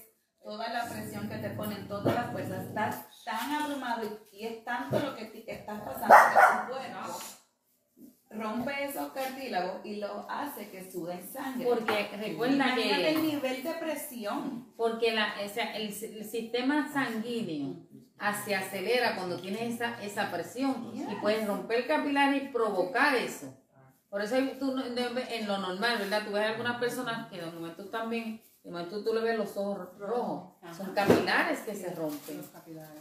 toda 0.47 0.69
la 0.69 0.89
presión 0.89 1.29
que 1.29 1.39
te 1.39 1.51
ponen, 1.51 1.89
todas 1.89 2.15
las 2.15 2.31
fuerzas. 2.31 2.67
Estás 2.67 3.25
tan 3.25 3.51
abrumado 3.53 4.29
y, 4.31 4.47
es 4.47 4.65
tanto 4.65 4.97
lo 5.01 5.17
que 5.17 5.45
estás 5.45 5.83
pasando 5.83 6.15
que 6.15 6.39
tu 6.39 6.73
cuerpo 6.73 7.19
rompe 8.31 8.85
esos 8.85 9.13
cartílagos 9.13 9.85
y 9.85 9.97
lo 9.97 10.31
hace 10.31 10.71
que 10.71 10.89
sude 10.89 11.21
sangre. 11.27 11.67
Porque 11.67 12.11
recuerda 12.17 12.55
Imagínate 12.55 13.09
el 13.09 13.17
que 13.17 13.23
nivel 13.23 13.63
de 13.65 13.73
presión. 13.75 14.73
porque 14.77 15.13
la, 15.13 15.35
o 15.45 15.49
sea, 15.49 15.77
el, 15.77 15.87
el 15.87 16.25
sistema 16.25 16.93
sanguíneo 16.93 17.85
se 18.45 18.55
acelera 18.55 19.17
cuando 19.17 19.41
tienes 19.41 19.75
esa, 19.75 20.01
esa 20.01 20.31
presión 20.31 20.93
y 20.95 21.15
puedes 21.17 21.47
romper 21.47 21.89
capilares 21.89 22.45
y 22.45 22.49
provocar 22.49 23.17
eso. 23.17 23.53
Por 24.09 24.23
eso 24.23 24.37
tú 24.61 24.77
en 24.79 25.49
lo 25.49 25.59
normal, 25.59 25.99
¿verdad? 25.99 26.23
Tú 26.25 26.33
ves 26.33 26.47
algunas 26.47 26.79
personas 26.79 27.29
que 27.29 27.41
de 27.41 27.51
momento 27.51 27.87
también, 27.87 28.41
de 28.67 28.73
momento 28.73 29.05
tú 29.05 29.15
le 29.15 29.21
ves 29.21 29.39
los 29.39 29.57
ojos 29.57 29.97
rojos. 29.97 30.55
Son 30.77 30.93
capilares 30.93 31.61
que 31.61 31.73
se 31.73 31.95
rompen. 31.95 32.39
Los 32.39 32.49
capilares. 32.49 32.99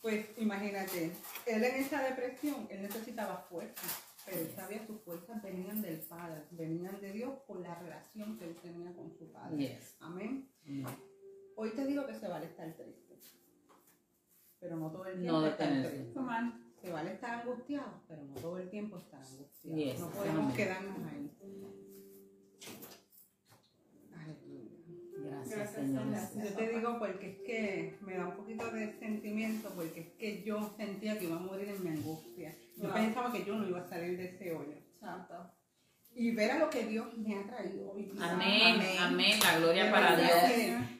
Pues 0.00 0.26
imagínate, 0.38 1.12
él 1.44 1.62
en 1.64 1.74
esa 1.74 2.02
depresión, 2.02 2.66
él 2.70 2.80
necesitaba 2.82 3.36
fuerza, 3.50 3.82
pero 4.24 4.38
él 4.38 4.50
sabía 4.56 4.80
que 4.80 4.86
sus 4.86 5.02
fuerzas 5.02 5.42
venían 5.42 5.82
del 5.82 5.98
Padre, 6.00 6.42
venían 6.52 6.98
de 7.02 7.12
Dios 7.12 7.34
por 7.46 7.60
la 7.60 7.74
relación 7.74 8.38
que 8.38 8.46
él 8.46 8.56
tenía 8.62 8.94
con 8.94 9.12
su 9.12 9.30
Padre. 9.30 9.58
Yes. 9.58 9.96
Amén. 10.00 10.50
Mm. 10.64 10.86
Hoy 11.56 11.70
te 11.72 11.84
digo 11.84 12.06
que 12.06 12.14
se 12.14 12.26
vale 12.26 12.46
estar 12.46 12.72
triste, 12.72 13.18
pero 14.58 14.76
no 14.76 14.90
todo 14.90 15.04
el 15.04 15.20
tiempo 15.20 15.38
No 15.38 15.46
estar 15.46 15.68
triste. 15.68 16.14
Se 16.80 16.90
vale 16.90 17.12
estar 17.12 17.40
angustiado, 17.40 18.00
pero 18.08 18.22
no 18.22 18.34
todo 18.36 18.56
el 18.56 18.70
tiempo 18.70 18.96
estar 18.96 19.20
angustiado. 19.20 19.76
Yes, 19.76 20.00
No 20.00 20.08
podemos 20.08 20.44
amén. 20.44 20.56
quedarnos 20.56 20.98
ahí. 21.12 21.30
Gracias, 25.50 25.70
Señor. 25.74 26.04
Yo 26.44 26.54
te 26.54 26.68
digo 26.68 26.98
porque 26.98 27.30
es 27.30 27.36
que 27.46 27.96
me 28.00 28.14
da 28.16 28.26
un 28.28 28.36
poquito 28.36 28.70
de 28.70 28.92
sentimiento, 28.98 29.70
porque 29.74 30.00
es 30.00 30.08
que 30.18 30.42
yo 30.42 30.72
sentía 30.76 31.18
que 31.18 31.24
iba 31.26 31.36
a 31.36 31.40
morir 31.40 31.68
en 31.68 31.82
mi 31.84 31.90
angustia. 31.90 32.54
Yo 32.76 32.84
Wow. 32.84 32.94
pensaba 32.94 33.32
que 33.32 33.44
yo 33.44 33.56
no 33.56 33.68
iba 33.68 33.80
a 33.80 33.88
salir 33.88 34.16
de 34.18 34.24
ese 34.26 34.52
hoyo. 34.54 34.74
Santo. 35.00 35.34
Y 36.16 36.30
ver 36.32 36.52
a 36.52 36.58
lo 36.60 36.70
que 36.70 36.84
Dios 36.86 37.06
me 37.18 37.36
ha 37.36 37.44
traído 37.46 37.90
hoy. 37.92 38.12
Amén, 38.20 38.80
amén, 39.00 39.38
la 39.42 39.58
gloria 39.58 39.90
para 39.90 40.16
Dios. 40.16 40.30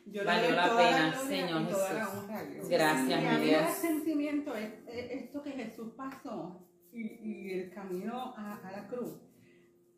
le 0.07 0.25
Valió 0.25 0.51
la 0.57 0.77
pena, 0.77 1.15
Señor 1.27 1.63
y 1.63 1.67
toda 1.67 1.93
la 1.93 2.05
Jesús. 2.07 2.53
Dios. 2.53 2.69
Gracias, 2.69 3.23
y 3.23 3.39
mi 3.41 3.47
Dios. 3.47 3.63
da 3.63 3.71
sentimiento 3.75 4.57
es, 4.57 4.73
es 4.89 5.11
esto 5.23 5.43
que 5.43 5.53
Jesús 5.53 5.93
pasó 5.97 6.67
y, 6.93 7.01
y 7.23 7.53
el 7.53 7.71
camino 7.73 8.35
a, 8.37 8.57
a 8.65 8.73
la 8.73 8.87
cruz. 8.89 9.13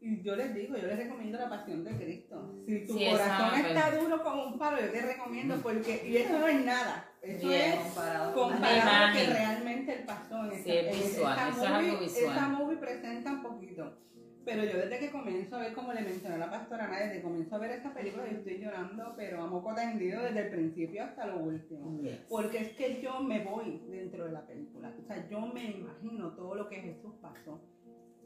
Y 0.00 0.22
yo 0.22 0.36
les 0.36 0.54
digo, 0.54 0.76
yo 0.76 0.86
les 0.86 0.98
recomiendo 0.98 1.38
la 1.38 1.48
pasión 1.48 1.82
de 1.82 1.90
Cristo. 1.92 2.54
Si 2.66 2.86
tu 2.86 2.98
Sí, 2.98 3.06
corazón 3.10 3.60
está 3.60 3.90
duro 3.98 4.22
como 4.22 4.44
un 4.46 4.58
palo, 4.58 4.78
yo 4.80 4.90
te 4.90 5.00
recomiendo 5.00 5.56
porque, 5.62 6.06
y 6.06 6.16
eso 6.18 6.38
no 6.38 6.46
es 6.46 6.64
nada. 6.64 7.10
Eso 7.22 7.50
es 7.50 7.74
Comparado. 7.76 8.34
comparado 8.34 8.90
a 8.90 9.08
lo 9.08 9.16
que 9.16 9.26
realmente 9.26 9.92
él 9.94 10.04
pasó 10.06 10.44
en 10.44 10.62
Sí, 10.62 10.70
es 10.70 10.96
visual, 11.14 11.32
esa 11.36 11.48
eso 11.48 11.64
es 11.64 11.70
algo 11.70 11.92
movie, 11.92 12.06
visual. 12.06 12.36
Esa 12.36 12.48
movie 12.48 12.76
presenta 12.76 13.32
un 13.32 13.42
poquito. 13.42 13.98
Pero 14.44 14.62
yo 14.62 14.76
desde 14.78 15.00
que 15.00 15.10
comienzo 15.10 15.56
a 15.56 15.58
ver, 15.58 15.72
como 15.72 15.92
le 15.92 16.02
mencioné 16.02 16.36
a 16.36 16.38
la 16.38 16.50
pastora 16.50 16.88
desde 16.88 17.14
que 17.14 17.22
comienzo 17.22 17.56
a 17.56 17.58
ver 17.58 17.70
esa 17.72 17.92
película, 17.92 18.30
yo 18.30 18.36
estoy 18.36 18.58
llorando, 18.58 19.14
pero 19.16 19.42
a 19.42 19.46
moco 19.48 19.74
tendido 19.74 20.22
desde 20.22 20.38
el 20.42 20.50
principio 20.50 21.02
hasta 21.02 21.26
lo 21.26 21.38
último. 21.38 22.00
Yes. 22.00 22.18
Porque 22.28 22.58
es 22.58 22.68
que 22.74 23.00
yo 23.02 23.18
me 23.24 23.42
voy 23.42 23.82
dentro 23.88 24.24
de 24.26 24.30
la 24.30 24.46
película. 24.46 24.92
O 24.96 25.04
sea, 25.04 25.28
yo 25.28 25.40
me 25.40 25.64
imagino 25.72 26.30
todo 26.36 26.54
lo 26.54 26.68
que 26.68 26.76
Jesús 26.76 27.14
pasó 27.20 27.60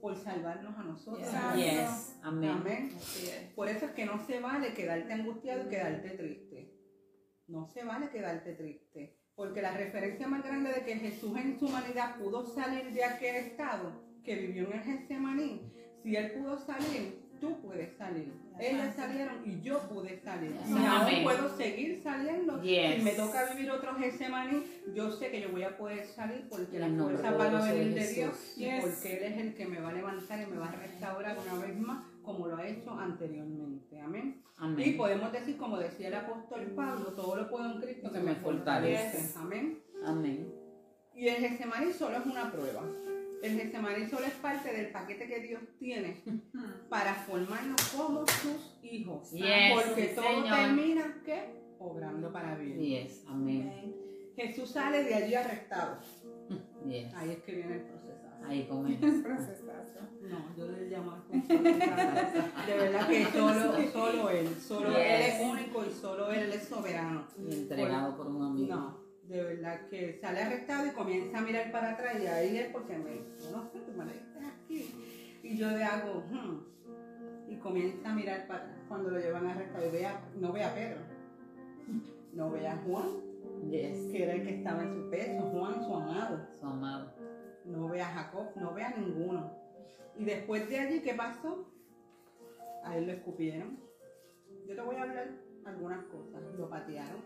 por 0.01 0.17
salvarnos 0.17 0.77
a 0.79 0.83
nosotros. 0.83 1.29
Yes. 1.57 2.19
Amén. 2.23 2.91
Por 3.55 3.69
eso 3.69 3.87
es 3.87 3.93
que 3.93 4.07
no 4.07 4.25
se 4.27 4.41
vale 4.41 4.75
quedarte 4.75 5.13
angustiado 5.13 5.67
y 5.67 5.69
quedarte 5.69 6.11
triste. 6.11 6.75
No 7.47 7.67
se 7.67 7.85
vale 7.85 8.11
quedarte 8.11 8.55
triste. 8.55 9.17
Porque 9.35 9.63
la 9.63 9.73
referencia 9.73 10.29
más 10.29 10.45
grande 10.45 10.73
de 10.73 10.85
que 10.85 10.97
Jesús 10.97 11.37
en 11.39 11.59
su 11.59 11.67
humanidad 11.67 12.17
pudo 12.19 12.45
salir 12.45 12.93
de 12.93 13.05
aquel 13.05 13.37
estado 13.37 13.93
que 14.23 14.37
vivió 14.37 14.67
en 14.67 14.79
el 14.79 14.85
Getsemaní, 14.85 15.73
si 16.03 16.17
él 16.17 16.33
pudo 16.33 16.59
salir, 16.59 17.31
tú 17.41 17.61
puedes 17.63 17.97
salir. 17.97 18.33
Ellas 18.61 18.95
salieron 18.95 19.37
y 19.45 19.61
yo 19.61 19.81
pude 19.89 20.19
salir. 20.21 20.55
Y 20.67 20.87
aún 20.87 21.23
puedo 21.25 21.57
seguir 21.57 22.01
saliendo. 22.03 22.61
Yes. 22.63 22.97
Si 22.97 23.03
me 23.03 23.13
toca 23.13 23.53
vivir 23.53 23.71
otro 23.71 23.95
Getsemaní, 23.95 24.65
yo 24.95 25.11
sé 25.11 25.31
que 25.31 25.41
yo 25.41 25.51
voy 25.51 25.63
a 25.63 25.77
poder 25.77 26.07
salir 26.07 26.47
porque 26.49 26.77
el 26.77 26.97
nombre 26.97 27.17
fuerzas 27.19 27.39
van 27.39 27.55
a 27.57 27.73
venir 27.73 27.95
de. 27.95 28.13
Dios 28.13 28.55
y 28.57 28.81
porque 28.81 29.17
Él 29.17 29.33
es 29.33 29.39
el 29.39 29.55
que 29.55 29.67
me 29.67 29.81
va 29.81 29.91
a 29.91 29.93
levantar 29.93 30.41
y 30.41 30.47
me 30.47 30.59
va 30.59 30.69
a 30.69 30.73
restaurar 30.73 31.37
una 31.39 31.67
vez 31.67 31.79
más 31.79 32.05
como 32.23 32.47
lo 32.49 32.57
ha 32.57 32.67
hecho 32.67 32.93
anteriormente. 32.93 34.01
Amén. 34.01 34.43
Y 34.43 34.63
Amén. 34.63 34.97
podemos 34.97 35.33
decir, 35.33 35.57
como 35.57 35.79
decía 35.79 36.09
el 36.09 36.15
apóstol 36.15 36.67
Pablo, 36.77 37.13
todo 37.15 37.37
lo 37.37 37.49
puedo 37.51 37.73
en 37.73 37.81
Cristo 37.81 38.13
que 38.13 38.19
me 38.19 38.33
me 38.33 38.35
fortalece. 38.37 39.03
fortalece. 39.05 39.39
Amén. 39.39 39.79
Amén. 40.05 40.53
Y 41.15 41.29
el 41.29 41.37
Getsemaní 41.37 41.93
solo 41.93 42.19
es 42.19 42.27
una 42.27 42.53
prueba. 42.53 42.83
El 43.43 43.59
Getsemaní 43.59 44.07
solo 44.09 44.27
es 44.27 44.35
parte 44.35 44.73
del 44.73 44.91
paquete 44.91 45.27
que 45.27 45.41
Dios 45.41 45.63
tiene 45.79 46.23
para 46.89 47.15
formarnos 47.15 47.81
como 47.97 48.27
sus 48.27 48.79
hijos. 48.83 49.31
Yes, 49.33 49.73
Porque 49.75 50.09
sí, 50.09 50.15
todo 50.15 50.25
Señor. 50.25 50.57
termina, 50.57 51.23
¿qué? 51.25 51.61
Obrando 51.79 52.31
para 52.33 52.57
bien. 52.57 52.79
Yes. 52.79 53.25
Amén. 53.27 53.97
Jesús 54.37 54.71
sale 54.71 55.05
de 55.05 55.15
allí 55.15 55.35
arrestado. 55.35 55.99
Yes. 56.87 57.15
Ahí 57.15 57.31
es 57.31 57.43
que 57.43 57.55
viene 57.55 57.75
el 57.77 57.81
proceso. 57.83 58.21
Ahí 58.47 58.67
él. 58.71 58.99
No, 60.23 60.57
yo 60.57 60.71
le 60.71 60.89
llamo 60.89 61.13
al. 61.13 61.49
De 61.49 62.75
verdad 62.75 63.09
que 63.09 63.25
solo, 63.27 63.91
solo 63.93 64.31
Él, 64.31 64.49
solo 64.57 64.97
Él 64.97 65.23
es 65.23 65.41
único 65.41 65.85
y 65.85 65.91
solo 65.91 66.31
Él 66.31 66.53
es 66.53 66.65
soberano. 66.65 67.27
Y 67.39 67.55
entregado 67.55 68.17
por 68.17 68.27
un 68.29 68.43
amigo. 68.43 68.75
No, 68.75 68.99
de 69.31 69.45
verdad 69.45 69.87
que 69.89 70.19
sale 70.21 70.41
arrestado 70.41 70.87
y 70.89 70.91
comienza 70.91 71.39
a 71.39 71.43
mirar 71.43 71.71
para 71.71 71.93
atrás 71.93 72.17
y 72.21 72.27
ahí 72.27 72.59
es 72.59 72.73
porque 72.73 72.99
me 72.99 73.11
dice, 73.13 73.53
no 73.53 73.71
sé, 73.71 73.79
tú 73.79 73.93
me 73.93 74.05
aquí. 74.05 75.39
Y 75.45 75.57
yo 75.57 75.71
le 75.71 75.85
hago, 75.85 76.25
hmm, 76.29 77.51
y 77.51 77.57
comienza 77.59 78.11
a 78.11 78.15
mirar 78.15 78.49
para 78.49 78.65
atrás 78.65 78.77
cuando 78.89 79.11
lo 79.11 79.21
llevan 79.21 79.47
arrestado 79.47 79.87
y 79.87 79.93
vea, 79.93 80.21
no 80.37 80.53
ve 80.53 80.65
a 80.65 80.75
Pedro, 80.75 80.99
no 82.33 82.51
ve 82.51 82.67
a 82.67 82.77
Juan, 82.79 83.31
Yes. 83.71 84.11
que 84.11 84.23
era 84.23 84.33
el 84.35 84.43
que 84.43 84.57
estaba 84.57 84.83
en 84.83 84.95
su 84.95 85.11
pecho, 85.11 85.43
Juan 85.43 85.85
su 85.85 85.95
amado, 85.95 86.47
Su 86.59 86.67
amado. 86.67 87.13
no 87.67 87.89
ve 87.89 88.01
a 88.01 88.07
Jacob, 88.07 88.49
no 88.57 88.75
ve 88.75 88.83
a 88.83 88.97
ninguno. 88.97 89.53
Y 90.19 90.25
después 90.25 90.69
de 90.69 90.81
allí, 90.81 91.03
¿qué 91.03 91.15
pasó? 91.15 91.69
A 92.85 92.97
él 92.97 93.07
lo 93.07 93.13
escupieron. 93.13 93.79
Yo 94.67 94.75
te 94.75 94.81
voy 94.81 94.97
a 94.97 95.03
hablar 95.03 95.29
algunas 95.65 96.05
cosas. 96.07 96.43
Lo 96.59 96.69
patearon, 96.69 97.23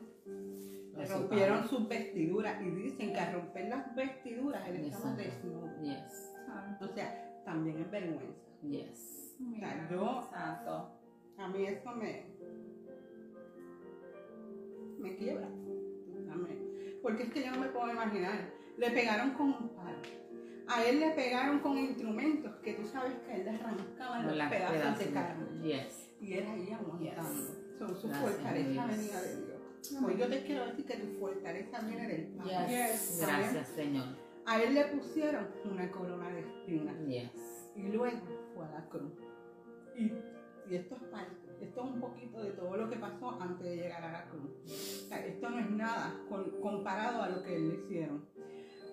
Rompieron 1.18 1.68
sus 1.68 1.88
vestiduras 1.88 2.60
y 2.62 2.70
dicen 2.70 3.12
que 3.12 3.20
al 3.20 3.34
romper 3.34 3.68
las 3.68 3.94
vestiduras 3.94 4.68
él 4.68 4.84
estaba 4.84 5.14
desnudo. 5.14 5.70
Yes. 5.82 6.32
O 6.80 6.88
sea, 6.88 7.42
también 7.44 7.80
es 7.80 7.90
vergüenza. 7.90 8.44
Yes. 8.62 9.36
O 9.40 9.58
sea, 9.58 9.88
yo, 9.90 10.28
Santo. 10.30 10.90
A 11.36 11.48
mí 11.48 11.64
eso 11.66 11.90
me, 11.96 12.26
me 14.98 15.16
quiebra. 15.16 15.48
Porque 17.02 17.24
es 17.24 17.32
que 17.32 17.44
yo 17.44 17.50
no 17.50 17.60
me 17.60 17.68
puedo 17.68 17.90
imaginar. 17.90 18.50
Le 18.78 18.90
pegaron 18.90 19.34
con 19.34 19.48
un 19.48 19.68
palo. 19.76 19.98
A 20.66 20.82
él 20.84 21.00
le 21.00 21.10
pegaron 21.10 21.58
con 21.58 21.76
instrumentos 21.76 22.54
que 22.62 22.72
tú 22.72 22.86
sabes 22.86 23.12
que 23.26 23.32
a 23.32 23.36
él 23.36 23.44
le 23.44 23.50
arrancaban 23.50 24.26
los 24.26 24.48
pedazos 24.48 24.72
pedazos 24.72 24.98
de 24.98 25.12
carne. 25.12 25.62
Yes. 25.62 26.14
Y 26.20 26.32
él 26.32 26.46
ahí 26.46 26.72
aguantando. 26.72 27.94
Su 28.00 28.08
fortaleza 28.08 28.86
Dios. 28.86 28.86
venida 28.86 29.20
de 29.20 29.44
Dios. 29.44 29.53
Pues 30.02 30.18
yo 30.18 30.28
te 30.28 30.42
quiero 30.44 30.66
decir 30.66 30.84
que 30.86 30.96
tu 30.96 31.18
fortaleza 31.20 31.80
viene 31.82 32.08
del 32.08 32.26
Padre. 32.36 32.66
Yes. 32.68 33.18
Gracias, 33.20 33.68
Señor. 33.68 34.06
A 34.46 34.62
él 34.62 34.74
le 34.74 34.84
pusieron 34.86 35.48
una 35.64 35.90
corona 35.90 36.28
de 36.30 36.40
espinas. 36.40 36.96
Yes. 37.06 37.70
Y 37.76 37.82
luego 37.88 38.18
fue 38.54 38.64
a 38.66 38.70
la 38.70 38.88
cruz. 38.88 39.12
Y, 39.96 40.12
y 40.70 40.76
esto 40.76 40.96
es 40.96 41.02
parte, 41.04 41.34
esto 41.60 41.84
es 41.84 41.90
un 41.90 42.00
poquito 42.00 42.42
de 42.42 42.50
todo 42.52 42.76
lo 42.76 42.88
que 42.90 42.96
pasó 42.96 43.30
antes 43.40 43.64
de 43.66 43.76
llegar 43.76 44.02
a 44.04 44.12
la 44.12 44.28
cruz. 44.28 44.50
O 44.64 45.08
sea, 45.08 45.24
esto 45.26 45.50
no 45.50 45.58
es 45.60 45.70
nada 45.70 46.14
con- 46.28 46.60
comparado 46.60 47.22
a 47.22 47.28
lo 47.28 47.42
que 47.42 47.54
él 47.56 47.68
le 47.68 47.74
hicieron. 47.76 48.24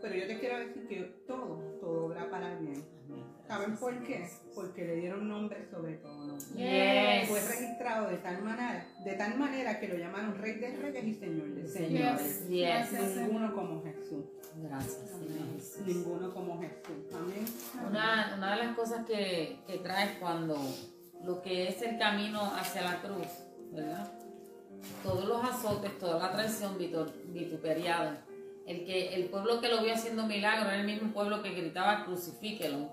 Pero 0.01 0.15
yo 0.15 0.27
te 0.27 0.39
quiero 0.39 0.57
decir 0.59 0.87
que 0.87 1.01
todo, 1.27 1.57
todo 1.79 2.05
obra 2.05 2.29
para 2.29 2.55
bien. 2.59 2.83
Amén. 3.05 3.25
¿Saben 3.51 3.75
por 3.75 4.03
qué? 4.03 4.29
Porque 4.55 4.85
le 4.85 4.95
dieron 4.95 5.27
nombre 5.27 5.67
sobre 5.69 5.95
todo 5.95 6.15
nombre. 6.25 6.45
Yes. 6.55 7.29
Fue 7.29 7.41
registrado 7.41 8.09
de 8.09 8.15
tal 8.17 8.41
manera, 8.43 8.85
de 9.03 9.13
tal 9.13 9.37
manera 9.37 9.77
que 9.77 9.87
lo 9.89 9.97
llamaron 9.97 10.35
Rey 10.37 10.53
de 10.53 10.77
Reyes 10.77 11.03
y 11.05 11.13
Señor 11.15 11.47
de 11.49 11.67
Señores. 11.67 12.47
Señores. 12.47 12.47
Yes. 12.47 12.91
Yes. 12.91 13.15
Ninguno 13.17 13.53
como 13.53 13.83
Jesús. 13.83 14.23
Gracias, 14.55 14.99
Señor 15.09 15.53
Jesús. 15.55 15.85
Ninguno 15.85 16.33
como 16.33 16.61
Jesús. 16.61 17.13
Amén. 17.13 17.45
Una, 17.89 18.33
una 18.37 18.55
de 18.55 18.63
las 18.65 18.75
cosas 18.75 19.05
que, 19.05 19.59
que 19.67 19.77
trae 19.79 20.17
cuando 20.19 20.57
lo 21.25 21.41
que 21.41 21.67
es 21.67 21.81
el 21.81 21.97
camino 21.97 22.41
hacia 22.55 22.83
la 22.83 23.01
cruz, 23.01 23.27
¿verdad? 23.73 24.11
Todos 25.03 25.25
los 25.25 25.43
azotes, 25.43 25.97
toda 25.99 26.19
la 26.19 26.31
traición 26.31 26.77
vitu- 26.79 27.11
vituperiada. 27.33 28.25
El, 28.65 28.85
que, 28.85 29.15
el 29.15 29.25
pueblo 29.25 29.59
que 29.59 29.69
lo 29.69 29.81
vio 29.83 29.93
haciendo 29.93 30.25
milagros 30.25 30.67
era 30.67 30.79
el 30.79 30.85
mismo 30.85 31.11
pueblo 31.11 31.41
que 31.41 31.51
gritaba 31.51 32.05
crucifíquelo. 32.05 32.89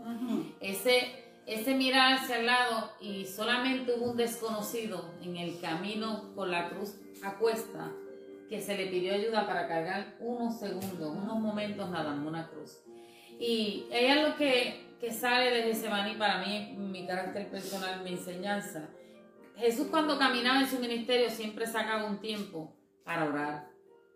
Ese, 0.60 1.24
ese 1.46 1.74
mirar 1.74 2.14
hacia 2.14 2.40
el 2.40 2.46
lado 2.46 2.90
y 3.00 3.26
solamente 3.26 3.92
hubo 3.94 4.12
un 4.12 4.16
desconocido 4.16 5.14
en 5.22 5.36
el 5.36 5.60
camino 5.60 6.32
con 6.34 6.50
la 6.50 6.68
cruz 6.70 6.96
a 7.22 7.38
cuesta 7.38 7.92
que 8.48 8.60
se 8.60 8.76
le 8.76 8.86
pidió 8.86 9.14
ayuda 9.14 9.46
para 9.46 9.68
cargar 9.68 10.16
unos 10.20 10.58
segundos, 10.58 11.14
unos 11.14 11.38
momentos 11.38 11.88
nada 11.90 12.14
más 12.14 12.26
una 12.26 12.48
cruz. 12.48 12.78
Y 13.38 13.86
ella 13.92 14.16
es 14.16 14.28
lo 14.28 14.36
que, 14.36 14.96
que 15.00 15.12
sale 15.12 15.50
de 15.50 15.62
Getsemaní 15.64 16.14
para 16.14 16.38
mí, 16.38 16.74
mi 16.76 17.06
carácter 17.06 17.50
personal, 17.50 18.02
mi 18.02 18.12
enseñanza. 18.12 18.88
Jesús 19.56 19.88
cuando 19.90 20.18
caminaba 20.18 20.60
en 20.60 20.68
su 20.68 20.78
ministerio 20.78 21.28
siempre 21.30 21.66
sacaba 21.66 22.04
un 22.04 22.20
tiempo 22.20 22.74
para 23.04 23.26
orar. 23.26 23.67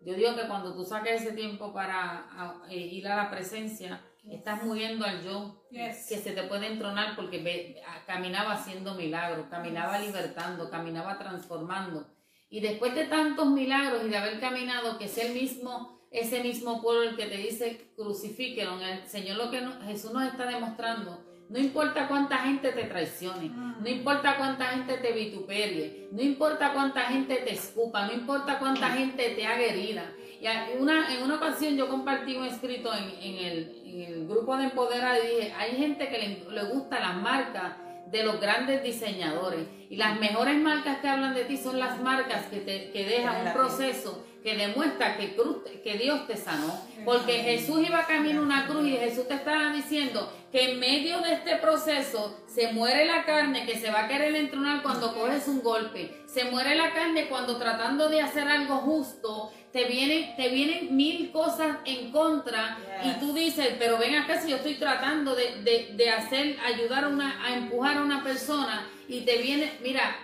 Yo 0.05 0.13
digo 0.15 0.35
que 0.35 0.47
cuando 0.47 0.73
tú 0.75 0.83
sacas 0.83 1.21
ese 1.21 1.31
tiempo 1.33 1.73
para 1.73 2.25
a- 2.31 2.61
eh, 2.69 2.75
ir 2.77 3.07
a 3.07 3.15
la 3.15 3.29
presencia, 3.31 4.01
estás 4.29 4.63
muriendo 4.63 5.05
al 5.05 5.21
yo 5.23 5.63
Yes. 5.71 6.07
que 6.09 6.17
se 6.17 6.31
te 6.31 6.43
puede 6.43 6.67
entronar 6.67 7.15
porque 7.15 7.41
ve- 7.41 7.81
a- 7.87 8.05
caminaba 8.05 8.53
haciendo 8.53 8.95
milagros, 8.95 9.47
caminaba 9.49 9.99
libertando, 9.99 10.69
caminaba 10.69 11.17
transformando. 11.17 12.07
Y 12.49 12.59
después 12.59 12.93
de 12.95 13.05
tantos 13.05 13.47
milagros 13.47 14.03
y 14.05 14.09
de 14.09 14.17
haber 14.17 14.39
caminado, 14.39 14.97
que 14.97 15.05
es 15.05 15.17
el 15.17 15.33
mismo, 15.33 15.99
ese 16.11 16.43
mismo 16.43 16.81
pueblo 16.81 17.03
el 17.09 17.15
que 17.15 17.25
te 17.25 17.37
dice 17.37 17.93
crucifíquelo, 17.95 18.79
el 18.79 19.07
Señor 19.07 19.37
lo 19.37 19.49
que 19.49 19.61
no- 19.61 19.81
Jesús 19.81 20.11
nos 20.13 20.23
está 20.25 20.45
demostrando, 20.45 21.23
no 21.53 21.59
importa 21.59 22.07
cuánta 22.07 22.39
gente 22.39 22.71
te 22.71 22.85
traicione, 22.85 23.51
no 23.79 23.87
importa 23.87 24.37
cuánta 24.37 24.69
gente 24.69 24.97
te 24.97 25.11
vituperie, 25.11 26.07
no 26.11 26.19
importa 26.19 26.73
cuánta 26.73 27.01
gente 27.01 27.35
te 27.35 27.53
escupa, 27.53 28.07
no 28.07 28.13
importa 28.13 28.57
cuánta 28.57 28.89
gente 28.89 29.29
te 29.35 29.45
haga 29.45 29.61
herida. 29.61 30.03
Y 30.41 30.47
una, 30.81 31.13
en 31.13 31.21
una 31.21 31.35
ocasión 31.35 31.77
yo 31.77 31.87
compartí 31.87 32.35
un 32.35 32.45
escrito 32.45 32.91
en, 32.91 33.03
en 33.21 33.45
el, 33.45 33.81
en 33.85 34.01
el 34.01 34.27
grupo 34.27 34.57
de 34.57 34.63
Empodera 34.63 35.19
y 35.19 35.27
dije, 35.27 35.53
hay 35.55 35.77
gente 35.77 36.09
que 36.09 36.17
le, 36.17 36.49
le 36.49 36.63
gusta 36.63 36.99
las 36.99 37.17
marcas 37.17 37.73
de 38.07 38.23
los 38.23 38.41
grandes 38.41 38.81
diseñadores. 38.81 39.67
Y 39.91 39.97
las 39.97 40.19
mejores 40.19 40.57
marcas 40.57 40.97
que 41.01 41.07
hablan 41.07 41.35
de 41.35 41.45
ti 41.45 41.57
son 41.57 41.79
las 41.79 42.01
marcas 42.01 42.47
que, 42.47 42.61
te, 42.61 42.89
que 42.89 43.05
dejan 43.05 43.45
un 43.45 43.53
proceso 43.53 44.25
que 44.43 44.57
demuestra 44.57 45.15
que, 45.17 45.35
cruz, 45.35 45.57
que 45.83 45.97
Dios 45.97 46.27
te 46.27 46.35
sanó. 46.35 46.81
Porque 47.05 47.33
Jesús 47.39 47.87
iba 47.87 48.05
camino 48.05 48.41
a 48.41 48.43
una 48.43 48.67
cruz 48.67 48.87
y 48.87 48.97
Jesús 48.97 49.27
te 49.27 49.35
estaba 49.35 49.71
diciendo 49.71 50.31
que 50.53 50.71
en 50.71 50.79
medio 50.79 51.19
de 51.21 51.33
este 51.33 51.55
proceso 51.55 52.39
se 52.45 52.71
muere 52.73 53.05
la 53.05 53.25
carne 53.25 53.65
que 53.65 53.75
se 53.79 53.89
va 53.89 54.05
a 54.05 54.07
querer 54.07 54.35
entronar 54.35 54.83
cuando 54.83 55.11
coges 55.15 55.47
un 55.47 55.61
golpe. 55.63 56.21
Se 56.27 56.45
muere 56.45 56.75
la 56.75 56.93
carne 56.93 57.25
cuando 57.27 57.57
tratando 57.57 58.07
de 58.07 58.21
hacer 58.21 58.47
algo 58.47 58.75
justo 58.77 59.51
te 59.71 59.85
vienen, 59.85 60.35
te 60.35 60.49
vienen 60.49 60.95
mil 60.95 61.31
cosas 61.31 61.77
en 61.85 62.11
contra 62.11 62.77
y 63.03 63.19
tú 63.19 63.33
dices, 63.33 63.69
pero 63.79 63.97
ven 63.97 64.13
acá 64.15 64.39
si 64.39 64.51
yo 64.51 64.57
estoy 64.57 64.75
tratando 64.75 65.33
de, 65.35 65.63
de- 65.63 65.89
de 65.95 66.09
hacer, 66.11 66.55
ayudar 66.63 67.05
a, 67.05 67.07
una, 67.07 67.43
a 67.43 67.55
empujar 67.55 67.97
a 67.97 68.03
una 68.03 68.23
persona 68.23 68.87
y 69.09 69.21
te 69.21 69.39
viene, 69.39 69.71
mira, 69.81 70.15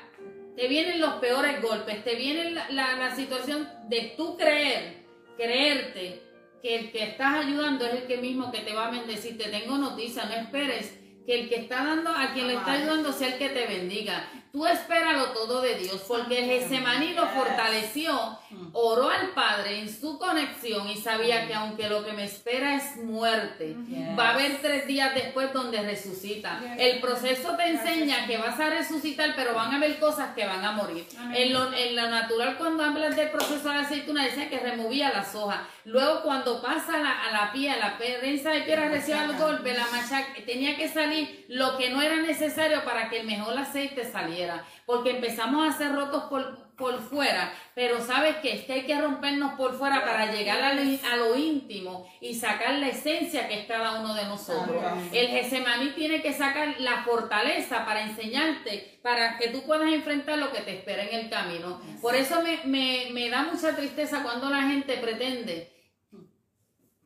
te 0.56 0.68
vienen 0.68 1.02
los 1.02 1.14
peores 1.16 1.60
golpes, 1.64 2.04
te 2.04 2.14
viene 2.14 2.52
la, 2.52 2.70
la- 2.70 2.96
la 2.98 3.16
situación 3.16 3.68
de 3.88 4.14
tú 4.16 4.38
creer, 4.38 4.98
creerte 5.36 6.22
que 6.62 6.76
el 6.76 6.92
que 6.92 7.04
estás 7.04 7.46
ayudando 7.46 7.86
es 7.86 7.94
el 7.94 8.08
que 8.08 8.18
mismo 8.18 8.52
que 8.52 8.60
te 8.60 8.74
va 8.74 8.88
a 8.88 8.92
bendecir. 8.92 9.38
Te 9.38 9.50
tengo 9.50 9.78
noticia, 9.78 10.26
no 10.26 10.34
esperes 10.34 11.00
que 11.26 11.42
el 11.42 11.50
que 11.50 11.56
está 11.58 11.84
dando, 11.84 12.10
a 12.10 12.34
quien 12.34 12.48
le 12.48 12.56
está 12.56 12.74
ayudando 12.74 13.12
sea 13.12 13.30
el 13.30 13.38
que 13.38 13.50
te 13.50 13.68
bendiga. 13.68 14.39
Tú 14.52 14.66
espéralo 14.66 15.26
todo 15.26 15.62
de 15.62 15.76
Dios, 15.76 16.02
porque 16.08 16.40
el 16.40 16.46
Gesemaní 16.46 17.14
lo 17.14 17.28
fortaleció, 17.28 18.40
oró 18.74 19.10
al 19.10 19.30
Padre 19.30 19.80
en 19.80 19.94
su 19.94 20.18
conexión 20.18 20.90
y 20.90 20.98
sabía 20.98 21.46
que 21.48 21.54
aunque 21.54 21.88
lo 21.88 22.04
que 22.04 22.14
me 22.14 22.24
espera 22.24 22.76
es 22.76 22.96
muerte, 22.98 23.76
va 24.18 24.30
a 24.30 24.34
haber 24.34 24.60
tres 24.60 24.88
días 24.88 25.14
después 25.14 25.54
donde 25.54 25.84
resucita. 25.84 26.60
El 26.80 27.00
proceso 27.00 27.56
te 27.58 27.68
enseña 27.68 28.26
que 28.26 28.38
vas 28.38 28.60
a 28.60 28.72
resucitar, 28.72 29.34
pero 29.36 29.54
van 29.54 29.72
a 29.72 29.78
haber 29.78 30.00
cosas 30.00 30.34
que 30.34 30.48
van 30.48 30.66
a 30.66 30.72
morir. 30.72 31.06
En 31.36 31.54
lo, 31.54 31.72
en 31.72 31.96
lo 31.96 32.10
natural, 32.10 32.58
cuando 32.58 32.84
hablas 32.84 33.16
del 33.16 33.30
proceso 33.30 33.70
de 33.70 33.76
la 33.76 33.82
aceituna, 33.82 34.26
decía 34.26 34.50
que 34.50 34.60
removía 34.60 35.12
las 35.12 35.36
hojas. 35.36 35.60
Luego, 35.86 36.24
cuando 36.24 36.60
pasa 36.62 36.96
a 36.96 37.00
la, 37.00 37.24
a 37.26 37.32
la 37.32 37.52
piel, 37.52 37.80
la 37.80 37.98
prensa 38.00 38.50
de 38.50 38.62
piedra 38.62 38.90
recibe 38.90 39.24
el 39.26 39.38
golpe, 39.38 39.74
la 39.74 39.86
machaca, 39.92 40.34
tenía 40.44 40.76
que 40.76 40.90
salir 40.90 41.46
lo 41.50 41.78
que 41.78 41.92
no 41.92 42.02
era 42.02 42.16
necesario 42.16 42.84
para 42.84 43.10
que 43.10 43.20
el 43.20 43.28
mejor 43.28 43.56
aceite 43.56 44.10
saliera. 44.12 44.39
Porque 44.86 45.12
empezamos 45.12 45.66
a 45.66 45.70
hacer 45.70 45.94
rotos 45.94 46.24
por, 46.24 46.70
por 46.76 47.00
fuera, 47.00 47.52
pero 47.76 48.02
¿sabes 48.02 48.38
qué? 48.38 48.54
Es 48.54 48.66
que 48.66 48.74
hay 48.74 48.86
que 48.86 49.00
rompernos 49.00 49.54
por 49.56 49.78
fuera 49.78 50.02
para 50.02 50.32
llegar 50.32 50.62
a 50.62 50.74
lo, 50.74 50.82
a 50.82 51.16
lo 51.18 51.36
íntimo 51.36 52.10
y 52.22 52.34
sacar 52.34 52.76
la 52.76 52.88
esencia 52.88 53.48
que 53.48 53.62
es 53.62 53.68
cada 53.68 54.00
uno 54.00 54.14
de 54.16 54.26
nosotros. 54.26 54.82
El 55.12 55.28
Gesemaní 55.28 55.90
tiene 55.92 56.22
que 56.22 56.34
sacar 56.34 56.76
la 56.80 57.04
fortaleza 57.04 57.86
para 57.86 58.04
enseñarte, 58.04 59.00
para 59.04 59.38
que 59.38 59.50
tú 59.50 59.64
puedas 59.64 59.92
enfrentar 59.92 60.38
lo 60.38 60.52
que 60.52 60.62
te 60.62 60.78
espera 60.78 61.04
en 61.04 61.20
el 61.20 61.30
camino. 61.30 61.82
Por 62.02 62.16
eso 62.16 62.42
me, 62.42 62.62
me, 62.66 63.10
me 63.12 63.30
da 63.30 63.44
mucha 63.44 63.76
tristeza 63.76 64.24
cuando 64.24 64.50
la 64.50 64.64
gente 64.64 64.98
pretende 64.98 65.79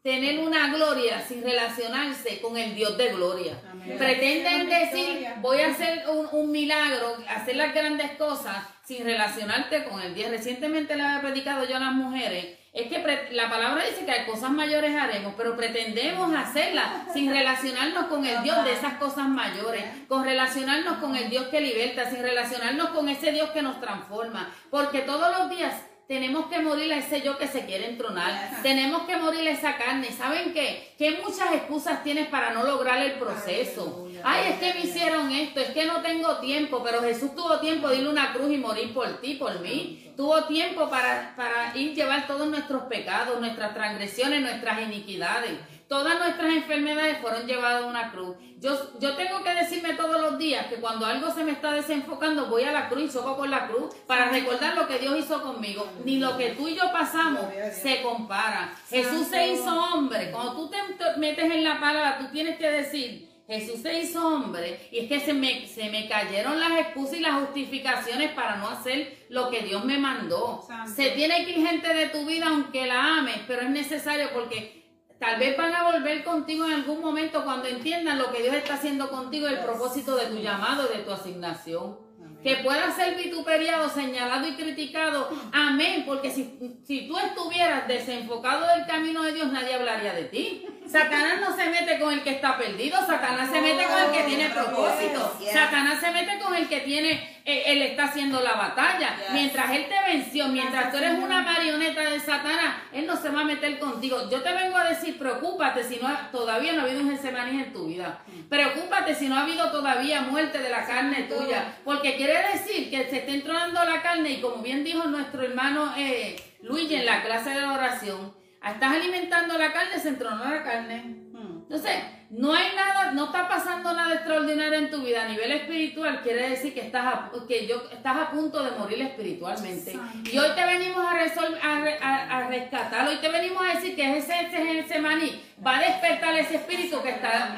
tener 0.03 0.39
una 0.39 0.67
gloria 0.67 1.21
sin 1.21 1.41
relacionarse 1.41 2.41
con 2.41 2.57
el 2.57 2.75
Dios 2.75 2.97
de 2.97 3.07
gloria. 3.13 3.57
Amén. 3.71 3.97
Pretenden 3.97 4.67
decir, 4.67 5.27
voy 5.39 5.61
a 5.61 5.69
hacer 5.69 6.03
un, 6.09 6.27
un 6.29 6.51
milagro, 6.51 7.15
hacer 7.29 7.55
las 7.55 7.73
grandes 7.73 8.11
cosas 8.11 8.67
sin 8.83 9.05
relacionarte 9.05 9.85
con 9.85 10.01
el 10.01 10.13
Dios. 10.13 10.29
Recientemente 10.29 10.97
le 10.97 11.03
había 11.03 11.21
predicado 11.21 11.65
yo 11.65 11.77
a 11.77 11.79
las 11.79 11.93
mujeres, 11.93 12.59
es 12.73 12.87
que 12.89 13.29
la 13.31 13.49
palabra 13.49 13.85
dice 13.85 14.03
que 14.03 14.11
hay 14.11 14.25
cosas 14.25 14.49
mayores 14.49 14.95
haremos, 14.95 15.35
pero 15.37 15.55
pretendemos 15.55 16.35
hacerlas 16.35 17.13
sin 17.13 17.29
relacionarnos 17.29 18.07
con 18.07 18.25
el 18.25 18.41
Dios 18.41 18.65
de 18.65 18.73
esas 18.73 18.95
cosas 18.95 19.29
mayores, 19.29 19.85
con 20.07 20.25
relacionarnos 20.25 20.97
con 20.97 21.15
el 21.15 21.29
Dios 21.29 21.45
que 21.47 21.61
liberta, 21.61 22.09
sin 22.09 22.23
relacionarnos 22.23 22.89
con 22.89 23.07
ese 23.09 23.31
Dios 23.31 23.51
que 23.51 23.61
nos 23.61 23.79
transforma, 23.79 24.51
porque 24.71 25.01
todos 25.01 25.37
los 25.37 25.51
días 25.51 25.75
tenemos 26.13 26.45
que 26.45 26.59
morir 26.59 26.93
a 26.93 26.97
ese 26.97 27.21
yo 27.21 27.39
que 27.39 27.47
se 27.47 27.65
quiere 27.65 27.89
entronar. 27.89 28.61
Tenemos 28.61 29.01
que 29.07 29.17
morir 29.17 29.47
a 29.47 29.51
esa 29.51 29.77
carne. 29.77 30.11
¿Saben 30.11 30.53
qué? 30.53 30.93
Que 30.95 31.19
muchas 31.23 31.51
excusas 31.55 32.03
tienes 32.03 32.27
para 32.27 32.51
no 32.53 32.63
lograr 32.63 33.01
el 33.01 33.13
proceso. 33.13 34.07
Ay, 34.23 34.51
es 34.51 34.59
que 34.59 34.75
me 34.75 34.85
hicieron 34.85 35.31
esto, 35.31 35.59
es 35.59 35.71
que 35.71 35.85
no 35.85 36.03
tengo 36.03 36.37
tiempo, 36.37 36.83
pero 36.83 37.01
Jesús 37.01 37.33
tuvo 37.35 37.59
tiempo 37.59 37.87
de 37.87 37.97
ir 37.97 38.05
a 38.05 38.11
una 38.11 38.31
cruz 38.31 38.51
y 38.51 38.57
morir 38.57 38.93
por 38.93 39.21
ti, 39.21 39.33
por 39.33 39.59
mí. 39.61 40.13
Tuvo 40.15 40.43
tiempo 40.43 40.87
para, 40.87 41.33
para 41.35 41.75
ir 41.75 41.95
llevar 41.95 42.27
todos 42.27 42.47
nuestros 42.47 42.83
pecados, 42.83 43.39
nuestras 43.39 43.73
transgresiones, 43.73 44.41
nuestras 44.41 44.83
iniquidades. 44.83 45.53
Todas 45.93 46.17
nuestras 46.17 46.55
enfermedades 46.55 47.19
fueron 47.19 47.45
llevadas 47.45 47.83
a 47.83 47.85
una 47.85 48.11
cruz. 48.11 48.35
Yo, 48.59 48.99
yo 48.99 49.15
tengo 49.15 49.43
que 49.43 49.53
decirme 49.53 49.93
todos 49.93 50.19
los 50.19 50.39
días 50.39 50.65
que 50.65 50.77
cuando 50.77 51.05
algo 51.05 51.29
se 51.29 51.43
me 51.43 51.51
está 51.51 51.71
desenfocando, 51.71 52.47
voy 52.47 52.63
a 52.63 52.71
la 52.71 52.89
cruz 52.89 53.03
y 53.03 53.13
choco 53.13 53.37
con 53.37 53.51
la 53.51 53.67
cruz 53.67 53.93
para 54.07 54.29
recordar 54.29 54.75
lo 54.75 54.87
que 54.87 54.97
Dios 54.97 55.19
hizo 55.19 55.43
conmigo. 55.43 55.87
Ni 56.03 56.17
lo 56.17 56.35
que 56.35 56.49
tú 56.53 56.67
y 56.67 56.73
yo 56.73 56.91
pasamos 56.91 57.45
se 57.79 58.01
compara. 58.01 58.73
Jesús 58.89 59.27
se 59.27 59.49
hizo 59.49 59.71
hombre. 59.71 60.31
Cuando 60.31 60.53
tú 60.53 60.71
te 60.71 60.77
metes 61.19 61.45
en 61.51 61.63
la 61.63 61.79
palabra, 61.79 62.17
tú 62.17 62.25
tienes 62.31 62.57
que 62.57 62.71
decir 62.71 63.29
Jesús 63.45 63.83
se 63.83 63.99
hizo 63.99 64.27
hombre 64.27 64.89
y 64.91 64.97
es 64.97 65.07
que 65.07 65.19
se 65.19 65.35
me, 65.35 65.67
se 65.67 65.91
me 65.91 66.07
cayeron 66.07 66.59
las 66.59 66.71
excusas 66.79 67.17
y 67.17 67.19
las 67.19 67.35
justificaciones 67.35 68.31
para 68.31 68.55
no 68.55 68.67
hacer 68.69 69.25
lo 69.29 69.51
que 69.51 69.61
Dios 69.61 69.85
me 69.85 69.99
mandó. 69.99 70.63
Santo. 70.65 70.91
Se 70.91 71.11
tiene 71.11 71.45
que 71.45 71.51
ir 71.51 71.67
gente 71.67 71.93
de 71.93 72.07
tu 72.07 72.25
vida 72.25 72.47
aunque 72.47 72.87
la 72.87 73.19
ames, 73.19 73.41
pero 73.45 73.61
es 73.61 73.69
necesario 73.69 74.29
porque 74.33 74.82
tal 75.23 75.39
vez 75.39 75.55
van 75.55 75.73
a 75.73 75.83
volver 75.83 76.21
contigo 76.23 76.65
en 76.65 76.73
algún 76.73 76.99
momento 76.99 77.45
cuando 77.45 77.67
entiendan 77.69 78.19
lo 78.19 78.29
que 78.29 78.41
Dios 78.41 78.55
está 78.55 78.73
haciendo 78.73 79.09
contigo, 79.09 79.47
el 79.47 79.59
propósito 79.59 80.17
de 80.17 80.25
tu 80.25 80.37
llamado, 80.37 80.87
de 80.87 80.99
tu 80.99 81.11
asignación. 81.11 81.97
Que 82.43 82.57
pueda 82.57 82.93
ser 82.93 83.15
vituperiado, 83.15 83.87
señalado 83.87 84.45
y 84.45 84.55
criticado. 84.55 85.29
Amén. 85.53 86.03
Porque 86.05 86.29
si, 86.29 86.59
si 86.83 87.07
tú 87.07 87.17
estuvieras 87.17 87.87
desenfocado 87.87 88.67
del 88.67 88.85
camino 88.85 89.23
de 89.23 89.31
Dios, 89.31 89.49
nadie 89.49 89.75
hablaría 89.75 90.13
de 90.13 90.25
ti. 90.25 90.65
Satanás 90.93 91.41
no 91.41 91.55
se 91.55 91.69
mete 91.69 91.99
con 91.99 92.13
el 92.13 92.21
que 92.23 92.29
está 92.29 92.57
perdido. 92.57 92.97
Satanás 93.05 93.49
se 93.51 93.59
mete 93.61 93.83
con 93.85 93.99
el 93.99 94.11
que 94.11 94.23
tiene 94.23 94.49
propósito. 94.49 95.37
Satanás 95.51 95.99
se 95.99 96.11
mete 96.11 96.39
con 96.39 96.55
el 96.55 96.69
que 96.69 96.79
tiene, 96.81 97.41
eh, 97.45 97.63
él 97.67 97.81
está 97.81 98.05
haciendo 98.05 98.39
la 98.41 98.53
batalla. 98.53 99.15
Mientras 99.33 99.71
él 99.71 99.87
te 99.89 100.11
venció, 100.11 100.47
mientras 100.49 100.91
tú 100.91 100.97
eres 100.97 101.17
una 101.17 101.41
marioneta 101.41 102.01
de 102.09 102.19
Satanás, 102.19 102.75
él 102.93 103.05
no 103.07 103.17
se 103.17 103.29
va 103.29 103.41
a 103.41 103.45
meter 103.45 103.79
contigo. 103.79 104.29
Yo 104.29 104.41
te 104.41 104.51
vengo 104.53 104.77
a 104.77 104.83
decir, 104.85 105.17
preocúpate 105.17 105.83
si 105.83 105.97
no 105.97 106.07
ha- 106.07 106.29
todavía 106.31 106.73
no 106.73 106.81
ha 106.81 106.83
habido 106.85 107.01
un 107.01 107.09
Getsemaní 107.11 107.59
en 107.61 107.73
tu 107.73 107.87
vida. 107.87 108.19
Preocúpate 108.49 109.15
si 109.15 109.27
no 109.27 109.35
ha 109.35 109.41
habido 109.43 109.71
todavía 109.71 110.21
muerte 110.21 110.59
de 110.59 110.69
la 110.69 110.85
carne 110.85 111.23
tuya. 111.23 111.73
Porque 111.83 112.15
quiere 112.15 112.35
decir 112.53 112.89
que 112.91 113.09
se 113.09 113.17
está 113.17 113.31
entronando 113.31 113.83
la 113.83 114.01
carne 114.01 114.29
y 114.29 114.41
como 114.41 114.57
bien 114.61 114.83
dijo 114.83 115.05
nuestro 115.05 115.41
hermano 115.41 115.93
eh, 115.97 116.35
Luigi 116.61 116.95
en 116.95 117.05
la 117.05 117.23
clase 117.23 117.49
de 117.49 117.61
la 117.61 117.73
oración, 117.73 118.33
estás 118.71 118.93
alimentando 118.93 119.57
la 119.57 119.71
carne, 119.73 119.99
se 119.99 120.09
entronó 120.09 120.43
la 120.45 120.63
carne. 120.63 121.03
Hmm. 121.33 121.63
Entonces, 121.63 121.97
no 122.29 122.53
hay 122.53 122.67
nada, 122.75 123.11
no 123.11 123.25
está 123.25 123.47
pasando 123.47 123.93
nada 123.93 124.15
extraordinario 124.15 124.73
en 124.79 124.89
tu 124.89 125.01
vida 125.03 125.23
a 125.23 125.27
nivel 125.27 125.51
espiritual, 125.51 126.21
quiere 126.23 126.49
decir 126.49 126.73
que 126.73 126.81
estás 126.81 127.05
a, 127.05 127.31
que 127.47 127.67
yo, 127.67 127.83
estás 127.91 128.17
a 128.17 128.31
punto 128.31 128.63
de 128.63 128.71
morir 128.71 129.01
espiritualmente. 129.01 129.91
Y 130.31 130.37
hoy 130.39 130.49
te 130.55 130.65
venimos 130.65 131.05
a, 131.05 131.23
resol- 131.23 131.59
a, 131.61 131.79
re- 131.81 131.99
a- 132.01 132.37
a 132.37 132.47
rescatar, 132.47 133.07
hoy 133.07 133.17
te 133.17 133.29
venimos 133.29 133.63
a 133.63 133.75
decir 133.75 133.95
que 133.95 134.17
ese, 134.17 134.33
ese, 134.47 134.79
ese 134.79 134.99
maní 134.99 135.41
va 135.65 135.77
a 135.77 135.81
despertar 135.81 136.35
ese 136.35 136.55
espíritu 136.55 137.01
que 137.03 137.09
está, 137.11 137.51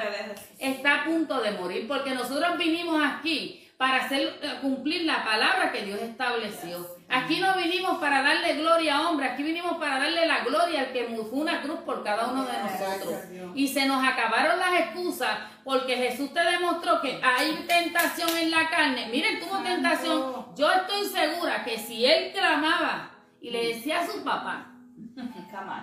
está 0.59 1.01
a 1.01 1.05
punto 1.05 1.41
de 1.41 1.51
morir, 1.51 1.87
porque 1.87 2.11
nosotros 2.11 2.57
vinimos 2.57 3.01
aquí 3.03 3.64
para 3.77 4.05
hacer 4.05 4.39
eh, 4.41 4.57
cumplir 4.61 5.03
la 5.03 5.23
palabra 5.23 5.71
que 5.71 5.81
Dios 5.83 5.99
estableció. 6.01 6.95
Aquí 7.09 7.39
no 7.39 7.55
vinimos 7.55 7.99
para 7.99 8.21
darle 8.21 8.55
gloria 8.55 8.97
a 8.97 9.09
hombre, 9.09 9.27
aquí 9.27 9.43
vinimos 9.43 9.77
para 9.77 9.99
darle 9.99 10.25
la 10.25 10.43
gloria 10.43 10.81
al 10.81 10.93
que 10.93 11.05
fue 11.05 11.39
una 11.39 11.61
cruz 11.61 11.79
por 11.85 12.03
cada 12.03 12.27
uno 12.27 12.45
de 12.45 12.57
nosotros. 12.57 13.19
Y 13.53 13.67
se 13.67 13.85
nos 13.85 14.03
acabaron 14.03 14.59
las 14.59 14.79
excusas 14.79 15.37
porque 15.63 15.97
Jesús 15.97 16.33
te 16.33 16.43
demostró 16.43 17.01
que 17.01 17.19
hay 17.21 17.65
tentación 17.67 18.29
en 18.37 18.51
la 18.51 18.69
carne. 18.69 19.07
Miren, 19.11 19.39
tuvo 19.39 19.57
tentación. 19.59 20.55
Yo 20.55 20.71
estoy 20.71 21.05
segura 21.05 21.63
que 21.63 21.77
si 21.77 22.05
él 22.05 22.31
clamaba 22.33 23.11
y 23.41 23.49
le 23.49 23.67
decía 23.67 24.01
a 24.01 24.07
su 24.07 24.23
papá, 24.23 24.74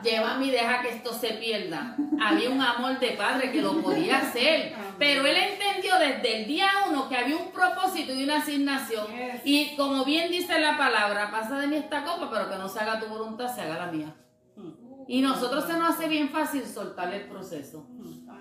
Llévame 0.02 0.46
y 0.46 0.50
deja 0.50 0.82
que 0.82 0.90
esto 0.90 1.12
se 1.12 1.34
pierda. 1.34 1.96
Había 2.20 2.50
un 2.50 2.60
amor 2.60 2.98
de 2.98 3.10
padre 3.12 3.50
que 3.50 3.62
lo 3.62 3.80
podía 3.80 4.18
hacer. 4.18 4.74
Pero 4.98 5.26
él 5.26 5.36
entendió 5.36 5.98
desde 5.98 6.42
el 6.42 6.46
día 6.46 6.68
uno 6.88 7.08
que 7.08 7.16
había 7.16 7.36
un 7.36 7.50
propósito 7.50 8.12
y 8.12 8.24
una 8.24 8.38
asignación. 8.38 9.06
Y 9.44 9.74
como 9.76 10.04
bien 10.04 10.30
dice 10.30 10.58
la 10.60 10.76
palabra, 10.76 11.30
pasa 11.30 11.58
de 11.58 11.66
mí 11.66 11.76
esta 11.76 12.04
copa, 12.04 12.30
pero 12.30 12.50
que 12.50 12.56
no 12.56 12.68
se 12.68 12.80
haga 12.80 13.00
tu 13.00 13.06
voluntad, 13.06 13.54
se 13.54 13.62
haga 13.62 13.86
la 13.86 13.92
mía. 13.92 14.14
Y 15.08 15.20
nosotros 15.20 15.64
se 15.66 15.74
nos 15.74 15.90
hace 15.90 16.08
bien 16.08 16.28
fácil 16.28 16.64
soltar 16.64 17.12
el 17.12 17.26
proceso. 17.28 17.86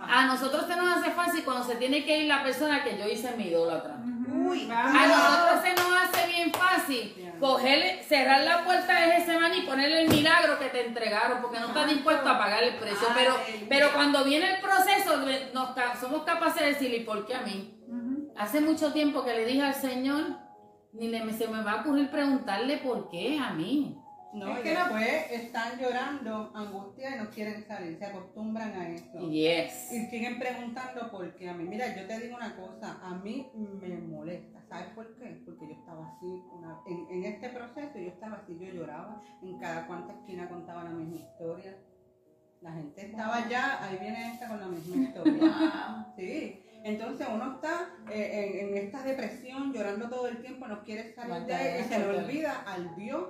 A 0.04 0.26
nosotros 0.26 0.66
se 0.68 0.76
nos 0.76 0.98
hace 0.98 1.12
fácil 1.12 1.44
cuando 1.44 1.64
se 1.64 1.76
tiene 1.76 2.04
que 2.06 2.20
ir 2.20 2.28
la 2.28 2.44
persona 2.44 2.84
que 2.84 2.98
yo 2.98 3.08
hice 3.08 3.36
mi 3.38 3.46
idólatra. 3.46 3.98
Uy, 4.34 4.68
A 4.72 5.08
nosotros 5.08 5.62
se 5.62 5.74
nos 5.76 6.02
hace 6.02 6.28
bien 6.28 6.52
fácil 6.52 7.16
coger, 7.40 8.04
cerrar 8.04 8.42
la 8.44 8.64
puerta 8.64 9.00
de 9.08 9.18
ese 9.18 9.38
man 9.40 9.52
y 9.56 9.62
ponerle 9.62 10.04
el 10.04 10.10
milagro 10.10 10.58
que 10.60 10.66
te 10.70 10.86
entregaron, 10.88 11.42
porque 11.42 11.60
no 11.60 11.68
estás 11.68 11.88
dispuesto 11.90 12.28
a 12.30 12.38
pagar 12.38 12.64
el 12.64 12.76
precio. 12.76 13.08
Pero, 13.16 13.36
pero 13.70 13.94
cuando 13.94 14.24
viene 14.24 14.56
el 14.56 14.62
proceso, 14.62 15.18
nos, 15.54 16.00
somos 16.00 16.24
capaces 16.24 16.62
de 16.62 16.68
decir, 16.74 16.94
¿y 16.94 17.02
por 17.04 17.26
qué 17.26 17.36
a 17.36 17.42
mí? 17.42 17.78
Hace 18.38 18.62
mucho 18.62 18.92
tiempo 18.94 19.24
que 19.24 19.34
le 19.34 19.46
dije 19.46 19.62
al 19.64 19.76
Señor, 19.76 20.24
ni 20.94 21.08
le- 21.10 21.32
se 21.34 21.48
me 21.48 21.62
va 21.64 21.74
a 21.74 21.82
ocurrir 21.82 22.10
preguntarle 22.10 22.78
por 22.78 23.10
qué 23.10 23.38
a 23.40 23.52
mí. 23.54 23.98
No, 24.34 24.56
Es 24.56 24.60
que 24.62 24.74
no- 24.74 24.80
después 24.80 25.32
están 25.32 25.78
llorando, 25.80 26.52
angustia 26.56 27.16
y 27.16 27.20
no 27.20 27.30
quieren 27.30 27.66
salir, 27.68 27.98
se 27.98 28.06
acostumbran 28.06 28.72
a 28.74 28.90
eso. 28.90 29.30
Yes. 29.30 29.92
Y 29.92 30.06
siguen 30.06 30.40
preguntando 30.40 31.12
por 31.12 31.36
qué 31.36 31.50
a 31.50 31.54
mí. 31.54 31.66
Mira, 31.66 31.94
yo 31.96 32.08
te 32.08 32.20
digo 32.20 32.38
una 32.38 32.56
cosa, 32.56 33.00
a 33.04 33.16
mí 33.16 33.52
me 33.54 33.98
molesta. 33.98 34.62
¿Sabes 34.70 34.88
por 34.96 35.16
qué? 35.18 35.42
Porque 35.46 35.68
yo 35.68 35.74
estaba 35.74 36.08
así, 36.08 36.26
una- 36.54 36.80
en, 36.88 37.08
en 37.10 37.26
este 37.34 37.50
proceso 37.50 37.98
yo 38.00 38.08
estaba 38.08 38.38
así, 38.38 38.58
yo 38.58 38.72
lloraba, 38.72 39.22
en 39.42 39.60
cada 39.60 39.86
cuanta 39.86 40.14
esquina 40.14 40.48
contaba 40.48 40.86
la 40.86 40.92
misma 40.92 41.18
historia. 41.18 41.76
La 42.62 42.72
gente 42.72 43.08
estaba 43.08 43.50
ya, 43.50 43.84
ahí 43.84 43.98
viene 44.00 44.34
esta 44.34 44.48
con 44.48 44.60
la 44.62 44.68
misma 44.68 45.04
historia. 45.04 46.06
Sí, 46.16 46.64
entonces 46.84 47.28
uno 47.34 47.56
está 47.56 47.90
eh, 48.12 48.60
en, 48.62 48.70
en 48.70 48.78
esta 48.86 49.04
depresión, 49.04 49.74
llorando 49.74 50.08
todo 50.10 50.28
el 50.28 50.42
tiempo, 50.42 50.68
no 50.68 50.84
quiere 50.84 51.14
salir 51.14 51.46
de 51.48 51.54
ahí 51.54 51.82
y 51.82 51.84
se 51.86 52.00
le 52.00 52.06
olvida 52.18 52.62
al 52.66 52.96
Dios 52.96 53.26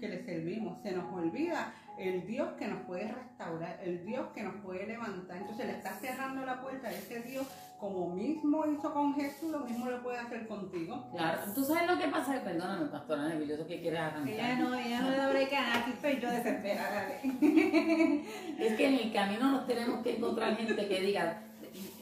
que 0.00 0.08
le 0.08 0.24
servimos, 0.24 0.82
se 0.82 0.92
nos 0.92 1.12
olvida 1.12 1.72
el 1.98 2.26
Dios 2.26 2.48
que 2.58 2.66
nos 2.66 2.82
puede 2.86 3.12
restaurar, 3.12 3.78
el 3.84 4.04
Dios 4.06 4.28
que 4.34 4.42
nos 4.42 4.54
puede 4.64 4.86
levantar. 4.86 5.36
Entonces 5.36 5.66
le 5.66 5.72
está 5.72 5.90
cerrando 6.00 6.46
la 6.46 6.60
puerta 6.62 6.88
a 6.88 6.92
ese 6.92 7.20
Dios, 7.20 7.46
como 7.78 8.14
mismo 8.14 8.64
hizo 8.66 8.92
con 8.92 9.14
Jesús, 9.14 9.50
lo 9.50 9.60
mismo 9.60 9.86
lo 9.86 10.02
puede 10.02 10.18
hacer 10.18 10.46
contigo. 10.46 11.08
Claro. 11.14 11.42
¿Tú 11.54 11.64
sabes 11.64 11.86
lo 11.90 11.98
que 11.98 12.08
pasa? 12.08 12.42
Perdóname, 12.42 12.86
pastora 12.86 13.28
sé 13.28 13.66
que 13.68 13.80
quieres 13.80 14.00
arrancar. 14.00 14.28
Ella 14.28 14.56
no, 14.56 14.74
ella 14.74 15.00
no 15.02 15.10
le 15.10 15.16
da 15.16 15.28
break 15.28 15.52
a 15.52 15.60
nada, 15.60 15.74
aquí 15.80 15.90
estoy 15.90 16.20
yo 16.20 16.30
desesperada. 16.30 17.08
Es 18.58 18.76
que 18.76 18.86
en 18.86 18.94
el 18.94 19.12
camino 19.12 19.50
nos 19.50 19.66
tenemos 19.66 20.02
que 20.02 20.16
encontrar 20.16 20.56
gente 20.56 20.88
que 20.88 21.00
diga, 21.00 21.42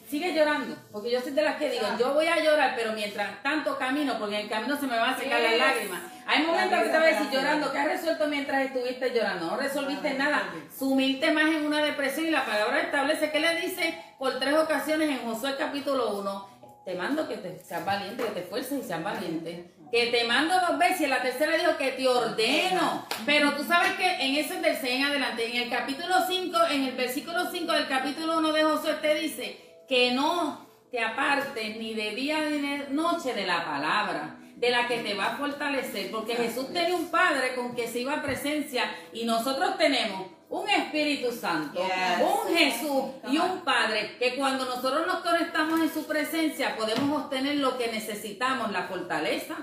sigue 0.08 0.34
llorando, 0.34 0.76
porque 0.90 1.10
yo 1.10 1.20
soy 1.20 1.32
de 1.32 1.42
las 1.42 1.56
que 1.56 1.70
digo, 1.70 1.86
yo 1.98 2.14
voy 2.14 2.26
a 2.26 2.42
llorar, 2.42 2.74
pero 2.76 2.92
mientras 2.92 3.42
tanto 3.42 3.76
camino, 3.78 4.14
porque 4.18 4.36
en 4.36 4.42
el 4.42 4.48
camino 4.48 4.76
se 4.76 4.86
me 4.86 4.96
van 4.96 5.14
a 5.14 5.18
secar 5.18 5.40
las 5.40 5.52
Yes. 5.52 5.58
lágrimas. 5.60 6.17
Hay 6.38 6.46
momentos 6.46 6.78
que 6.84 6.88
te 6.90 6.98
voy 6.98 7.08
a 7.08 7.10
decir 7.10 7.30
llorando, 7.32 7.72
¿qué 7.72 7.78
has 7.78 7.88
resuelto 7.88 8.28
mientras 8.28 8.66
estuviste 8.66 9.12
llorando? 9.12 9.46
No 9.46 9.56
resolviste 9.56 10.14
nada, 10.14 10.54
sumiste 10.78 11.32
más 11.32 11.46
en 11.46 11.66
una 11.66 11.82
depresión 11.82 12.26
y 12.26 12.30
la 12.30 12.46
palabra 12.46 12.80
establece 12.80 13.32
que 13.32 13.40
le 13.40 13.60
dice 13.60 14.00
por 14.20 14.38
tres 14.38 14.54
ocasiones 14.54 15.10
en 15.10 15.18
Josué 15.26 15.56
capítulo 15.58 16.16
1, 16.20 16.48
te 16.84 16.94
mando 16.94 17.26
que 17.26 17.38
te 17.38 17.58
seas 17.64 17.84
valiente, 17.84 18.22
que 18.22 18.30
te 18.30 18.40
esfuerces 18.42 18.84
y 18.84 18.86
seas 18.86 19.02
valiente. 19.02 19.74
Que 19.90 20.06
te 20.12 20.24
mando 20.28 20.54
dos 20.60 20.78
veces 20.78 21.00
y 21.00 21.04
en 21.04 21.10
la 21.10 21.22
tercera 21.22 21.56
dijo 21.56 21.76
que 21.76 21.90
te 21.90 22.06
ordeno. 22.06 23.04
Pero 23.26 23.54
tú 23.54 23.64
sabes 23.64 23.94
que 23.94 24.24
en 24.24 24.36
eso 24.36 24.54
es 24.54 24.62
del 24.62 24.76
6 24.76 24.94
en 24.94 25.04
adelante. 25.06 25.44
En 25.44 25.64
el 25.64 25.70
capítulo 25.70 26.14
5, 26.24 26.56
en 26.70 26.84
el 26.84 26.94
versículo 26.94 27.50
5 27.50 27.72
del 27.72 27.88
capítulo 27.88 28.38
1 28.38 28.52
de 28.52 28.62
Josué 28.62 28.94
te 29.02 29.14
dice 29.14 29.84
que 29.88 30.12
no 30.12 30.68
te 30.92 31.00
apartes 31.00 31.76
ni 31.78 31.94
de 31.94 32.14
día 32.14 32.48
ni 32.48 32.58
de 32.58 32.86
noche 32.90 33.34
de 33.34 33.44
la 33.44 33.64
palabra, 33.64 34.37
de 34.58 34.70
la 34.70 34.88
que 34.88 34.98
te 34.98 35.14
va 35.14 35.26
a 35.26 35.36
fortalecer. 35.36 36.10
Porque 36.10 36.34
Jesús 36.34 36.72
tenía 36.72 36.94
un 36.96 37.10
Padre 37.10 37.54
con 37.54 37.74
que 37.74 37.86
se 37.86 38.00
iba 38.00 38.14
a 38.14 38.22
presencia 38.22 38.84
y 39.12 39.24
nosotros 39.24 39.78
tenemos 39.78 40.26
un 40.50 40.68
Espíritu 40.68 41.30
Santo, 41.30 41.80
Yes. 41.80 42.26
un 42.26 42.56
Jesús 42.56 43.04
y 43.30 43.38
un 43.38 43.60
Padre 43.60 44.16
que 44.18 44.34
cuando 44.34 44.64
nosotros 44.64 45.06
nos 45.06 45.18
conectamos 45.18 45.80
en 45.80 45.92
su 45.92 46.06
presencia 46.06 46.74
podemos 46.76 47.24
obtener 47.24 47.56
lo 47.56 47.76
que 47.76 47.92
necesitamos, 47.92 48.72
la 48.72 48.84
fortaleza, 48.84 49.56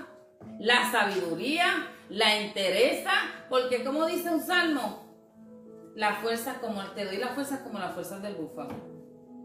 la 0.60 0.90
sabiduría, 0.90 1.88
la 2.08 2.36
entereza, 2.36 3.10
porque 3.50 3.84
como 3.84 4.06
dice 4.06 4.30
un 4.30 4.40
salmo, 4.40 5.04
las 5.96 6.18
fuerzas 6.18 6.58
como 6.58 6.82
te 6.90 7.04
doy 7.04 7.16
las 7.16 7.30
fuerzas 7.30 7.60
como 7.60 7.78
las 7.78 7.92
fuerzas 7.92 8.22
del 8.22 8.36
búfalo. 8.36 8.96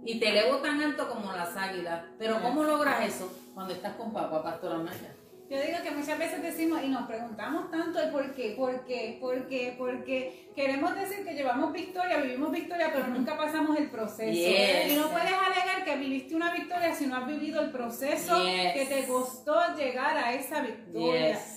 Y 0.06 0.20
te 0.20 0.30
elevo 0.30 0.58
tan 0.58 0.82
alto 0.82 1.08
como 1.10 1.32
las 1.34 1.56
águilas. 1.56 2.04
Pero 2.18 2.41
¿cómo 2.41 2.64
logras 2.64 3.06
eso? 3.06 3.32
Cuando 3.54 3.74
estás 3.74 3.95
con 3.95 4.12
papá, 4.12 4.41
Pastora 4.43 4.78
Maya. 4.80 5.16
Yo 5.52 5.62
digo 5.62 5.80
que 5.84 5.91
muchas 5.91 6.18
veces 6.18 6.41
decimos 6.41 6.82
y 6.82 6.88
nos 6.88 7.06
preguntamos 7.08 7.70
tanto 7.70 7.99
el 8.02 8.10
por 8.10 8.34
qué, 8.34 8.54
por 8.56 8.86
qué, 8.86 9.18
por 9.20 9.49
qué, 9.49 9.76
porque 9.78 10.49
queremos 10.56 10.95
decir 10.95 11.26
que 11.26 11.34
llevamos 11.34 11.74
victoria, 11.74 12.22
vivimos 12.22 12.54
victoria, 12.54 12.89
pero 12.93 13.08
nunca 13.08 13.36
pasamos 13.36 13.78
el 13.78 13.89
proceso. 13.89 14.32
Yes. 14.32 14.93
Y 14.93 14.95
no 14.95 15.10
puedes 15.10 15.34
alegar 15.34 15.84
que 15.84 15.97
viviste 15.97 16.36
una 16.36 16.54
victoria 16.54 16.95
si 16.95 17.06
no 17.06 17.18
has 17.18 17.28
vivido 17.28 17.60
el 17.60 17.70
proceso 17.70 18.41
Yes. 18.41 18.72
que 18.72 18.86
te 18.86 19.06
costó 19.08 19.76
llegar 19.76 20.16
a 20.18 20.34
esa 20.34 20.62
victoria. 20.62 21.34
Yes. 21.34 21.51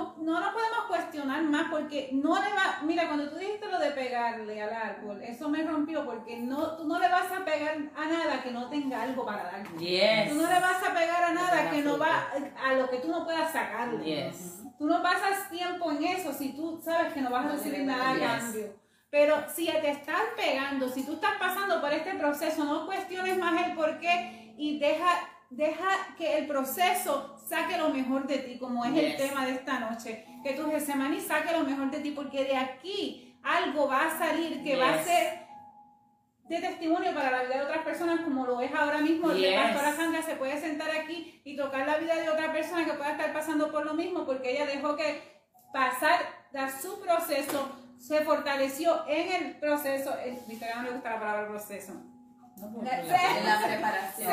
No, 0.00 0.14
no 0.18 0.40
nos 0.40 0.52
podemos 0.52 0.84
cuestionar 0.88 1.42
más 1.42 1.70
porque 1.70 2.10
no 2.12 2.34
le 2.36 2.50
va, 2.54 2.80
mira, 2.84 3.06
cuando 3.06 3.28
tú 3.28 3.36
dijiste 3.36 3.68
lo 3.68 3.78
de 3.78 3.90
pegarle 3.90 4.62
al 4.62 4.72
árbol, 4.72 5.22
eso 5.22 5.48
me 5.48 5.62
rompió 5.62 6.06
porque 6.06 6.38
no, 6.38 6.76
tú 6.76 6.86
no 6.86 6.98
le 6.98 7.08
vas 7.08 7.30
a 7.30 7.44
pegar 7.44 7.76
a 7.94 8.06
nada 8.06 8.42
que 8.42 8.50
no 8.50 8.68
tenga 8.70 9.02
algo 9.02 9.26
para 9.26 9.44
dar. 9.44 9.68
Yes. 9.76 10.30
Tú 10.30 10.36
no 10.36 10.48
le 10.48 10.60
vas 10.60 10.82
a 10.82 10.94
pegar 10.94 11.24
a 11.24 11.32
nada 11.34 11.70
que 11.70 11.82
no 11.82 11.98
va 11.98 12.28
a 12.64 12.72
lo 12.74 12.88
que 12.88 12.98
tú 12.98 13.08
no 13.08 13.24
puedas 13.24 13.52
sacarle. 13.52 14.04
Yes. 14.04 14.62
Tú 14.78 14.86
no 14.86 15.02
pasas 15.02 15.50
tiempo 15.50 15.90
en 15.90 16.04
eso 16.04 16.32
si 16.32 16.54
tú 16.54 16.80
sabes 16.82 17.12
que 17.12 17.20
no 17.20 17.30
vas 17.30 17.44
a 17.44 17.48
recibir 17.50 17.84
nada 17.84 18.12
a 18.12 18.18
cambio. 18.18 18.74
Pero 19.10 19.44
si 19.52 19.66
te 19.66 19.90
están 19.90 20.22
pegando, 20.36 20.88
si 20.88 21.04
tú 21.04 21.14
estás 21.14 21.36
pasando 21.38 21.80
por 21.80 21.92
este 21.92 22.14
proceso, 22.14 22.64
no 22.64 22.86
cuestiones 22.86 23.36
más 23.38 23.66
el 23.66 23.74
por 23.74 23.98
qué 23.98 24.54
y 24.56 24.78
deja, 24.78 25.28
deja 25.50 26.14
que 26.16 26.38
el 26.38 26.46
proceso 26.46 27.36
saque 27.50 27.76
lo 27.76 27.88
mejor 27.90 28.26
de 28.26 28.38
ti, 28.38 28.58
como 28.58 28.84
es 28.84 28.92
el 28.94 29.06
Yes. 29.12 29.16
tema 29.16 29.44
de 29.46 29.52
esta 29.52 29.78
noche. 29.80 30.24
Que 30.42 30.52
tu 30.54 30.70
Getsemaní 30.70 31.20
saque 31.20 31.52
lo 31.52 31.64
mejor 31.64 31.90
de 31.90 31.98
ti, 32.00 32.12
porque 32.12 32.44
de 32.44 32.56
aquí 32.56 33.36
algo 33.42 33.88
va 33.88 34.06
a 34.06 34.18
salir 34.18 34.62
que 34.64 34.76
va 34.76 34.88
a 34.90 34.96
Yes. 34.96 35.06
ser 35.06 35.40
de 36.48 36.58
testimonio 36.60 37.14
para 37.14 37.30
la 37.30 37.42
vida 37.44 37.56
de 37.58 37.62
otras 37.62 37.84
personas, 37.84 38.20
como 38.22 38.44
lo 38.46 38.60
es 38.60 38.72
ahora 38.74 38.98
mismo. 38.98 39.32
Yes. 39.32 39.54
La 39.54 39.62
pastora 39.64 39.92
Sandra 39.96 40.22
se 40.22 40.34
puede 40.36 40.60
sentar 40.60 40.90
aquí 40.90 41.40
y 41.44 41.56
tocar 41.56 41.86
la 41.86 41.98
vida 41.98 42.14
de 42.16 42.28
otra 42.30 42.52
persona 42.52 42.84
que 42.84 42.92
pueda 42.94 43.12
estar 43.12 43.32
pasando 43.32 43.70
por 43.70 43.84
lo 43.84 43.94
mismo, 43.94 44.24
porque 44.24 44.52
ella 44.52 44.66
dejó 44.66 44.96
que 44.96 45.20
pasar 45.72 46.20
a 46.54 46.68
su 46.80 47.00
proceso, 47.00 47.70
se 47.98 48.20
fortaleció 48.22 49.04
en 49.06 49.30
el 49.32 49.56
proceso. 49.60 50.12
eh, 50.24 50.38
Viste, 50.48 50.64
a 50.64 50.76
mí 50.76 50.82
no 50.82 50.82
me 50.88 50.90
gusta 50.92 51.10
la 51.10 51.20
palabra 51.20 51.48
proceso. 51.48 51.92
En 52.62 52.84
Se, 52.84 53.44
la 53.44 53.60
preparación. 53.64 54.30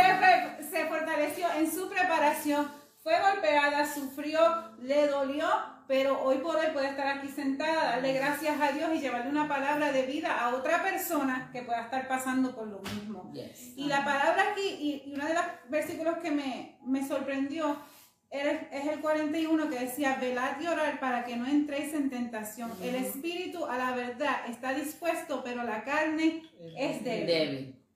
se 0.59 0.69
se 0.69 0.85
fortaleció 0.87 1.47
en 1.59 1.71
su 1.71 1.87
preparación, 1.89 2.69
fue 3.07 3.21
golpeada, 3.21 3.85
sufrió, 3.85 4.41
le 4.81 5.07
dolió, 5.07 5.47
pero 5.87 6.21
hoy 6.23 6.39
por 6.39 6.57
hoy 6.57 6.65
puede 6.73 6.89
estar 6.89 7.07
aquí 7.07 7.29
sentada, 7.29 7.91
darle 7.91 8.11
gracias 8.11 8.59
a 8.59 8.73
Dios 8.73 8.89
y 8.93 8.99
llevarle 8.99 9.29
una 9.29 9.47
palabra 9.47 9.93
de 9.93 10.01
vida 10.01 10.37
a 10.37 10.53
otra 10.53 10.83
persona 10.83 11.49
que 11.53 11.61
pueda 11.61 11.83
estar 11.83 12.05
pasando 12.09 12.53
por 12.53 12.67
lo 12.67 12.79
mismo. 12.79 13.31
Yes. 13.31 13.77
Y 13.77 13.85
la 13.85 14.03
palabra 14.03 14.51
aquí, 14.51 14.67
y, 15.07 15.13
uno 15.15 15.25
de 15.25 15.35
los 15.35 15.43
versículos 15.69 16.17
que 16.17 16.31
me, 16.31 16.79
me 16.85 17.07
sorprendió, 17.07 17.77
es 18.29 18.87
el 18.91 18.99
41 18.99 19.69
que 19.69 19.79
decía, 19.79 20.17
velad 20.19 20.59
y 20.59 20.67
orar 20.67 20.99
para 20.99 21.23
que 21.23 21.37
no 21.37 21.47
entréis 21.47 21.93
en 21.93 22.09
tentación. 22.09 22.73
El 22.83 22.95
espíritu 22.95 23.65
a 23.67 23.77
la 23.77 23.91
verdad 23.95 24.49
está 24.49 24.73
dispuesto, 24.73 25.45
pero 25.45 25.63
la 25.63 25.85
carne 25.85 26.43
es 26.75 27.05
débil. 27.05 27.25
Débil. 27.25 27.86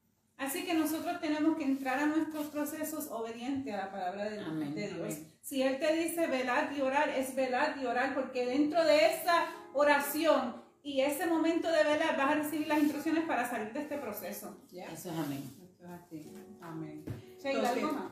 Así 0.41 0.65
que 0.65 0.73
nosotros 0.73 1.21
tenemos 1.21 1.55
que 1.57 1.63
entrar 1.63 1.99
a 1.99 2.05
nuestros 2.07 2.47
procesos 2.47 3.07
obedientes 3.11 3.73
a 3.73 3.77
la 3.77 3.91
palabra 3.91 4.29
de, 4.29 4.39
Amén, 4.39 4.73
de 4.73 4.87
Dios. 4.87 4.99
amén. 4.99 5.33
Si 5.41 5.61
Él 5.61 5.79
te 5.79 5.93
dice 5.95 6.25
velar 6.27 6.73
y 6.75 6.81
orar, 6.81 7.09
es 7.09 7.35
velar 7.35 7.75
y 7.81 7.85
orar, 7.85 8.13
porque 8.15 8.45
dentro 8.45 8.83
de 8.83 9.05
esa 9.13 9.45
oración 9.73 10.55
y 10.83 11.01
ese 11.01 11.27
momento 11.27 11.69
de 11.71 11.83
velar 11.83 12.17
vas 12.17 12.31
a 12.31 12.35
recibir 12.35 12.67
las 12.67 12.79
instrucciones 12.79 13.23
para 13.25 13.47
salir 13.47 13.71
de 13.71 13.81
este 13.81 13.97
proceso. 13.99 14.57
¿Ya? 14.71 14.85
Eso 14.85 15.11
es 15.11 15.17
amén. 15.17 15.43
Eso 15.63 15.83
es 15.85 15.89
así. 15.91 16.31
Amén. 16.61 17.05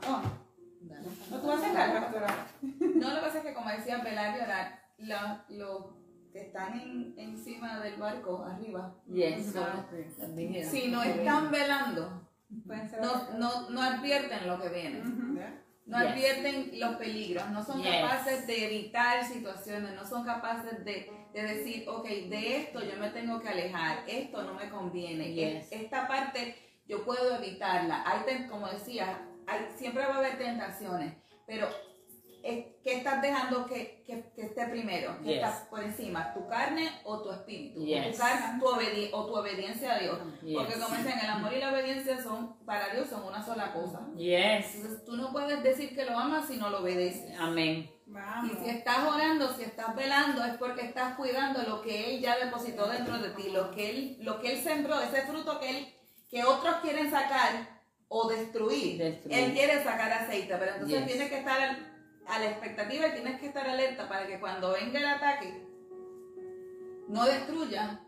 Oh. 0.07 0.21
¿no 1.32 1.39
tú 1.41 1.47
vas 1.47 1.63
a 1.63 1.67
hablar, 1.67 2.03
pastora? 2.03 2.47
No, 2.61 3.09
lo 3.09 3.15
que 3.15 3.21
pasa 3.21 3.38
es 3.39 3.43
que 3.43 3.53
como 3.53 3.69
decía, 3.69 3.97
velar 3.99 4.38
y 4.38 4.41
orar, 4.43 4.80
la- 4.99 5.45
los 5.49 5.86
que 6.32 6.41
están 6.41 6.80
en- 6.80 7.13
encima 7.17 7.80
del 7.80 7.95
barco, 7.95 8.43
arriba, 8.45 8.95
Yes. 9.07 9.53
Dijeron. 10.36 10.71
si 10.71 10.88
no 10.89 11.03
están 11.03 11.51
velando, 11.51 12.27
no, 13.01 13.38
no, 13.38 13.69
no 13.69 13.82
advierten 13.82 14.47
lo 14.47 14.61
que 14.61 14.69
viene. 14.69 15.01
No 15.86 15.97
Yes. 15.99 16.07
advierten 16.11 16.80
los 16.80 16.95
peligros, 16.97 17.49
no 17.49 17.63
son 17.63 17.82
Yes. 17.82 18.01
capaces 18.01 18.45
de 18.47 18.65
evitar 18.67 19.25
situaciones, 19.25 19.95
no 19.95 20.05
son 20.05 20.23
capaces 20.23 20.86
de, 20.86 21.11
de 21.34 21.41
decir, 21.43 21.88
ok, 21.89 22.05
de 22.07 22.57
esto 22.57 22.84
yo 22.84 22.97
me 22.99 23.09
tengo 23.09 23.39
que 23.39 23.49
alejar, 23.49 24.03
esto 24.07 24.43
no 24.43 24.53
me 24.53 24.69
conviene, 24.69 25.34
Yes. 25.34 25.71
es- 25.71 25.82
esta 25.82 26.07
parte 26.07 26.55
yo 26.88 27.03
puedo 27.05 27.36
evitarla. 27.38 28.03
Hay, 28.05 28.47
como 28.47 28.67
decía, 28.67 29.19
hay, 29.47 29.65
siempre 29.77 30.05
va 30.05 30.15
a 30.15 30.17
haber 30.19 30.38
tentaciones, 30.38 31.13
pero 31.47 31.67
¿qué 32.42 32.94
estás 32.98 33.22
dejando 33.22 33.66
que, 33.66 34.04
que- 34.06 34.32
que 34.36 34.42
esté 34.44 34.68
primero? 34.68 35.16
¿Qué 35.24 35.36
Yes. 35.36 35.44
está 35.44 35.70
por 35.70 35.84
encima? 35.84 36.34
¿Tu 36.34 36.48
carne 36.48 36.90
o 37.04 37.22
tu 37.22 37.32
espíritu? 37.32 37.82
O, 37.82 38.12
tu 38.12 38.18
carne, 38.18 38.60
tu 38.60 38.66
obedi- 38.68 39.10
o 39.12 39.26
tu 39.26 39.36
obediencia 39.36 39.96
a 39.96 40.00
Dios. 40.00 40.18
Yes. 40.42 40.56
Porque 40.58 40.74
como 40.80 40.96
dicen, 40.96 41.20
el 41.20 41.30
amor 41.30 41.54
y 41.54 41.60
la 41.60 41.72
obediencia 41.72 42.22
son, 42.24 42.58
para 42.66 42.90
Dios 42.90 43.08
son 43.10 43.24
una 43.24 43.44
sola 43.46 43.74
cosa. 43.74 44.02
Yes. 44.16 44.76
Entonces 44.76 45.06
tú 45.06 45.16
no 45.18 45.32
puedes 45.32 45.62
decir 45.64 45.96
que 45.96 46.06
lo 46.06 46.18
amas 46.18 46.48
si 46.48 46.58
no 46.58 46.70
lo 46.70 46.80
obedeces. 46.80 47.38
Amén. 47.40 47.90
Vamos. 48.06 48.52
Y 48.52 48.64
si 48.64 48.70
estás 48.72 49.06
orando, 49.06 49.54
si 49.56 49.64
estás 49.64 49.96
velando, 49.96 50.44
es 50.44 50.56
porque 50.58 50.82
estás 50.86 51.16
cuidando 51.16 51.62
lo 51.64 51.82
que 51.84 52.16
Él 52.16 52.22
ya 52.22 52.38
depositó 52.44 52.88
dentro 52.90 53.20
de 53.20 53.30
ti, 53.32 53.50
lo 53.52 53.70
que 53.72 53.90
Él, 53.92 54.18
lo 54.22 54.40
que 54.42 54.54
él 54.54 54.64
sembró, 54.64 55.00
ese 55.00 55.22
fruto 55.24 55.60
que, 55.60 55.70
él, 55.70 55.96
que 56.28 56.44
otros 56.44 56.78
quieren 56.82 57.12
sacar 57.12 57.80
o 58.08 58.28
destruir. 58.28 58.98
Destruir. 58.98 59.38
Él 59.38 59.54
quiere 59.54 59.84
sacar 59.84 60.12
aceite, 60.12 60.56
pero 60.58 60.72
entonces 60.74 60.98
Yes. 61.02 61.08
tienes 61.08 61.30
que 61.30 61.38
estar 61.38 61.78
a 62.30 62.39
la 62.39 62.45
expectativa 62.51 63.07
y 63.07 63.11
tienes 63.13 63.39
que 63.39 63.47
estar 63.47 63.67
alerta 63.67 64.07
para 64.07 64.27
que 64.27 64.39
cuando 64.39 64.71
venga 64.73 64.99
el 64.99 65.05
ataque 65.07 65.65
no 67.07 67.25
destruya 67.25 68.01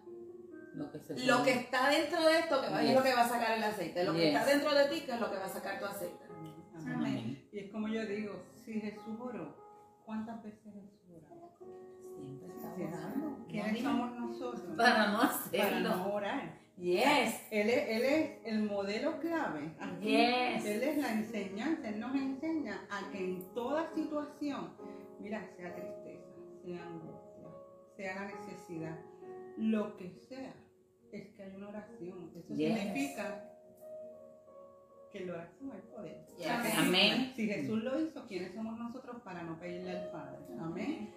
Lo 0.75 0.91
que 0.91 0.99
se 0.99 1.25
lo 1.25 1.39
puede. 1.39 1.53
que 1.53 1.59
está 1.59 1.89
dentro 1.89 2.21
de 2.23 2.39
esto, 2.39 2.61
que 2.61 2.69
va- 2.69 2.83
es 2.83 2.93
lo 2.95 3.03
que 3.03 3.13
va 3.15 3.21
a 3.21 3.29
sacar 3.29 3.57
el 3.57 3.63
aceite, 3.63 4.03
lo 4.03 4.13
que 4.13 4.27
está 4.29 4.45
dentro 4.45 4.73
de 4.73 4.85
ti, 4.85 5.01
que 5.01 5.11
es 5.13 5.19
lo 5.19 5.31
que 5.31 5.37
va 5.37 5.45
a 5.45 5.49
sacar 5.49 5.79
tu 5.79 5.85
aceite. 5.85 6.23
Amén. 6.29 6.93
Amén. 6.95 7.49
Y 7.51 7.59
es 7.59 7.71
como 7.71 7.87
yo 7.87 8.05
digo, 8.05 8.43
si 8.63 8.79
Jesús 8.79 9.19
oró, 9.19 9.57
¿cuántas 10.05 10.41
veces 10.43 10.61
Jesús 10.63 11.23
oró? 11.29 11.57
Siempre 12.15 12.47
está 12.55 12.73
orando. 12.75 13.45
¿Quiénes 13.49 13.81
somos 13.83 14.11
nosotros? 14.19 14.61
Para 14.77 15.07
no 15.07 15.17
Para 15.19 15.29
hacerlo. 15.31 15.89
no 15.95 16.13
orar. 16.13 16.60
Yes. 16.81 17.47
Él 17.51 17.69
es, 17.69 17.89
él 17.89 18.01
es 18.03 18.31
el 18.45 18.63
modelo 18.63 19.19
clave. 19.19 19.71
aquí. 19.79 20.07
Yes. 20.07 20.65
Él 20.65 20.83
es 20.83 20.97
la 20.97 21.13
enseñanza. 21.13 21.89
Él 21.89 21.99
nos 21.99 22.15
enseña 22.15 22.81
a 22.89 23.11
que 23.11 23.19
en 23.23 23.53
toda 23.53 23.87
situación, 23.93 24.73
mira, 25.19 25.47
sea 25.55 25.75
tristeza, 25.75 26.25
sea 26.63 26.83
angustia, 26.87 27.47
sea 27.95 28.15
la 28.15 28.25
necesidad, 28.35 28.99
lo 29.57 29.95
que 29.97 30.09
sea, 30.27 30.55
es 31.11 31.27
que 31.35 31.43
hay 31.43 31.55
una 31.55 31.69
oración. 31.69 32.31
Eso 32.35 32.53
Yes. 32.55 32.79
significa 32.79 33.47
que 35.11 35.25
la 35.25 35.33
oración 35.33 35.71
es 35.77 35.81
poder. 35.83 36.25
Yes. 36.37 36.77
Amén. 36.79 37.31
Si 37.35 37.47
Jesús 37.47 37.83
lo 37.83 37.99
hizo, 38.01 38.25
¿quiénes 38.27 38.53
somos 38.53 38.77
nosotros 38.79 39.21
para 39.23 39.43
no 39.43 39.59
pedirle 39.59 39.91
al 39.99 40.09
Padre? 40.11 40.39
Amén. 40.59 41.13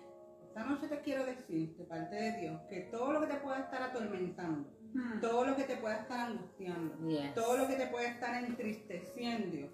Esta 0.47 0.65
noche 0.65 0.89
te 0.89 1.01
quiero 1.01 1.25
decir, 1.25 1.75
de 1.77 1.85
parte 1.85 2.15
de 2.17 2.41
Dios, 2.41 2.61
que 2.69 2.81
todo 2.83 3.13
lo 3.13 3.21
que 3.23 3.29
te 3.29 3.37
pueda 3.37 3.61
estar 3.61 3.83
atormentando, 3.83 4.69
Hmm. 4.95 5.21
todo 5.21 5.45
lo 5.45 5.57
que 5.57 5.65
te 5.65 5.77
pueda 5.77 5.97
estar 5.97 6.21
angustiando, 6.31 6.97
Yes. 7.09 7.35
todo 7.35 7.57
lo 7.59 7.67
que 7.67 7.75
te 7.75 7.87
pueda 7.89 8.09
estar 8.09 8.43
entristeciendo, 8.45 9.69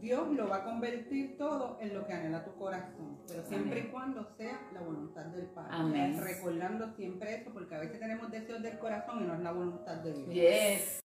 Dios 0.00 0.28
lo 0.28 0.48
va 0.48 0.56
a 0.58 0.64
convertir 0.64 1.36
todo 1.38 1.78
en 1.80 1.94
lo 1.94 2.06
que 2.06 2.12
anhela 2.12 2.44
tu 2.44 2.54
corazón, 2.54 3.18
pero 3.26 3.42
siempre 3.44 3.80
Amén. 3.80 3.86
y 3.88 3.92
cuando 3.92 4.24
sea 4.36 4.60
la 4.72 4.80
voluntad 4.82 5.24
del 5.26 5.46
Padre. 5.46 5.70
Amén. 5.74 6.20
Recordando 6.20 6.94
siempre 6.94 7.36
eso, 7.36 7.50
porque 7.52 7.74
a 7.74 7.78
veces 7.80 7.98
tenemos 7.98 8.30
deseos 8.30 8.62
del 8.62 8.78
corazón 8.78 9.22
y 9.22 9.26
no 9.26 9.34
es 9.34 9.40
la 9.40 9.52
voluntad 9.52 9.96
de 9.96 10.12
Dios. 10.12 10.28
Yes. 10.34 11.00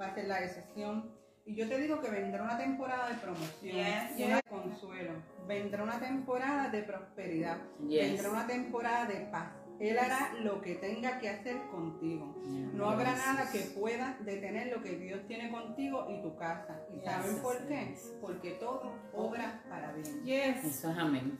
Va 0.00 0.06
a 0.06 0.14
ser 0.14 0.26
la 0.26 0.44
excepción. 0.44 1.10
Y 1.44 1.54
yo 1.56 1.68
te 1.68 1.78
digo 1.78 2.00
que 2.00 2.10
vendrá 2.10 2.42
una 2.42 2.58
temporada 2.58 3.08
de 3.08 3.14
promoción, 3.14 3.76
Yes. 3.76 4.26
una 4.26 4.36
de 4.36 4.42
consuelo, 4.48 5.12
vendrá 5.48 5.82
una 5.82 5.98
temporada 5.98 6.68
de 6.68 6.82
prosperidad, 6.82 7.58
Yes. 7.88 8.12
vendrá 8.12 8.30
una 8.30 8.46
temporada 8.46 9.06
de 9.06 9.20
paz. 9.30 9.52
Él 9.82 9.98
hará 9.98 10.34
lo 10.34 10.62
que 10.62 10.76
tenga 10.76 11.18
que 11.18 11.28
hacer 11.28 11.66
contigo. 11.66 12.36
No 12.72 12.88
habrá 12.88 13.16
nada 13.16 13.50
que 13.50 13.58
pueda 13.76 14.16
detener 14.20 14.68
lo 14.68 14.80
que 14.80 14.96
Dios 14.96 15.26
tiene 15.26 15.50
contigo 15.50 16.06
y 16.08 16.22
tu 16.22 16.36
casa. 16.36 16.80
¿Y 16.94 17.00
saben 17.00 17.42
por 17.42 17.66
qué? 17.66 17.92
Porque 18.20 18.52
todo 18.52 18.92
obra 19.12 19.60
para 19.68 19.92
bien. 19.92 20.22
Yes. 20.22 20.64
Eso 20.64 20.92
es 20.92 20.98
amén. 20.98 21.36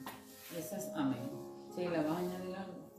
Eso 0.59 0.75
es 0.75 0.91
amén. 0.97 1.31
Sí, 1.73 1.87
¿le 1.87 2.03
vas 2.03 2.17
a 2.17 2.19
añadir 2.19 2.57
algo? 2.57 2.91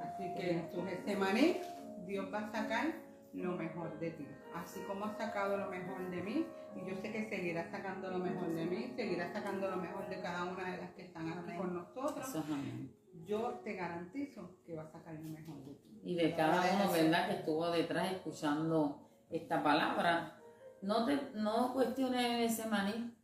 Así 0.00 0.32
que 0.34 0.50
en 0.52 0.70
tu 0.70 0.84
Getsemaní, 0.84 1.60
Dios 2.06 2.32
va 2.32 2.46
a 2.46 2.52
sacar 2.52 2.86
lo 3.32 3.56
mejor 3.56 3.98
de 3.98 4.10
ti. 4.12 4.28
Así 4.54 4.78
como 4.86 5.06
ha 5.06 5.16
sacado 5.16 5.56
lo 5.56 5.70
mejor 5.70 6.08
de 6.08 6.22
mí, 6.22 6.46
y 6.76 6.88
yo 6.88 6.94
sé 7.02 7.10
que 7.10 7.28
seguirá 7.28 7.68
sacando 7.68 8.10
lo 8.10 8.18
mejor 8.18 8.54
de 8.54 8.64
mí, 8.64 8.92
seguirá 8.94 9.32
sacando 9.32 9.68
lo 9.68 9.76
mejor 9.78 10.08
de 10.08 10.20
cada 10.20 10.44
una 10.44 10.70
de 10.70 10.78
las 10.78 10.90
que 10.92 11.02
están 11.06 11.32
aquí 11.32 11.56
con 11.56 11.74
nosotros. 11.74 12.28
Eso 12.28 12.38
es 12.38 12.44
amén. 12.44 13.01
Yo 13.24 13.60
te 13.64 13.74
garantizo 13.74 14.56
que 14.64 14.74
va 14.74 14.82
a 14.82 14.90
sacar 14.90 15.14
lo 15.14 15.28
mejor 15.28 15.64
de 15.64 15.74
ti. 15.74 16.00
Y 16.04 16.14
de 16.14 16.34
cada 16.34 16.62
uno, 16.74 16.92
¿verdad? 16.92 17.28
Que 17.28 17.36
estuvo 17.36 17.70
detrás 17.70 18.12
escuchando 18.12 19.08
esta 19.30 19.62
palabra. 19.62 20.38
No, 20.80 21.06
te, 21.06 21.18
no 21.34 21.72
cuestiones 21.72 22.52
ese 22.52 22.68
maní, 22.68 23.14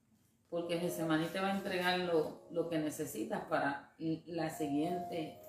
porque 0.48 0.84
ese 0.86 1.04
maní 1.04 1.26
te 1.26 1.40
va 1.40 1.48
a 1.48 1.56
entregar 1.56 1.98
lo, 2.00 2.46
lo 2.50 2.68
que 2.68 2.78
necesitas 2.78 3.42
para 3.46 3.94
la 3.98 4.50
siguiente 4.50 5.40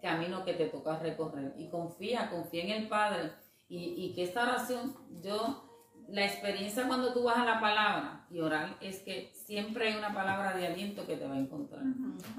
camino 0.00 0.44
que 0.44 0.54
te 0.54 0.66
toca 0.66 0.98
recorrer. 0.98 1.54
Y 1.58 1.68
confía, 1.68 2.30
confía 2.30 2.64
en 2.64 2.82
el 2.82 2.88
Padre. 2.88 3.32
Y, 3.68 3.94
y 3.96 4.14
que 4.14 4.24
esta 4.24 4.44
oración, 4.44 4.96
yo, 5.20 5.67
la 6.08 6.24
experiencia 6.24 6.86
cuando 6.86 7.12
tú 7.12 7.22
vas 7.24 7.36
a 7.38 7.44
la 7.44 7.60
palabra 7.60 8.26
y 8.30 8.40
orar 8.40 8.76
es 8.80 9.00
que 9.00 9.30
siempre 9.34 9.88
hay 9.88 9.96
una 9.96 10.14
palabra 10.14 10.56
de 10.56 10.66
aliento 10.66 11.06
que 11.06 11.16
te 11.16 11.26
va 11.26 11.34
a 11.34 11.38
encontrar 11.38 11.82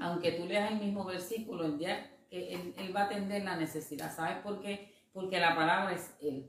aunque 0.00 0.32
tú 0.32 0.44
leas 0.46 0.72
el 0.72 0.78
mismo 0.80 1.04
versículo, 1.04 1.64
el 1.64 1.78
día 1.78 2.10
que 2.28 2.52
él, 2.54 2.74
él 2.76 2.94
va 2.94 3.02
a 3.02 3.04
atender 3.04 3.44
la 3.44 3.56
necesidad. 3.56 4.14
¿Sabes 4.14 4.38
por 4.38 4.60
qué? 4.60 4.92
Porque 5.12 5.40
la 5.40 5.54
palabra 5.56 5.92
es 5.92 6.14
Él. 6.20 6.48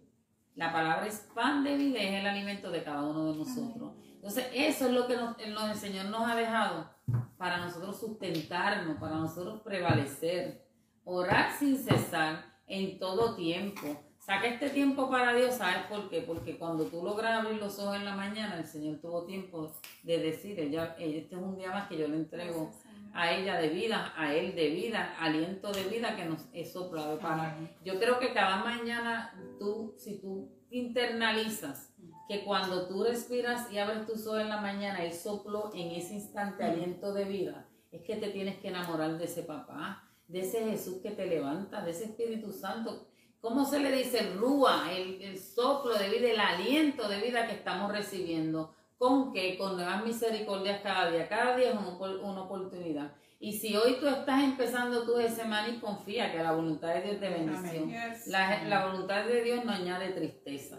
La 0.55 0.71
palabra 0.71 1.07
es 1.07 1.27
pan 1.33 1.63
de 1.63 1.75
vida, 1.75 1.99
es 1.99 2.13
el 2.21 2.27
alimento 2.27 2.69
de 2.69 2.83
cada 2.83 3.01
uno 3.03 3.31
de 3.31 3.37
nosotros. 3.39 3.93
Entonces, 4.13 4.45
eso 4.53 4.85
es 4.87 4.91
lo 4.91 5.07
que 5.07 5.15
nos- 5.17 5.35
el 5.39 5.75
Señor 5.75 6.05
nos 6.05 6.29
ha 6.29 6.35
dejado 6.35 6.89
para 7.37 7.57
nosotros 7.57 7.99
sustentarnos, 7.99 8.97
para 8.97 9.15
nosotros 9.15 9.61
prevalecer, 9.61 10.67
orar 11.03 11.51
sin 11.57 11.77
cesar, 11.77 12.45
en 12.67 12.99
todo 12.99 13.35
tiempo. 13.35 13.99
Saca 14.31 14.47
este 14.47 14.69
tiempo 14.69 15.09
para 15.09 15.33
Dios, 15.33 15.55
¿sabes 15.55 15.83
por 15.89 16.09
qué? 16.09 16.21
Porque 16.21 16.57
cuando 16.57 16.85
tú 16.85 17.03
logras 17.03 17.43
abrir 17.43 17.59
los 17.59 17.77
ojos 17.79 17.97
en 17.97 18.05
la 18.05 18.15
mañana, 18.15 18.57
el 18.57 18.65
Señor 18.65 19.01
tuvo 19.01 19.25
tiempo 19.25 19.73
de 20.03 20.19
decir, 20.19 20.57
ella, 20.57 20.95
este 20.97 21.35
es 21.35 21.41
un 21.41 21.57
día 21.57 21.69
más 21.71 21.89
que 21.89 21.97
yo 21.97 22.07
le 22.07 22.15
entrego 22.15 22.71
a 23.13 23.33
ella 23.33 23.59
de 23.59 23.67
vida, 23.67 24.13
a 24.15 24.33
él 24.33 24.55
de 24.55 24.69
vida, 24.69 25.17
aliento 25.19 25.73
de 25.73 25.83
vida 25.83 26.15
que 26.15 26.23
nos 26.23 26.47
es 26.53 26.71
soplado 26.71 27.19
para. 27.19 27.57
Yo 27.83 27.99
creo 27.99 28.19
que 28.19 28.31
cada 28.31 28.63
mañana 28.63 29.37
tú, 29.59 29.95
si 29.97 30.21
tú 30.21 30.49
internalizas 30.69 31.93
que 32.29 32.45
cuando 32.45 32.87
tú 32.87 33.03
respiras 33.03 33.69
y 33.69 33.79
abres 33.79 34.07
tus 34.07 34.25
ojos 34.27 34.39
en 34.39 34.47
la 34.47 34.61
mañana, 34.61 35.03
él 35.03 35.11
sopló 35.11 35.71
en 35.73 35.91
ese 35.91 36.13
instante 36.13 36.63
aliento 36.63 37.13
de 37.13 37.25
vida, 37.25 37.67
es 37.91 38.01
que 38.03 38.15
te 38.15 38.29
tienes 38.29 38.59
que 38.59 38.69
enamorar 38.69 39.17
de 39.17 39.25
ese 39.25 39.43
papá, 39.43 40.07
de 40.29 40.39
ese 40.39 40.61
Jesús 40.69 41.01
que 41.03 41.11
te 41.11 41.25
levanta, 41.25 41.83
de 41.83 41.91
ese 41.91 42.05
Espíritu 42.05 42.53
Santo. 42.53 43.10
¿Cómo 43.41 43.65
se 43.65 43.79
le 43.79 43.91
dice? 43.91 44.33
Rúa, 44.35 44.91
el, 44.91 45.19
el 45.21 45.39
soplo 45.39 45.97
de 45.97 46.09
vida, 46.09 46.29
el 46.29 46.39
aliento 46.39 47.07
de 47.07 47.19
vida 47.19 47.47
que 47.47 47.53
estamos 47.53 47.91
recibiendo. 47.91 48.75
¿Con 48.99 49.33
qué? 49.33 49.57
Con 49.57 49.77
nuevas 49.77 50.05
misericordias 50.05 50.81
cada 50.81 51.09
día. 51.09 51.27
Cada 51.27 51.57
día 51.57 51.71
es 51.71 51.75
una, 51.75 51.89
una 52.21 52.43
oportunidad. 52.43 53.11
Y 53.39 53.53
si 53.53 53.75
hoy 53.75 53.97
tú 53.99 54.07
estás 54.07 54.43
empezando 54.43 55.03
tu 55.03 55.19
semana 55.27 55.67
y 55.69 55.79
confía 55.79 56.31
que 56.31 56.43
la 56.43 56.51
voluntad 56.51 56.93
de 56.93 57.01
Dios 57.01 57.19
de 57.19 57.29
bendición. 57.29 57.89
Yes. 57.89 58.27
La, 58.27 58.63
la 58.65 58.85
voluntad 58.85 59.25
de 59.25 59.41
Dios 59.41 59.65
no 59.65 59.71
añade 59.71 60.09
tristeza, 60.09 60.77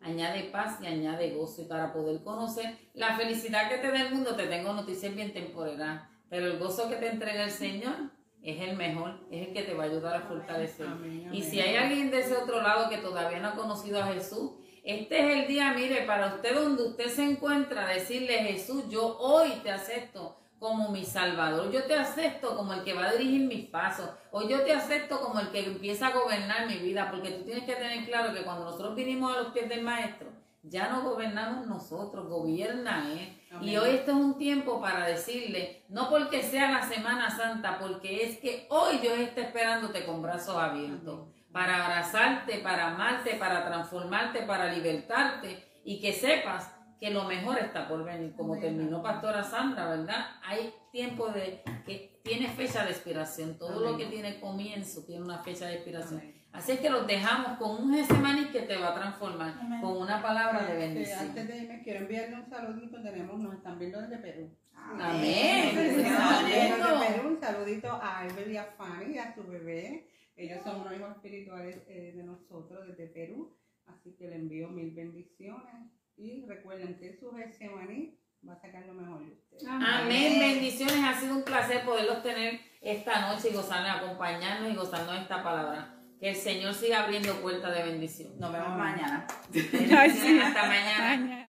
añade 0.00 0.44
paz 0.44 0.78
y 0.80 0.86
añade 0.86 1.34
gozo. 1.34 1.60
Y 1.60 1.66
para 1.66 1.92
poder 1.92 2.22
conocer 2.22 2.78
la 2.94 3.14
felicidad 3.18 3.68
que 3.68 3.76
te 3.76 3.92
da 3.92 4.00
el 4.00 4.14
mundo, 4.14 4.34
te 4.34 4.46
tengo 4.46 4.72
noticias 4.72 5.14
bien 5.14 5.34
temporeras. 5.34 6.08
Pero 6.30 6.46
el 6.46 6.58
gozo 6.58 6.88
que 6.88 6.96
te 6.96 7.10
entrega 7.10 7.44
el 7.44 7.50
Señor 7.50 8.10
es 8.42 8.60
el 8.68 8.76
mejor, 8.76 9.20
es 9.30 9.48
el 9.48 9.52
que 9.52 9.62
te 9.62 9.74
va 9.74 9.84
a 9.84 9.86
ayudar 9.86 10.16
a 10.16 10.20
fortalecer. 10.22 10.86
Amén, 10.86 11.28
Y 11.32 11.42
si 11.42 11.60
hay 11.60 11.76
alguien 11.76 12.10
de 12.10 12.20
ese 12.20 12.36
otro 12.36 12.62
lado 12.62 12.88
que 12.88 12.98
todavía 12.98 13.38
no 13.40 13.48
ha 13.48 13.54
conocido 13.54 14.02
a 14.02 14.06
Jesús, 14.06 14.52
este 14.82 15.18
es 15.18 15.42
el 15.42 15.46
día, 15.46 15.74
mire, 15.74 16.02
para 16.02 16.34
usted 16.34 16.54
donde 16.54 16.84
usted 16.84 17.08
se 17.08 17.24
encuentra, 17.24 17.86
decirle, 17.86 18.38
Jesús, 18.44 18.84
yo 18.88 19.18
hoy 19.18 19.50
te 19.62 19.70
acepto 19.70 20.38
como 20.58 20.90
mi 20.90 21.04
Salvador, 21.04 21.70
yo 21.70 21.84
te 21.84 21.94
acepto 21.94 22.56
como 22.56 22.72
el 22.72 22.82
que 22.82 22.94
va 22.94 23.08
a 23.08 23.12
dirigir 23.12 23.46
mis 23.46 23.66
pasos, 23.68 24.10
hoy 24.30 24.48
yo 24.48 24.62
te 24.62 24.72
acepto 24.72 25.20
como 25.20 25.40
el 25.40 25.48
que 25.50 25.64
empieza 25.64 26.08
a 26.08 26.12
gobernar 26.12 26.66
mi 26.66 26.76
vida, 26.76 27.10
porque 27.10 27.30
tú 27.30 27.44
tienes 27.44 27.64
que 27.64 27.74
tener 27.74 28.04
claro 28.06 28.32
que 28.34 28.42
cuando 28.42 28.64
nosotros 28.64 28.94
vinimos 28.94 29.34
a 29.34 29.40
los 29.40 29.52
pies 29.52 29.68
del 29.68 29.82
Maestro, 29.82 30.29
ya 30.62 30.88
no 30.88 31.02
gobernamos 31.02 31.66
nosotros, 31.66 32.28
gobierna 32.28 33.10
Él. 33.12 33.36
Y 33.62 33.74
Amén. 33.74 33.78
hoy 33.78 33.90
este 33.96 34.10
es 34.10 34.16
un 34.16 34.36
tiempo 34.36 34.80
para 34.80 35.06
decirle, 35.06 35.84
no 35.88 36.08
porque 36.08 36.42
sea 36.42 36.70
la 36.70 36.82
Semana 36.82 37.30
Santa, 37.30 37.78
porque 37.78 38.24
es 38.24 38.38
que 38.38 38.66
hoy 38.70 38.98
Dios 38.98 39.18
está 39.18 39.42
esperándote 39.42 40.04
con 40.04 40.22
brazos 40.22 40.56
abiertos, 40.56 41.28
para 41.52 41.84
abrazarte, 41.84 42.58
para 42.58 42.88
amarte, 42.92 43.34
para 43.34 43.66
transformarte, 43.66 44.42
para 44.42 44.72
libertarte 44.72 45.80
y 45.84 46.00
que 46.00 46.12
sepas 46.12 46.72
que 47.00 47.10
lo 47.10 47.24
mejor 47.24 47.58
está 47.58 47.88
por 47.88 48.04
venir, 48.04 48.34
como 48.36 48.58
terminó 48.58 49.02
Pastora 49.02 49.42
Sandra, 49.42 49.88
¿verdad? 49.88 50.26
Hay 50.44 50.72
tiempo 50.92 51.28
de 51.28 51.62
que 51.86 52.20
tiene 52.22 52.48
fecha 52.48 52.84
de 52.84 52.90
expiración, 52.90 53.58
todo 53.58 53.80
lo 53.80 53.96
que 53.96 54.06
tiene 54.06 54.38
comienzo 54.38 55.02
tiene 55.06 55.24
una 55.24 55.38
fecha 55.38 55.66
de 55.66 55.76
expiración. 55.76 56.39
Amén. 56.52 56.62
Así 56.62 56.72
es 56.72 56.80
que 56.80 56.90
los 56.90 57.06
dejamos 57.06 57.58
con 57.58 57.82
un 57.82 57.94
Getsemaní 57.94 58.46
que 58.46 58.62
te 58.62 58.76
va 58.76 58.88
a 58.88 58.94
transformar, 58.94 59.54
Amén. 59.60 59.80
con 59.80 59.96
una 59.96 60.20
palabra 60.22 60.64
de 60.66 60.76
bendición. 60.76 61.18
antes 61.20 61.48
de 61.48 61.58
irme, 61.58 61.82
quiero 61.82 62.00
enviarle 62.00 62.36
un 62.36 62.50
saludito. 62.50 63.02
Tenemos, 63.02 63.38
nos 63.38 63.54
están 63.54 63.78
viendo 63.78 64.00
desde 64.00 64.18
Perú. 64.18 64.50
Amén. 64.74 65.74
Desde 65.74 66.02
Bueno. 66.02 67.00
Perú, 67.06 67.28
un 67.28 67.40
saludito 67.40 67.88
a 67.92 68.18
Albert 68.20 68.48
y 68.50 68.56
a 68.56 68.64
Fanny 68.64 69.14
y 69.14 69.18
a 69.18 69.34
su 69.34 69.44
bebé. 69.46 70.08
Ellos 70.36 70.58
son 70.64 70.80
unos 70.80 70.94
hijos 70.96 71.10
espirituales 71.16 71.82
eh, 71.88 72.12
de 72.16 72.22
nosotros 72.24 72.86
desde 72.88 73.06
Perú. 73.08 73.56
Así 73.86 74.12
que 74.16 74.28
le 74.28 74.36
envío 74.36 74.68
mil 74.68 74.90
bendiciones. 74.94 75.90
Y 76.16 76.44
recuerden 76.46 76.98
que 76.98 77.16
su 77.18 77.30
Getsemaní 77.32 78.18
va 78.46 78.54
a 78.54 78.60
sacar 78.60 78.84
lo 78.86 78.94
mejor 78.94 79.24
de 79.24 79.32
ustedes. 79.32 79.64
Amén, 79.68 80.38
bendiciones, 80.38 80.96
ha 81.04 81.14
sido 81.18 81.36
un 81.36 81.44
placer 81.44 81.84
poderlos 81.84 82.22
tener 82.22 82.60
esta 82.80 83.30
noche 83.30 83.50
y 83.50 83.54
gozarnos, 83.54 83.96
acompañarnos 84.02 84.70
y 84.72 84.76
gozarnos 84.76 85.14
de 85.14 85.22
esta 85.22 85.42
palabra. 85.42 85.99
Que 86.20 86.30
el 86.30 86.36
Señor 86.36 86.74
siga 86.74 87.02
abriendo 87.04 87.34
puertas 87.40 87.74
de 87.74 87.82
bendición. 87.82 88.38
Nos 88.38 88.52
vemos 88.52 88.68
Amén. 88.68 88.78
mañana. 88.78 89.26
Hasta 89.26 90.66
mañana. 90.66 91.16
Mañana. 91.16 91.49